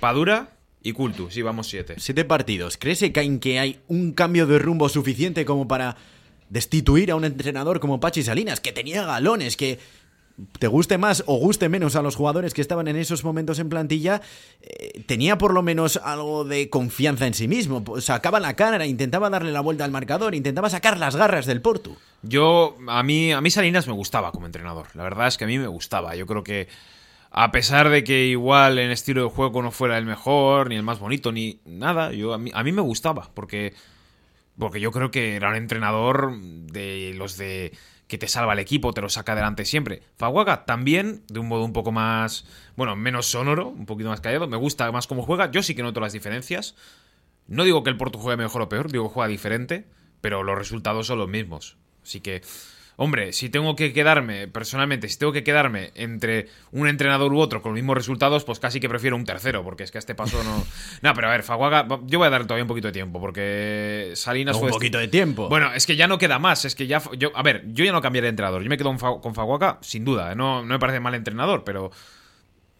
Padura 0.00 0.50
y 0.82 0.92
Cultu. 0.92 1.30
Sí, 1.30 1.42
vamos 1.42 1.68
siete. 1.68 1.94
Siete 1.98 2.24
partidos. 2.24 2.76
¿Crees 2.76 3.00
que 3.12 3.58
hay 3.58 3.80
un 3.88 4.12
cambio 4.12 4.46
de 4.46 4.58
rumbo 4.58 4.88
suficiente 4.88 5.44
como 5.44 5.66
para 5.66 5.96
destituir 6.50 7.10
a 7.10 7.16
un 7.16 7.24
entrenador 7.24 7.80
como 7.80 7.98
Pachi 7.98 8.22
Salinas, 8.22 8.60
que 8.60 8.72
tenía 8.72 9.06
galones, 9.06 9.56
que 9.56 9.78
te 10.58 10.66
guste 10.66 10.98
más 10.98 11.22
o 11.26 11.36
guste 11.36 11.68
menos 11.68 11.96
a 11.96 12.02
los 12.02 12.16
jugadores 12.16 12.54
que 12.54 12.60
estaban 12.60 12.88
en 12.88 12.96
esos 12.96 13.24
momentos 13.24 13.58
en 13.58 13.68
plantilla, 13.68 14.20
eh, 14.62 15.02
tenía 15.06 15.38
por 15.38 15.52
lo 15.52 15.62
menos 15.62 15.96
algo 15.96 16.44
de 16.44 16.70
confianza 16.70 17.26
en 17.26 17.34
sí 17.34 17.48
mismo. 17.48 17.84
Sacaba 18.00 18.40
la 18.40 18.54
cara, 18.54 18.86
intentaba 18.86 19.30
darle 19.30 19.52
la 19.52 19.60
vuelta 19.60 19.84
al 19.84 19.90
marcador, 19.90 20.34
intentaba 20.34 20.70
sacar 20.70 20.98
las 20.98 21.16
garras 21.16 21.46
del 21.46 21.60
Porto. 21.60 21.96
Yo, 22.22 22.76
a 22.88 23.02
mí, 23.02 23.32
a 23.32 23.40
mí 23.40 23.50
Salinas 23.50 23.86
me 23.86 23.92
gustaba 23.92 24.32
como 24.32 24.46
entrenador. 24.46 24.86
La 24.94 25.02
verdad 25.02 25.26
es 25.28 25.36
que 25.36 25.44
a 25.44 25.48
mí 25.48 25.58
me 25.58 25.66
gustaba. 25.66 26.14
Yo 26.14 26.26
creo 26.26 26.44
que, 26.44 26.68
a 27.30 27.50
pesar 27.50 27.88
de 27.88 28.04
que 28.04 28.26
igual 28.26 28.78
en 28.78 28.90
estilo 28.90 29.24
de 29.24 29.30
juego 29.30 29.62
no 29.62 29.70
fuera 29.70 29.98
el 29.98 30.06
mejor, 30.06 30.68
ni 30.68 30.76
el 30.76 30.82
más 30.82 30.98
bonito, 30.98 31.32
ni 31.32 31.60
nada, 31.64 32.12
yo, 32.12 32.32
a, 32.34 32.38
mí, 32.38 32.50
a 32.54 32.62
mí 32.62 32.72
me 32.72 32.82
gustaba. 32.82 33.30
Porque, 33.34 33.74
porque 34.58 34.80
yo 34.80 34.92
creo 34.92 35.10
que 35.10 35.34
era 35.36 35.50
un 35.50 35.56
entrenador 35.56 36.32
de 36.40 37.14
los 37.16 37.36
de 37.36 37.72
que 38.12 38.18
te 38.18 38.28
salva 38.28 38.52
el 38.52 38.58
equipo, 38.58 38.92
te 38.92 39.00
lo 39.00 39.08
saca 39.08 39.32
adelante 39.32 39.64
siempre. 39.64 40.02
Faguaga 40.18 40.66
también, 40.66 41.24
de 41.28 41.40
un 41.40 41.48
modo 41.48 41.64
un 41.64 41.72
poco 41.72 41.92
más, 41.92 42.44
bueno, 42.76 42.94
menos 42.94 43.24
sonoro, 43.24 43.68
un 43.68 43.86
poquito 43.86 44.10
más 44.10 44.20
callado. 44.20 44.46
Me 44.46 44.58
gusta 44.58 44.92
más 44.92 45.06
cómo 45.06 45.22
juega. 45.22 45.50
Yo 45.50 45.62
sí 45.62 45.74
que 45.74 45.82
noto 45.82 45.98
las 45.98 46.12
diferencias. 46.12 46.74
No 47.46 47.64
digo 47.64 47.82
que 47.82 47.88
el 47.88 47.96
Porto 47.96 48.18
juegue 48.18 48.36
mejor 48.36 48.60
o 48.60 48.68
peor, 48.68 48.92
digo 48.92 49.08
que 49.08 49.14
juega 49.14 49.28
diferente, 49.28 49.86
pero 50.20 50.42
los 50.42 50.58
resultados 50.58 51.06
son 51.06 51.20
los 51.20 51.28
mismos. 51.30 51.78
Así 52.02 52.20
que 52.20 52.42
Hombre, 53.02 53.32
si 53.32 53.48
tengo 53.48 53.74
que 53.74 53.92
quedarme, 53.92 54.46
personalmente, 54.46 55.08
si 55.08 55.18
tengo 55.18 55.32
que 55.32 55.42
quedarme 55.42 55.90
entre 55.96 56.46
un 56.70 56.86
entrenador 56.86 57.32
u 57.32 57.40
otro 57.40 57.60
con 57.60 57.72
los 57.72 57.74
mismos 57.74 57.96
resultados, 57.96 58.44
pues 58.44 58.60
casi 58.60 58.78
que 58.78 58.88
prefiero 58.88 59.16
un 59.16 59.24
tercero, 59.24 59.64
porque 59.64 59.82
es 59.82 59.90
que 59.90 59.98
a 59.98 60.00
este 60.00 60.14
paso 60.14 60.40
no. 60.44 60.64
no, 61.02 61.12
pero 61.12 61.26
a 61.26 61.32
ver, 61.32 61.42
Faguaga, 61.42 61.84
yo 62.04 62.20
voy 62.20 62.28
a 62.28 62.30
dar 62.30 62.44
todavía 62.44 62.62
un 62.62 62.68
poquito 62.68 62.86
de 62.86 62.92
tiempo, 62.92 63.20
porque 63.20 64.12
Salinas 64.14 64.56
Un 64.56 64.68
poquito 64.68 64.98
de 64.98 65.08
tiempo. 65.08 65.48
Bueno, 65.48 65.72
es 65.74 65.84
que 65.84 65.96
ya 65.96 66.06
no 66.06 66.16
queda 66.16 66.38
más, 66.38 66.64
es 66.64 66.76
que 66.76 66.86
ya. 66.86 67.02
Yo, 67.18 67.32
a 67.34 67.42
ver, 67.42 67.64
yo 67.72 67.84
ya 67.84 67.90
no 67.90 68.00
cambiaré 68.00 68.26
de 68.26 68.30
entrenador. 68.30 68.62
Yo 68.62 68.70
me 68.70 68.78
quedo 68.78 68.96
con 69.20 69.34
Faguaga, 69.34 69.78
sin 69.80 70.04
duda, 70.04 70.30
¿eh? 70.30 70.36
no, 70.36 70.60
no 70.60 70.68
me 70.68 70.78
parece 70.78 71.00
mal 71.00 71.16
entrenador, 71.16 71.64
pero. 71.64 71.90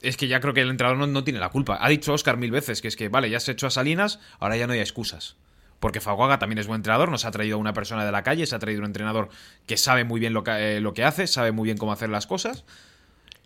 Es 0.03 0.17
que 0.17 0.29
ya 0.29 0.39
creo 0.39 0.55
que 0.55 0.61
el 0.61 0.71
entrenador 0.71 0.99
no, 0.99 1.09
no 1.09 1.25
tiene 1.25 1.41
la 1.41 1.49
culpa. 1.49 1.79
Ha 1.81 1.89
dicho 1.89 2.13
Oscar 2.13 2.37
mil 2.37 2.53
veces 2.53 2.81
que 2.81 2.87
es 2.87 2.95
que, 2.95 3.09
vale, 3.09 3.29
ya 3.29 3.39
has 3.39 3.49
hecho 3.49 3.67
a 3.67 3.71
Salinas, 3.71 4.21
ahora 4.39 4.57
ya 4.57 4.69
no 4.69 4.73
hay 4.73 4.79
excusas 4.79 5.37
porque 5.83 6.01
Faguaga 6.01 6.39
también 6.39 6.59
es 6.59 6.69
buen 6.69 6.79
entrenador, 6.79 7.11
nos 7.11 7.25
ha 7.25 7.33
traído 7.33 7.57
a 7.57 7.59
una 7.59 7.73
persona 7.73 8.07
de 8.07 8.13
la 8.13 8.23
calle, 8.23 8.47
se 8.47 8.55
ha 8.55 8.61
traído 8.61 8.79
un 8.79 8.87
entrenador 8.87 9.31
que 9.67 9.77
sabe 9.77 10.05
muy 10.05 10.21
bien 10.21 10.33
lo 10.33 10.45
que, 10.45 10.77
eh, 10.77 10.81
lo 10.81 10.95
que 10.95 11.03
hace, 11.03 11.27
sabe 11.27 11.51
muy 11.51 11.67
bien 11.67 11.77
cómo 11.77 11.91
hacer 11.91 12.09
las 12.09 12.29
cosas. 12.29 12.65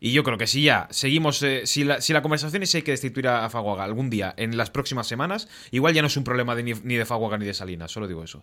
Y 0.00 0.12
yo 0.12 0.22
creo 0.22 0.36
que 0.36 0.46
si 0.46 0.62
ya 0.62 0.86
seguimos, 0.90 1.42
eh, 1.42 1.62
si, 1.64 1.84
la, 1.84 2.02
si, 2.02 2.12
la, 2.12 2.20
conversación 2.20 2.62
es 2.62 2.70
si 2.70 2.76
hay 2.76 2.82
que 2.82 2.90
destituir 2.90 3.28
a, 3.28 3.48
Faguaga 3.48 3.84
algún 3.84 4.10
día 4.10 4.34
en 4.36 4.58
las 4.58 4.68
próximas 4.68 5.06
semanas, 5.06 5.48
igual 5.70 5.94
ya 5.94 6.02
no 6.02 6.08
es 6.08 6.16
un 6.18 6.24
problema 6.24 6.54
de, 6.54 6.62
ni, 6.62 6.74
ni, 6.74 6.96
de 6.96 7.06
Faguaga 7.06 7.38
ni 7.38 7.46
de 7.46 7.54
Salinas, 7.54 7.90
solo 7.90 8.06
digo 8.06 8.22
eso. 8.22 8.42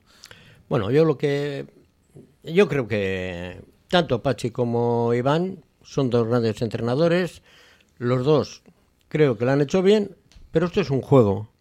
Bueno, 0.69 0.89
yo 0.89 1.05
lo 1.05 1.19
que. 1.19 1.67
Yo 2.41 2.67
creo 2.67 2.87
que 2.87 3.61
tanto 3.89 4.23
Pachi 4.23 4.49
como 4.49 5.13
Iván 5.13 5.63
son 5.83 6.09
dos 6.09 6.27
grandes 6.27 6.59
entrenadores. 6.63 7.43
Los 7.99 8.25
dos 8.25 8.63
creo 9.07 9.37
que 9.37 9.45
lo 9.45 9.51
han 9.51 9.61
hecho 9.61 9.83
bien, 9.83 10.15
pero 10.49 10.65
esto 10.65 10.81
es 10.81 10.89
un 10.89 11.01
juego. 11.01 11.52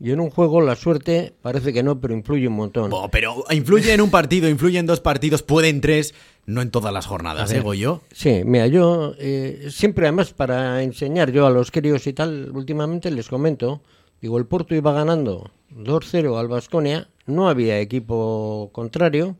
Y 0.00 0.10
en 0.10 0.20
un 0.20 0.30
juego 0.30 0.60
la 0.60 0.76
suerte 0.76 1.32
parece 1.40 1.72
que 1.72 1.82
no, 1.82 2.00
pero 2.00 2.14
influye 2.14 2.48
un 2.48 2.54
montón. 2.54 2.90
Oh, 2.92 3.08
pero 3.10 3.44
influye 3.50 3.92
en 3.92 4.00
un 4.00 4.10
partido, 4.10 4.48
influye 4.48 4.78
en 4.78 4.86
dos 4.86 5.00
partidos, 5.00 5.42
puede 5.42 5.68
en 5.68 5.80
tres, 5.80 6.14
no 6.46 6.62
en 6.62 6.70
todas 6.70 6.92
las 6.92 7.06
jornadas, 7.06 7.52
¿eh, 7.52 7.62
yo? 7.76 8.02
Sí, 8.12 8.42
mira, 8.44 8.66
yo 8.66 9.14
eh, 9.18 9.68
siempre 9.70 10.06
además 10.06 10.32
para 10.32 10.82
enseñar 10.82 11.30
yo 11.30 11.46
a 11.46 11.50
los 11.50 11.70
críos 11.70 12.06
y 12.06 12.12
tal, 12.12 12.50
últimamente 12.52 13.10
les 13.10 13.28
comento, 13.28 13.82
digo, 14.20 14.36
el 14.36 14.46
Porto 14.46 14.74
iba 14.74 14.92
ganando 14.92 15.50
2-0 15.74 16.38
al 16.38 16.48
Vasconia, 16.48 17.08
no 17.26 17.48
había 17.48 17.78
equipo 17.78 18.70
contrario 18.72 19.36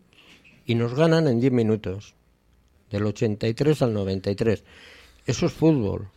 y 0.67 0.77
nos 0.77 0.95
ganan 0.95 1.27
en 1.29 1.41
10 1.41 1.53
minutos, 1.53 2.15
del 2.91 3.07
83 3.07 3.83
al 3.83 3.93
93. 3.93 4.65
Eso 5.27 5.47
es 5.47 5.53
fútbol. 5.53 6.09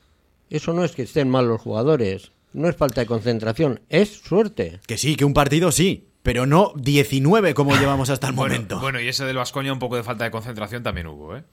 Eso 0.50 0.74
no 0.74 0.86
es 0.86 0.94
que 0.94 1.02
estén 1.02 1.30
mal 1.30 1.48
los 1.48 1.62
jugadores 1.62 2.32
no 2.54 2.70
es 2.70 2.76
falta 2.76 3.02
de 3.02 3.08
concentración, 3.08 3.82
es 3.90 4.10
suerte. 4.10 4.80
Que 4.88 4.98
sí, 4.98 5.16
que 5.16 5.26
un 5.26 5.34
partido 5.34 5.72
sí, 5.72 6.10
pero 6.24 6.46
no 6.46 6.74
19 6.76 7.54
como 7.54 7.76
llevamos 7.80 8.10
hasta 8.10 8.28
el 8.28 8.34
momento. 8.34 8.80
Bueno, 8.80 9.00
y 9.00 9.08
ese 9.08 9.26
del 9.26 9.38
Vascoña 9.38 9.74
un 9.74 9.80
poco 9.80 9.96
de 9.96 10.04
falta 10.04 10.24
de 10.24 10.32
concentración 10.32 10.84
también 10.84 11.08
hubo, 11.08 11.36
¿eh? 11.36 11.44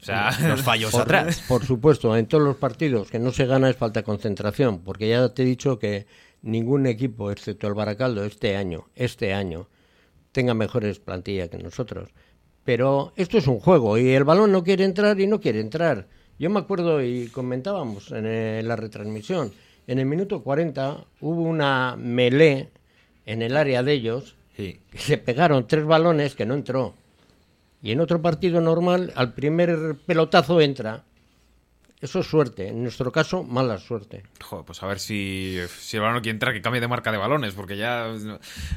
O 0.00 0.04
sea, 0.04 0.30
los 0.48 0.62
fallos 0.62 0.90
por, 0.92 1.02
atrás. 1.02 1.42
Por 1.46 1.64
supuesto, 1.64 2.16
en 2.16 2.26
todos 2.26 2.42
los 2.42 2.56
partidos 2.56 3.10
que 3.10 3.18
no 3.18 3.32
se 3.32 3.46
gana 3.46 3.68
es 3.68 3.76
falta 3.76 4.00
de 4.00 4.04
concentración, 4.04 4.80
porque 4.80 5.08
ya 5.08 5.28
te 5.28 5.42
he 5.42 5.44
dicho 5.44 5.78
que 5.78 6.06
ningún 6.42 6.86
equipo, 6.86 7.30
excepto 7.30 7.66
el 7.66 7.74
Baracaldo, 7.74 8.24
este 8.24 8.56
año, 8.56 8.88
este 8.94 9.34
año, 9.34 9.68
tenga 10.32 10.54
mejores 10.54 11.00
plantillas 11.00 11.48
que 11.48 11.58
nosotros. 11.58 12.10
Pero 12.64 13.12
esto 13.16 13.38
es 13.38 13.46
un 13.46 13.58
juego 13.58 13.98
y 13.98 14.10
el 14.10 14.24
balón 14.24 14.52
no 14.52 14.62
quiere 14.62 14.84
entrar 14.84 15.18
y 15.20 15.26
no 15.26 15.40
quiere 15.40 15.60
entrar. 15.60 16.08
Yo 16.38 16.48
me 16.50 16.60
acuerdo 16.60 17.02
y 17.02 17.28
comentábamos 17.28 18.12
en 18.12 18.66
la 18.66 18.76
retransmisión, 18.76 19.52
en 19.86 19.98
el 19.98 20.06
minuto 20.06 20.42
40 20.42 21.04
hubo 21.20 21.42
una 21.42 21.96
melé 21.96 22.70
en 23.26 23.42
el 23.42 23.56
área 23.56 23.82
de 23.82 23.92
ellos, 23.92 24.36
que 24.56 24.80
se 24.94 25.18
pegaron 25.18 25.66
tres 25.66 25.84
balones 25.84 26.34
que 26.34 26.46
no 26.46 26.54
entró. 26.54 26.94
Y 27.82 27.92
en 27.92 28.00
otro 28.00 28.20
partido 28.20 28.60
normal, 28.60 29.12
al 29.16 29.32
primer 29.32 29.96
pelotazo 30.06 30.60
entra. 30.60 31.04
Eso 32.00 32.20
es 32.20 32.26
suerte. 32.26 32.68
En 32.68 32.82
nuestro 32.82 33.12
caso, 33.12 33.44
mala 33.44 33.78
suerte. 33.78 34.22
Joder, 34.42 34.64
pues 34.64 34.82
a 34.82 34.86
ver 34.86 34.98
si, 34.98 35.58
si 35.78 35.98
el 35.98 36.02
balón 36.02 36.22
quiere 36.22 36.36
entrar, 36.36 36.54
que 36.54 36.62
cambie 36.62 36.80
de 36.80 36.88
marca 36.88 37.12
de 37.12 37.18
balones, 37.18 37.52
porque 37.52 37.76
ya 37.76 38.14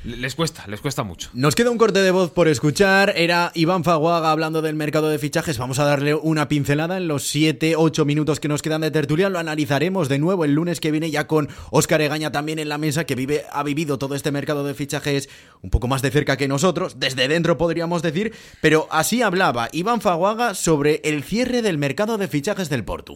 les 0.03 0.35
cuesta, 0.35 0.67
les 0.67 0.81
cuesta 0.81 1.03
mucho. 1.03 1.29
Nos 1.33 1.55
queda 1.55 1.71
un 1.71 1.77
corte 1.77 2.01
de 2.01 2.11
voz 2.11 2.31
por 2.31 2.49
escuchar. 2.49 3.13
Era 3.15 3.51
Iván 3.55 3.85
Faguaga 3.85 4.31
hablando 4.31 4.61
del 4.61 4.75
mercado 4.75 5.07
de 5.07 5.19
fichajes. 5.19 5.57
Vamos 5.57 5.79
a 5.79 5.85
darle 5.85 6.15
una 6.15 6.49
pincelada 6.49 6.97
en 6.97 7.07
los 7.07 7.23
7, 7.27 7.75
8 7.77 8.03
minutos 8.03 8.41
que 8.41 8.49
nos 8.49 8.61
quedan 8.61 8.81
de 8.81 8.91
tertulia. 8.91 9.29
Lo 9.29 9.39
analizaremos 9.39 10.09
de 10.09 10.19
nuevo 10.19 10.43
el 10.43 10.53
lunes 10.53 10.81
que 10.81 10.91
viene, 10.91 11.09
ya 11.09 11.25
con 11.25 11.47
Óscar 11.71 12.01
Egaña 12.01 12.33
también 12.33 12.59
en 12.59 12.67
la 12.67 12.77
mesa, 12.77 13.05
que 13.05 13.15
vive, 13.15 13.45
ha 13.53 13.63
vivido 13.63 13.97
todo 13.97 14.15
este 14.15 14.31
mercado 14.31 14.65
de 14.65 14.73
fichajes 14.73 15.29
un 15.61 15.69
poco 15.69 15.87
más 15.87 16.01
de 16.01 16.11
cerca 16.11 16.35
que 16.35 16.49
nosotros, 16.49 16.99
desde 16.99 17.29
dentro 17.29 17.57
podríamos 17.57 18.01
decir. 18.01 18.33
Pero 18.59 18.87
así 18.91 19.21
hablaba 19.21 19.69
Iván 19.71 20.01
Faguaga 20.01 20.55
sobre 20.55 20.99
el 21.05 21.23
cierre 21.23 21.61
del 21.61 21.77
mercado 21.77 22.17
de 22.17 22.27
fichajes 22.27 22.67
del 22.67 22.83
Porto. 22.83 23.12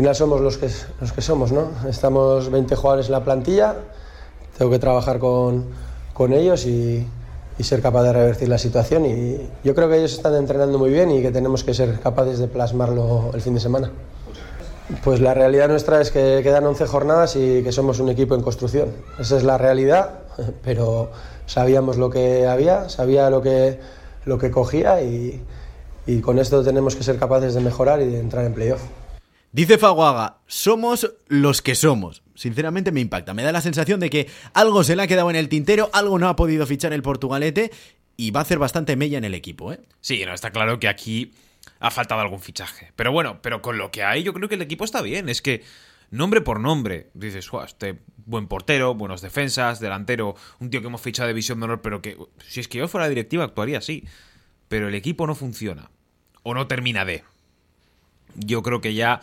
Al 0.00 0.04
final 0.04 0.16
somos 0.16 0.40
los 0.40 0.56
que, 0.56 0.70
los 0.98 1.12
que 1.12 1.20
somos, 1.20 1.52
¿no? 1.52 1.72
Estamos 1.86 2.50
20 2.50 2.74
jugadores 2.74 3.08
en 3.08 3.12
la 3.12 3.22
plantilla, 3.22 3.74
tengo 4.56 4.70
que 4.70 4.78
trabajar 4.78 5.18
con, 5.18 5.66
con 6.14 6.32
ellos 6.32 6.64
y, 6.64 7.06
y, 7.58 7.64
ser 7.64 7.82
capaz 7.82 8.04
de 8.04 8.14
revertir 8.14 8.48
la 8.48 8.56
situación 8.56 9.04
y 9.04 9.50
yo 9.62 9.74
creo 9.74 9.90
que 9.90 9.98
ellos 9.98 10.14
están 10.14 10.36
entrenando 10.36 10.78
muy 10.78 10.88
bien 10.88 11.10
y 11.10 11.20
que 11.20 11.30
tenemos 11.30 11.64
que 11.64 11.74
ser 11.74 12.00
capaces 12.00 12.38
de 12.38 12.48
plasmarlo 12.48 13.30
el 13.34 13.42
fin 13.42 13.52
de 13.52 13.60
semana. 13.60 13.90
Pues 15.04 15.20
la 15.20 15.34
realidad 15.34 15.68
nuestra 15.68 16.00
es 16.00 16.10
que 16.10 16.40
quedan 16.42 16.64
11 16.64 16.86
jornadas 16.86 17.36
y 17.36 17.62
que 17.62 17.70
somos 17.70 18.00
un 18.00 18.08
equipo 18.08 18.34
en 18.34 18.40
construcción. 18.40 18.88
Esa 19.18 19.36
es 19.36 19.44
la 19.44 19.58
realidad, 19.58 20.20
pero 20.64 21.10
sabíamos 21.44 21.98
lo 21.98 22.08
que 22.08 22.46
había, 22.46 22.88
sabía 22.88 23.28
lo 23.28 23.42
que, 23.42 23.78
lo 24.24 24.38
que 24.38 24.50
cogía 24.50 25.02
y, 25.02 25.44
y 26.06 26.22
con 26.22 26.38
esto 26.38 26.64
tenemos 26.64 26.96
que 26.96 27.02
ser 27.02 27.18
capaces 27.18 27.52
de 27.52 27.60
mejorar 27.60 28.00
y 28.00 28.06
de 28.06 28.18
entrar 28.18 28.46
en 28.46 28.54
playoff. 28.54 28.80
Dice 29.52 29.78
Faguaga, 29.78 30.38
somos 30.46 31.12
los 31.26 31.60
que 31.60 31.74
somos. 31.74 32.22
Sinceramente 32.36 32.92
me 32.92 33.00
impacta. 33.00 33.34
Me 33.34 33.42
da 33.42 33.50
la 33.50 33.60
sensación 33.60 33.98
de 33.98 34.08
que 34.08 34.28
algo 34.54 34.84
se 34.84 34.94
le 34.94 35.02
ha 35.02 35.06
quedado 35.08 35.28
en 35.28 35.34
el 35.34 35.48
tintero, 35.48 35.90
algo 35.92 36.20
no 36.20 36.28
ha 36.28 36.36
podido 36.36 36.66
fichar 36.66 36.92
el 36.92 37.02
Portugalete 37.02 37.72
y 38.16 38.30
va 38.30 38.40
a 38.40 38.42
hacer 38.42 38.58
bastante 38.58 38.94
mella 38.94 39.18
en 39.18 39.24
el 39.24 39.34
equipo, 39.34 39.72
¿eh? 39.72 39.80
Sí, 40.00 40.24
no, 40.24 40.34
está 40.34 40.50
claro 40.50 40.78
que 40.78 40.86
aquí 40.86 41.32
ha 41.80 41.90
faltado 41.90 42.20
algún 42.20 42.40
fichaje. 42.40 42.92
Pero 42.94 43.10
bueno, 43.10 43.42
pero 43.42 43.60
con 43.60 43.76
lo 43.76 43.90
que 43.90 44.04
hay 44.04 44.22
yo 44.22 44.32
creo 44.32 44.48
que 44.48 44.54
el 44.54 44.62
equipo 44.62 44.84
está 44.84 45.02
bien. 45.02 45.28
Es 45.28 45.42
que 45.42 45.64
nombre 46.10 46.42
por 46.42 46.60
nombre, 46.60 47.10
dices, 47.14 47.50
este 47.66 47.98
buen 48.26 48.46
portero, 48.46 48.94
buenos 48.94 49.20
defensas, 49.20 49.80
delantero, 49.80 50.36
un 50.60 50.70
tío 50.70 50.80
que 50.80 50.86
hemos 50.86 51.00
fichado 51.00 51.26
de 51.26 51.34
visión 51.34 51.58
de 51.58 51.64
honor, 51.64 51.82
pero 51.82 52.00
que 52.02 52.16
si 52.46 52.60
es 52.60 52.68
que 52.68 52.78
yo 52.78 52.86
fuera 52.86 53.08
directiva 53.08 53.42
actuaría 53.42 53.78
así. 53.78 54.04
Pero 54.68 54.86
el 54.86 54.94
equipo 54.94 55.26
no 55.26 55.34
funciona. 55.34 55.90
O 56.44 56.54
no 56.54 56.68
termina 56.68 57.04
de. 57.04 57.24
Yo 58.36 58.62
creo 58.62 58.80
que 58.80 58.94
ya 58.94 59.20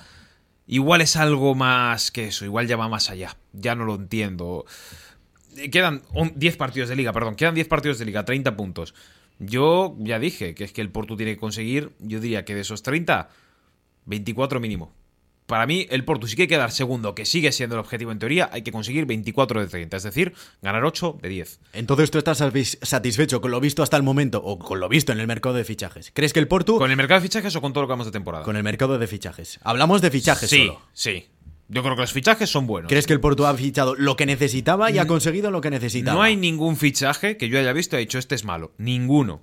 Igual 0.67 0.99
es 0.99 1.15
algo 1.15 1.55
más 1.55 2.11
que 2.11 2.27
eso, 2.27 2.43
igual 2.43 2.67
ya 2.67 2.75
va 2.75 2.89
más 2.89 3.09
allá. 3.09 3.37
Ya 3.53 3.73
no 3.73 3.85
lo 3.85 3.95
entiendo. 3.95 4.65
Quedan 5.71 6.03
10 6.35 6.57
partidos 6.57 6.89
de 6.89 6.97
liga, 6.97 7.13
perdón, 7.13 7.35
quedan 7.35 7.55
10 7.55 7.67
partidos 7.69 7.99
de 7.99 8.05
liga, 8.05 8.25
30 8.25 8.57
puntos. 8.57 8.93
Yo 9.39 9.95
ya 9.99 10.19
dije 10.19 10.55
que 10.55 10.65
es 10.65 10.73
que 10.73 10.81
el 10.81 10.91
Porto 10.91 11.15
tiene 11.15 11.33
que 11.33 11.39
conseguir, 11.39 11.93
yo 11.99 12.19
diría 12.19 12.43
que 12.43 12.53
de 12.53 12.61
esos 12.61 12.83
30, 12.83 13.29
24 14.05 14.59
mínimo 14.59 14.91
para 15.47 15.65
mí, 15.65 15.87
el 15.89 16.03
Porto 16.03 16.27
sí 16.27 16.35
que 16.35 16.43
hay 16.43 16.47
que 16.47 16.57
dar 16.57 16.71
segundo, 16.71 17.15
que 17.15 17.25
sigue 17.25 17.51
siendo 17.51 17.75
el 17.75 17.79
objetivo 17.79 18.11
en 18.11 18.19
teoría, 18.19 18.49
hay 18.51 18.61
que 18.61 18.71
conseguir 18.71 19.05
24 19.05 19.61
de 19.61 19.67
30, 19.67 19.97
es 19.97 20.03
decir, 20.03 20.33
ganar 20.61 20.83
8 20.83 21.19
de 21.21 21.29
10. 21.29 21.59
Entonces 21.73 22.11
tú 22.11 22.17
estás 22.17 22.43
satisfecho 22.81 23.41
con 23.41 23.51
lo 23.51 23.59
visto 23.59 23.81
hasta 23.81 23.97
el 23.97 24.03
momento, 24.03 24.41
o 24.43 24.59
con 24.59 24.79
lo 24.79 24.89
visto 24.89 25.13
en 25.13 25.19
el 25.19 25.27
mercado 25.27 25.55
de 25.55 25.63
fichajes. 25.63 26.11
¿Crees 26.13 26.33
que 26.33 26.39
el 26.39 26.47
Porto... 26.47 26.77
¿Con 26.77 26.91
el 26.91 26.97
mercado 26.97 27.21
de 27.21 27.27
fichajes 27.27 27.55
o 27.55 27.61
con 27.61 27.73
todo 27.73 27.83
lo 27.83 27.87
que 27.87 27.93
vamos 27.93 28.05
de 28.05 28.11
temporada? 28.11 28.43
Con 28.43 28.57
el 28.57 28.63
mercado 28.63 28.99
de 28.99 29.07
fichajes. 29.07 29.59
Hablamos 29.63 30.01
de 30.01 30.11
fichajes 30.11 30.49
sí, 30.49 30.67
solo. 30.67 30.81
Sí, 30.91 31.27
yo 31.69 31.83
creo 31.83 31.95
que 31.95 32.01
los 32.01 32.13
fichajes 32.13 32.49
son 32.49 32.65
buenos. 32.65 32.89
¿Crees 32.89 33.07
que 33.07 33.13
el 33.13 33.19
Porto 33.19 33.45
ha 33.45 33.53
fichado 33.55 33.95
lo 33.95 34.15
que 34.15 34.25
necesitaba 34.25 34.89
y 34.89 34.99
ha 34.99 35.07
conseguido 35.07 35.51
lo 35.51 35.61
que 35.61 35.69
necesitaba? 35.69 36.15
No 36.15 36.23
hay 36.23 36.37
ningún 36.37 36.77
fichaje 36.77 37.35
que 37.37 37.49
yo 37.49 37.59
haya 37.59 37.73
visto 37.73 37.95
y 37.95 37.97
haya 37.97 38.05
dicho 38.05 38.19
este 38.19 38.35
es 38.35 38.45
malo. 38.45 38.73
Ninguno. 38.77 39.41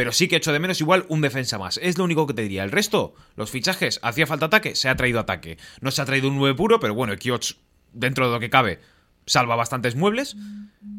Pero 0.00 0.12
sí 0.12 0.28
que 0.28 0.36
hecho 0.36 0.50
de 0.50 0.60
menos 0.60 0.80
igual 0.80 1.04
un 1.10 1.20
defensa 1.20 1.58
más. 1.58 1.78
Es 1.82 1.98
lo 1.98 2.04
único 2.04 2.26
que 2.26 2.32
te 2.32 2.40
diría. 2.40 2.64
El 2.64 2.70
resto, 2.70 3.14
los 3.36 3.50
fichajes, 3.50 4.00
hacía 4.02 4.26
falta 4.26 4.46
ataque, 4.46 4.74
se 4.74 4.88
ha 4.88 4.96
traído 4.96 5.20
ataque. 5.20 5.58
No 5.82 5.90
se 5.90 6.00
ha 6.00 6.06
traído 6.06 6.28
un 6.28 6.38
9 6.38 6.56
puro, 6.56 6.80
pero 6.80 6.94
bueno, 6.94 7.14
Kioch, 7.18 7.58
dentro 7.92 8.26
de 8.26 8.32
lo 8.32 8.40
que 8.40 8.48
cabe, 8.48 8.80
salva 9.26 9.56
bastantes 9.56 9.96
muebles. 9.96 10.38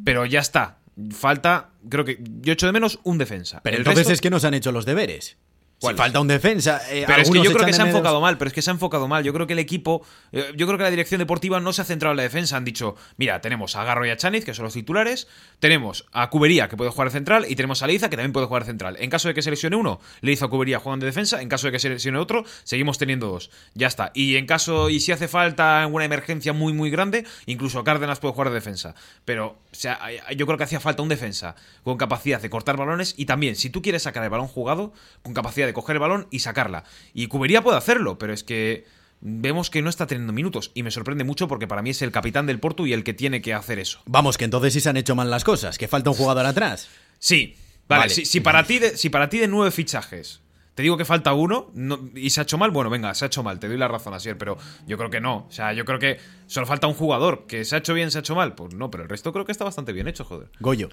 Pero 0.06 0.28
ya 0.28 0.39
está. 0.39 0.78
Falta, 1.10 1.72
creo 1.89 2.06
que 2.06 2.20
yo 2.41 2.54
echo 2.54 2.68
de 2.68 2.74
menos 2.74 2.99
un 3.02 3.18
defensa. 3.18 3.62
Pero 3.64 3.78
entonces 3.78 4.08
es 4.08 4.22
que 4.22 4.30
nos 4.30 4.45
han 4.45 4.54
hecho 4.54 4.72
los 4.72 4.86
deberes. 4.86 5.36
Falta 5.82 6.20
un 6.20 6.28
defensa. 6.28 6.82
eh, 6.92 7.06
Pero 7.08 7.22
es 7.24 7.30
que 7.32 7.42
yo 7.42 7.52
creo 7.52 7.66
que 7.66 7.74
se 7.74 7.82
ha 7.82 7.88
enfocado 7.88 8.22
mal, 8.22 8.38
pero 8.38 8.50
es 8.50 8.54
que 8.54 8.62
se 8.62 8.70
ha 8.70 8.74
enfocado 8.74 9.08
mal. 9.08 9.24
Yo 9.24 9.34
creo 9.34 9.48
que 9.48 9.54
el 9.54 9.60
equipo, 9.60 10.06
eh, 10.32 10.52
yo 10.56 10.68
creo 10.68 10.78
que 10.78 10.84
la 10.84 10.92
dirección 10.92 11.18
deportiva 11.20 11.60
no 11.60 11.74
se 11.74 11.82
ha 11.82 11.86
centrado 11.86 12.12
en 12.14 12.18
la 12.18 12.24
defensa. 12.24 12.56
Han 12.56 12.66
dicho, 12.66 12.96
mira, 13.18 13.42
tenemos 13.42 13.76
a 13.76 13.84
Garro 13.84 14.06
y 14.06 14.12
a 14.12 14.18
Chaniz, 14.18 14.46
que 14.46 14.54
son 14.54 14.66
los 14.66 14.74
titulares, 14.74 15.28
tenemos 15.60 16.06
a 16.12 16.30
Cubería, 16.30 16.70
que 16.70 16.78
puede 16.78 16.92
jugar 16.92 17.08
de 17.08 17.14
central, 17.14 17.46
y 17.50 17.56
tenemos 17.56 17.82
a 17.82 17.88
Leiza, 17.88 18.10
que 18.10 18.16
también 18.16 18.32
puede 18.32 18.46
jugar 18.46 18.64
de 18.64 18.68
central. 18.68 18.98
En 19.00 19.10
caso 19.10 19.28
de 19.28 19.34
que 19.34 19.42
se 19.42 19.50
lesione 19.50 19.76
uno, 19.76 20.00
Leiza 20.22 20.46
o 20.46 20.50
Cubería 20.52 20.80
juegan 20.80 21.00
de 21.00 21.08
defensa, 21.08 21.42
en 21.42 21.50
caso 21.50 21.68
de 21.68 21.72
que 21.72 21.80
se 21.80 21.90
lesione 21.90 22.20
otro, 22.20 22.46
seguimos 22.64 23.00
teniendo 23.00 23.28
dos. 23.28 23.50
Ya 23.74 23.88
está. 23.88 24.12
Y 24.14 24.36
en 24.36 24.46
caso, 24.46 24.90
y 24.90 25.00
si 25.00 25.12
hace 25.12 25.28
falta 25.28 25.88
una 25.88 26.06
emergencia 26.06 26.54
muy, 26.54 26.74
muy 26.74 26.92
grande, 26.92 27.26
incluso 27.48 27.84
Cárdenas 27.84 28.20
puede 28.20 28.34
jugar 28.36 28.50
de 28.50 28.56
defensa. 28.56 28.94
Pero, 29.26 29.48
o 29.72 29.76
sea, 29.76 30.00
yo 30.36 30.46
creo 30.46 30.58
que 30.60 30.64
hacía 30.64 30.80
falta 30.80 31.02
un 31.02 31.10
defensa 31.10 31.56
con 31.84 31.98
capacidad 31.98 32.40
de 32.40 32.52
cortar 32.52 32.78
balones 32.78 33.16
y 33.18 33.26
también, 33.26 33.56
si 33.56 33.72
tú 33.72 33.82
quieres 33.82 34.04
sacar 34.04 34.24
el 34.24 34.30
balón 34.30 34.48
jugado, 34.48 34.94
con 35.24 35.34
capacidad 35.34 35.66
de 35.66 35.70
coger 35.74 35.95
el 35.95 35.99
balón 36.01 36.28
y 36.32 36.39
sacarla. 36.39 36.84
Y 37.13 37.28
Cubería 37.28 37.61
puede 37.61 37.78
hacerlo, 37.78 38.17
pero 38.17 38.34
es 38.34 38.43
que 38.43 38.86
vemos 39.22 39.69
que 39.69 39.82
no 39.82 39.89
está 39.89 40.07
teniendo 40.07 40.34
minutos 40.34 40.72
y 40.74 40.82
me 40.84 40.89
sorprende 40.91 41.24
mucho 41.24 41.47
porque 41.47 41.67
para 41.67 41.82
mí 41.82 41.91
es 41.91 42.01
el 42.01 42.11
capitán 42.11 42.47
del 42.47 42.59
Porto 42.59 42.88
y 42.88 42.93
el 42.93 43.03
que 43.03 43.13
tiene 43.13 43.41
que 43.41 43.53
hacer 43.53 43.78
eso. 43.80 43.99
Vamos, 44.05 44.38
que 44.38 44.45
entonces 44.45 44.74
sí 44.74 44.82
se 44.82 44.89
han 44.89 44.97
hecho 44.97 45.15
mal 45.15 45.30
las 45.30 45.43
cosas, 45.43 45.78
que 45.78 45.88
falta 45.88 46.09
un 46.09 46.15
jugador 46.15 46.45
atrás. 46.45 46.89
Sí, 47.19 47.55
vale, 47.88 48.01
Vale. 48.01 48.13
Si, 48.15 48.26
si 48.26 48.39
para 48.39 48.63
ti 48.65 48.80
de, 48.80 48.97
si 48.97 49.09
para 49.09 49.30
ti 49.30 49.38
de 49.38 49.47
nueve 49.47 49.69
fichajes 49.72 50.41
te 50.74 50.84
digo 50.84 50.95
que 50.97 51.03
falta 51.05 51.34
uno 51.34 51.69
no- 51.76 52.09
y 52.15 52.30
se 52.30 52.39
ha 52.39 52.43
hecho 52.43 52.57
mal, 52.57 52.72
bueno, 52.72 52.89
venga, 52.89 53.13
se 53.13 53.26
ha 53.26 53.28
hecho 53.28 53.43
mal, 53.43 53.59
te 53.59 53.67
doy 53.67 53.78
la 53.78 53.89
razón, 53.89 54.13
Asier, 54.13 54.38
pero 54.38 54.57
yo 54.88 54.97
creo 54.97 55.09
que 55.11 55.19
no. 55.19 55.45
O 55.47 55.51
sea, 55.51 55.74
yo 55.74 55.84
creo 55.86 55.99
que 55.99 56.17
solo 56.47 56.65
falta 56.65 56.88
un 56.88 56.93
jugador, 56.93 57.45
que 57.45 57.65
se 57.65 57.76
ha 57.76 57.80
hecho 57.80 57.93
bien, 57.93 58.09
se 58.09 58.17
ha 58.19 58.22
hecho 58.22 58.36
mal. 58.36 58.55
Pues 58.55 58.74
no, 58.74 58.89
pero 58.89 59.03
el 59.03 59.09
resto 59.09 59.34
creo 59.34 59.43
que 59.45 59.51
está 59.51 59.65
bastante 59.65 59.91
bien 59.91 60.07
hecho, 60.07 60.24
joder. 60.24 60.47
Goyo. 60.61 60.88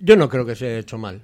Yo 0.00 0.16
no 0.16 0.28
creo 0.28 0.46
que 0.46 0.54
se 0.56 0.66
haya 0.66 0.78
hecho 0.78 0.96
mal. 0.96 1.22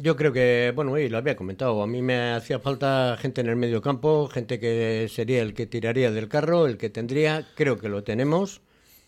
Yo 0.00 0.14
creo 0.14 0.32
que, 0.32 0.72
bueno, 0.76 0.96
y 0.96 1.08
lo 1.08 1.18
había 1.18 1.34
comentado, 1.34 1.82
a 1.82 1.86
mí 1.88 2.02
me 2.02 2.30
hacía 2.30 2.60
falta 2.60 3.16
gente 3.20 3.40
en 3.40 3.48
el 3.48 3.56
medio 3.56 3.82
campo, 3.82 4.28
gente 4.28 4.60
que 4.60 5.08
sería 5.10 5.42
el 5.42 5.54
que 5.54 5.66
tiraría 5.66 6.12
del 6.12 6.28
carro, 6.28 6.68
el 6.68 6.76
que 6.78 6.88
tendría, 6.88 7.48
creo 7.56 7.78
que 7.78 7.88
lo 7.88 8.04
tenemos, 8.04 8.60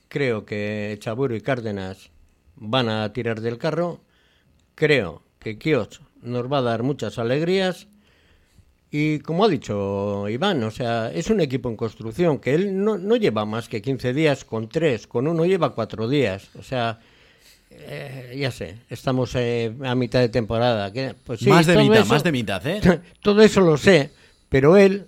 creo 0.09 0.45
que 0.45 0.97
Chaburo 0.99 1.37
y 1.37 1.43
Cárdenas 1.43 2.11
van 2.57 2.89
a 2.89 3.13
tirar 3.13 3.41
del 3.41 3.57
carro, 3.57 4.01
creo 4.75 5.23
que 5.39 5.59
Kios 5.59 6.01
nos 6.23 6.51
va 6.53 6.59
a 6.59 6.63
dar 6.63 6.83
muchas 6.83 7.19
alegrías. 7.21 7.87
Y 8.91 9.21
como 9.21 9.45
ha 9.45 9.49
dicho 9.49 10.29
Iván, 10.29 10.65
o 10.65 10.73
sea, 10.73 11.13
es 11.13 11.31
un 11.31 11.41
equipo 11.41 11.69
en 11.69 11.77
construcción 11.77 12.41
que 12.41 12.55
él 12.55 12.83
no, 12.83 12.99
no 12.99 13.15
lleva 13.15 13.45
más 13.45 13.69
que 13.69 13.81
15 13.81 14.13
días 14.13 14.45
con 14.45 14.69
tres, 14.69 15.07
con 15.07 15.29
uno 15.29 15.47
lleva 15.47 15.73
cuatro 15.73 16.09
días, 16.09 16.51
o 16.57 16.65
sea... 16.65 16.99
Eh, 17.71 18.37
ya 18.39 18.51
sé, 18.51 18.77
estamos 18.91 19.35
eh, 19.37 19.73
a 19.85 19.95
mitad 19.95 20.21
de 20.21 20.29
temporada. 20.29 20.93
que- 20.93 21.15
pues 21.25 21.41
sí, 21.41 21.49
más 21.49 21.67
de 21.67 21.77
mitad, 21.77 21.99
eso- 22.01 22.07
más 22.13 22.25
de 22.25 22.33
mitad, 22.33 22.67
¿eh? 22.67 22.81
Todo 23.23 23.43
eso 23.43 23.61
lo 23.61 23.77
sé, 23.77 24.11
pero 24.49 24.77
él 24.77 25.07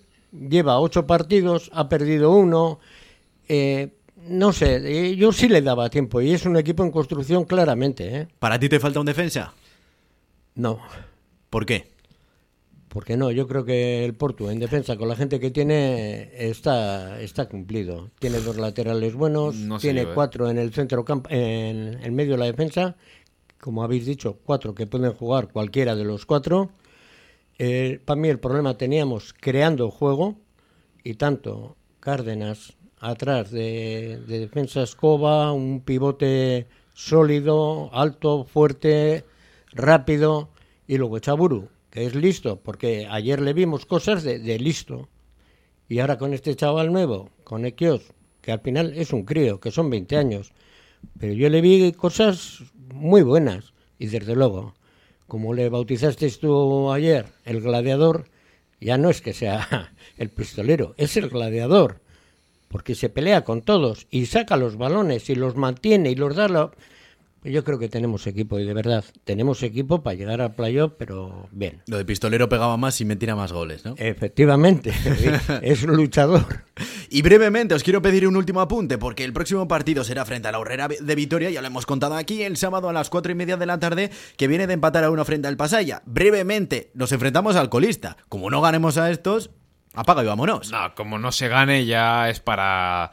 lleva 0.48 0.78
ocho 0.78 1.06
partidos, 1.06 1.70
ha 1.74 1.88
perdido 1.88 2.30
uno. 2.32 2.78
eh, 3.48 3.88
no 4.28 4.52
sé, 4.52 4.76
eh, 4.76 5.16
yo 5.16 5.32
sí 5.32 5.48
le 5.48 5.60
daba 5.62 5.90
tiempo 5.90 6.20
y 6.20 6.32
es 6.32 6.46
un 6.46 6.56
equipo 6.56 6.84
en 6.84 6.92
construcción 6.92 7.44
claramente. 7.44 8.28
¿Para 8.38 8.56
ti 8.58 8.68
te 8.68 8.78
falta 8.78 9.00
un 9.00 9.06
defensa? 9.06 9.52
No, 10.54 10.78
¿Por 11.50 11.66
qué? 11.66 11.91
Porque 12.92 13.16
no, 13.16 13.30
yo 13.30 13.48
creo 13.48 13.64
que 13.64 14.04
el 14.04 14.14
Porto 14.14 14.50
en 14.50 14.58
defensa 14.58 14.98
con 14.98 15.08
la 15.08 15.16
gente 15.16 15.40
que 15.40 15.50
tiene 15.50 16.30
está, 16.36 17.22
está 17.22 17.48
cumplido. 17.48 18.10
Tiene 18.18 18.38
dos 18.40 18.58
laterales 18.58 19.14
buenos, 19.14 19.54
No 19.54 19.78
tiene 19.78 20.02
¿eh? 20.02 20.08
cuatro 20.12 20.50
en 20.50 20.58
el 20.58 20.74
centro 20.74 21.02
campo, 21.02 21.30
en 21.30 22.14
medio 22.14 22.32
de 22.32 22.38
la 22.38 22.44
defensa, 22.44 22.96
como 23.58 23.82
habéis 23.82 24.04
dicho, 24.04 24.40
cuatro 24.44 24.74
que 24.74 24.86
pueden 24.86 25.14
jugar 25.14 25.48
cualquiera 25.48 25.96
de 25.96 26.04
los 26.04 26.26
cuatro. 26.26 26.72
Eh, 27.58 27.98
para 28.04 28.20
mí 28.20 28.28
el 28.28 28.38
problema 28.38 28.76
teníamos 28.76 29.32
creando 29.40 29.90
juego 29.90 30.36
y 31.02 31.14
tanto 31.14 31.76
Cárdenas 31.98 32.74
atrás 32.98 33.50
de, 33.50 34.20
de 34.26 34.38
defensa 34.40 34.82
escoba, 34.82 35.52
un 35.52 35.80
pivote 35.80 36.66
sólido, 36.92 37.88
alto, 37.94 38.44
fuerte, 38.44 39.24
rápido 39.72 40.50
y 40.86 40.98
luego 40.98 41.20
Chaburu, 41.20 41.68
que 41.92 42.06
es 42.06 42.14
listo, 42.16 42.58
porque 42.60 43.06
ayer 43.08 43.40
le 43.40 43.52
vimos 43.52 43.86
cosas 43.86 44.24
de, 44.24 44.40
de 44.40 44.58
listo 44.58 45.08
y 45.88 46.00
ahora 46.00 46.18
con 46.18 46.32
este 46.32 46.56
chaval 46.56 46.90
nuevo, 46.92 47.28
con 47.44 47.64
Equios, 47.66 48.00
que 48.40 48.50
al 48.50 48.60
final 48.60 48.94
es 48.96 49.12
un 49.12 49.24
crío, 49.24 49.60
que 49.60 49.70
son 49.70 49.90
20 49.90 50.16
años, 50.16 50.52
pero 51.20 51.34
yo 51.34 51.48
le 51.50 51.60
vi 51.60 51.92
cosas 51.92 52.60
muy 52.94 53.22
buenas 53.22 53.74
y 53.98 54.06
desde 54.06 54.34
luego, 54.34 54.74
como 55.28 55.52
le 55.54 55.68
bautizaste 55.68 56.30
tú 56.30 56.90
ayer, 56.90 57.26
el 57.44 57.60
gladiador, 57.60 58.24
ya 58.80 58.96
no 58.98 59.10
es 59.10 59.20
que 59.20 59.34
sea 59.34 59.92
el 60.16 60.30
pistolero, 60.30 60.94
es 60.96 61.16
el 61.18 61.28
gladiador, 61.28 62.00
porque 62.68 62.94
se 62.94 63.10
pelea 63.10 63.44
con 63.44 63.60
todos 63.60 64.06
y 64.10 64.24
saca 64.26 64.56
los 64.56 64.76
balones 64.78 65.28
y 65.28 65.34
los 65.34 65.56
mantiene 65.56 66.10
y 66.10 66.14
los 66.14 66.34
da. 66.34 66.48
la- 66.48 66.70
Yo 67.44 67.64
creo 67.64 67.78
que 67.78 67.88
tenemos 67.88 68.26
equipo 68.26 68.58
y 68.58 68.64
de 68.64 68.72
verdad, 68.72 69.04
tenemos 69.24 69.62
equipo 69.64 70.02
para 70.02 70.14
llegar 70.14 70.40
al 70.40 70.54
playoff, 70.54 70.92
pero 70.96 71.48
bien. 71.50 71.82
Lo 71.86 71.98
de 71.98 72.04
pistolero 72.04 72.48
pegaba 72.48 72.76
más 72.76 73.00
y 73.00 73.04
metía 73.04 73.34
más 73.34 73.52
goles, 73.52 73.84
¿no? 73.84 73.94
Efectivamente, 73.98 74.92
es 75.62 75.82
un 75.82 75.96
luchador. 75.96 76.64
Y 77.10 77.22
brevemente 77.22 77.74
os 77.74 77.82
quiero 77.82 78.00
pedir 78.00 78.28
un 78.28 78.36
último 78.36 78.60
apunte, 78.60 78.96
porque 78.96 79.24
el 79.24 79.32
próximo 79.32 79.66
partido 79.66 80.04
será 80.04 80.24
frente 80.24 80.48
a 80.48 80.52
la 80.52 80.60
Horrera 80.60 80.88
de 80.88 81.14
Vitoria, 81.14 81.50
ya 81.50 81.60
lo 81.60 81.66
hemos 81.66 81.84
contado 81.84 82.14
aquí, 82.14 82.42
el 82.42 82.56
sábado 82.56 82.88
a 82.88 82.92
las 82.92 83.10
cuatro 83.10 83.32
y 83.32 83.34
media 83.34 83.56
de 83.56 83.66
la 83.66 83.80
tarde, 83.80 84.10
que 84.36 84.46
viene 84.46 84.68
de 84.68 84.74
empatar 84.74 85.02
a 85.02 85.10
uno 85.10 85.24
frente 85.24 85.48
al 85.48 85.56
Pasaya. 85.56 86.02
Brevemente, 86.06 86.90
nos 86.94 87.10
enfrentamos 87.10 87.56
al 87.56 87.68
colista. 87.68 88.16
Como 88.28 88.50
no 88.50 88.60
ganemos 88.60 88.98
a 88.98 89.10
estos, 89.10 89.50
apaga 89.94 90.22
y 90.22 90.26
vámonos. 90.26 90.70
No, 90.70 90.94
como 90.94 91.18
no 91.18 91.32
se 91.32 91.48
gane 91.48 91.86
ya 91.86 92.30
es 92.30 92.40
para 92.40 93.10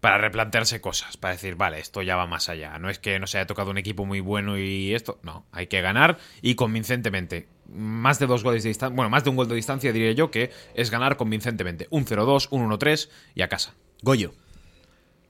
para 0.00 0.18
replantearse 0.18 0.80
cosas, 0.80 1.16
para 1.16 1.34
decir, 1.34 1.56
vale, 1.56 1.80
esto 1.80 2.02
ya 2.02 2.16
va 2.16 2.26
más 2.26 2.48
allá. 2.48 2.78
No 2.78 2.90
es 2.90 2.98
que 2.98 3.18
no 3.18 3.26
se 3.26 3.38
haya 3.38 3.46
tocado 3.46 3.70
un 3.70 3.78
equipo 3.78 4.04
muy 4.04 4.20
bueno 4.20 4.58
y 4.58 4.94
esto, 4.94 5.18
no, 5.22 5.46
hay 5.52 5.66
que 5.66 5.80
ganar 5.80 6.18
y 6.42 6.54
convincentemente. 6.54 7.48
Más 7.68 8.18
de 8.18 8.26
dos 8.26 8.44
goles 8.44 8.62
de 8.62 8.68
distancia, 8.68 8.94
bueno, 8.94 9.10
más 9.10 9.24
de 9.24 9.30
un 9.30 9.36
gol 9.36 9.48
de 9.48 9.56
distancia 9.56 9.92
diría 9.92 10.12
yo 10.12 10.30
que 10.30 10.50
es 10.74 10.90
ganar 10.90 11.16
convincentemente. 11.16 11.88
Un 11.90 12.04
0-2, 12.04 12.48
un 12.50 12.70
1-3 12.70 13.08
y 13.34 13.42
a 13.42 13.48
casa. 13.48 13.74
Goyo. 14.02 14.32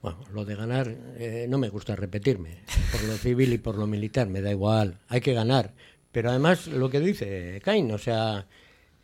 Bueno, 0.01 0.19
lo 0.31 0.45
de 0.45 0.55
ganar 0.55 0.95
eh, 1.17 1.47
no 1.49 1.57
me 1.57 1.69
gusta 1.69 1.95
repetirme. 1.95 2.59
Por 2.91 3.03
lo 3.03 3.17
civil 3.17 3.53
y 3.53 3.57
por 3.57 3.77
lo 3.77 3.87
militar, 3.87 4.27
me 4.27 4.41
da 4.41 4.51
igual. 4.51 4.99
Hay 5.07 5.21
que 5.21 5.33
ganar. 5.33 5.73
Pero 6.11 6.29
además, 6.29 6.67
lo 6.67 6.89
que 6.89 6.99
dice 6.99 7.61
Cain, 7.63 7.91
o 7.91 7.97
sea, 7.97 8.47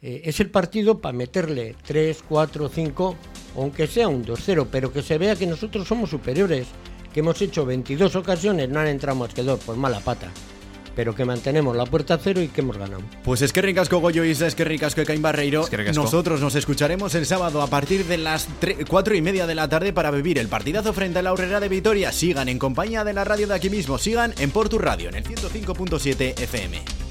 eh, 0.06 0.22
es 0.26 0.41
el 0.41 0.49
partido 0.49 0.99
para 0.99 1.14
meterle 1.14 1.76
3, 1.88 2.26
4, 2.28 2.70
5, 2.70 3.16
aunque 3.56 3.88
sea 3.88 4.10
un 4.10 4.26
2-0, 4.26 4.68
pero 4.70 4.91
que 4.91 5.01
se 5.01 5.18
vea 5.18 5.38
que 5.38 5.47
nosotros 5.47 5.88
somos 5.88 6.10
superiores, 6.10 6.68
que 7.14 7.22
hemos 7.22 7.41
hecho 7.41 7.66
22 7.66 8.18
ocasiones, 8.18 8.68
no 8.68 8.82
han 8.82 8.88
entrado 8.88 9.18
más 9.18 9.34
que 9.34 9.43
dos, 9.43 9.62
por 9.62 9.78
mala 9.78 10.01
pata. 10.01 10.30
Pero 10.93 11.16
que 11.16 11.24
mantenemos 11.24 11.76
la 11.76 11.86
puerta 11.86 12.16
a 12.16 12.18
cero 12.18 12.41
y 12.41 12.49
que 12.49 12.62
hemos 12.62 12.78
ganado. 12.78 13.01
Pues 13.24 13.41
es 13.41 13.54
que 13.54 13.62
ricasco 13.62 13.99
Goyo 13.99 14.26
Isla, 14.26 14.45
es 14.45 14.56
que 14.56 14.66
ricasco 14.66 15.01
Ekain 15.01 15.22
Barreiro. 15.22 15.66
Nosotros 15.95 16.41
nos 16.41 16.54
escucharemos 16.54 17.16
el 17.16 17.26
sábado 17.26 17.62
a 17.62 17.68
partir 17.68 18.06
de 18.06 18.18
las 18.18 18.47
4 18.88 19.16
y 19.16 19.22
media 19.22 19.47
de 19.47 19.56
la 19.56 19.70
tarde 19.70 19.93
para 19.93 20.12
vivir 20.12 20.38
el 20.38 20.49
partidazo 20.49 20.93
frente 20.93 21.20
a 21.20 21.22
la 21.22 21.32
Horrera 21.32 21.62
de 21.62 21.70
Vitoria. 21.70 22.12
Sigan 22.12 22.49
en 22.49 22.60
compañía 22.60 23.06
de 23.06 23.14
la 23.14 23.24
radio 23.24 23.47
de 23.47 23.56
aquí 23.56 23.70
mismo, 23.70 23.97
sigan 23.97 24.36
en 24.38 24.51
Portu 24.51 24.78
Radio 24.78 25.10
en 25.10 25.16
el 25.16 25.24
105.7 25.24 26.39
FM. 26.41 27.03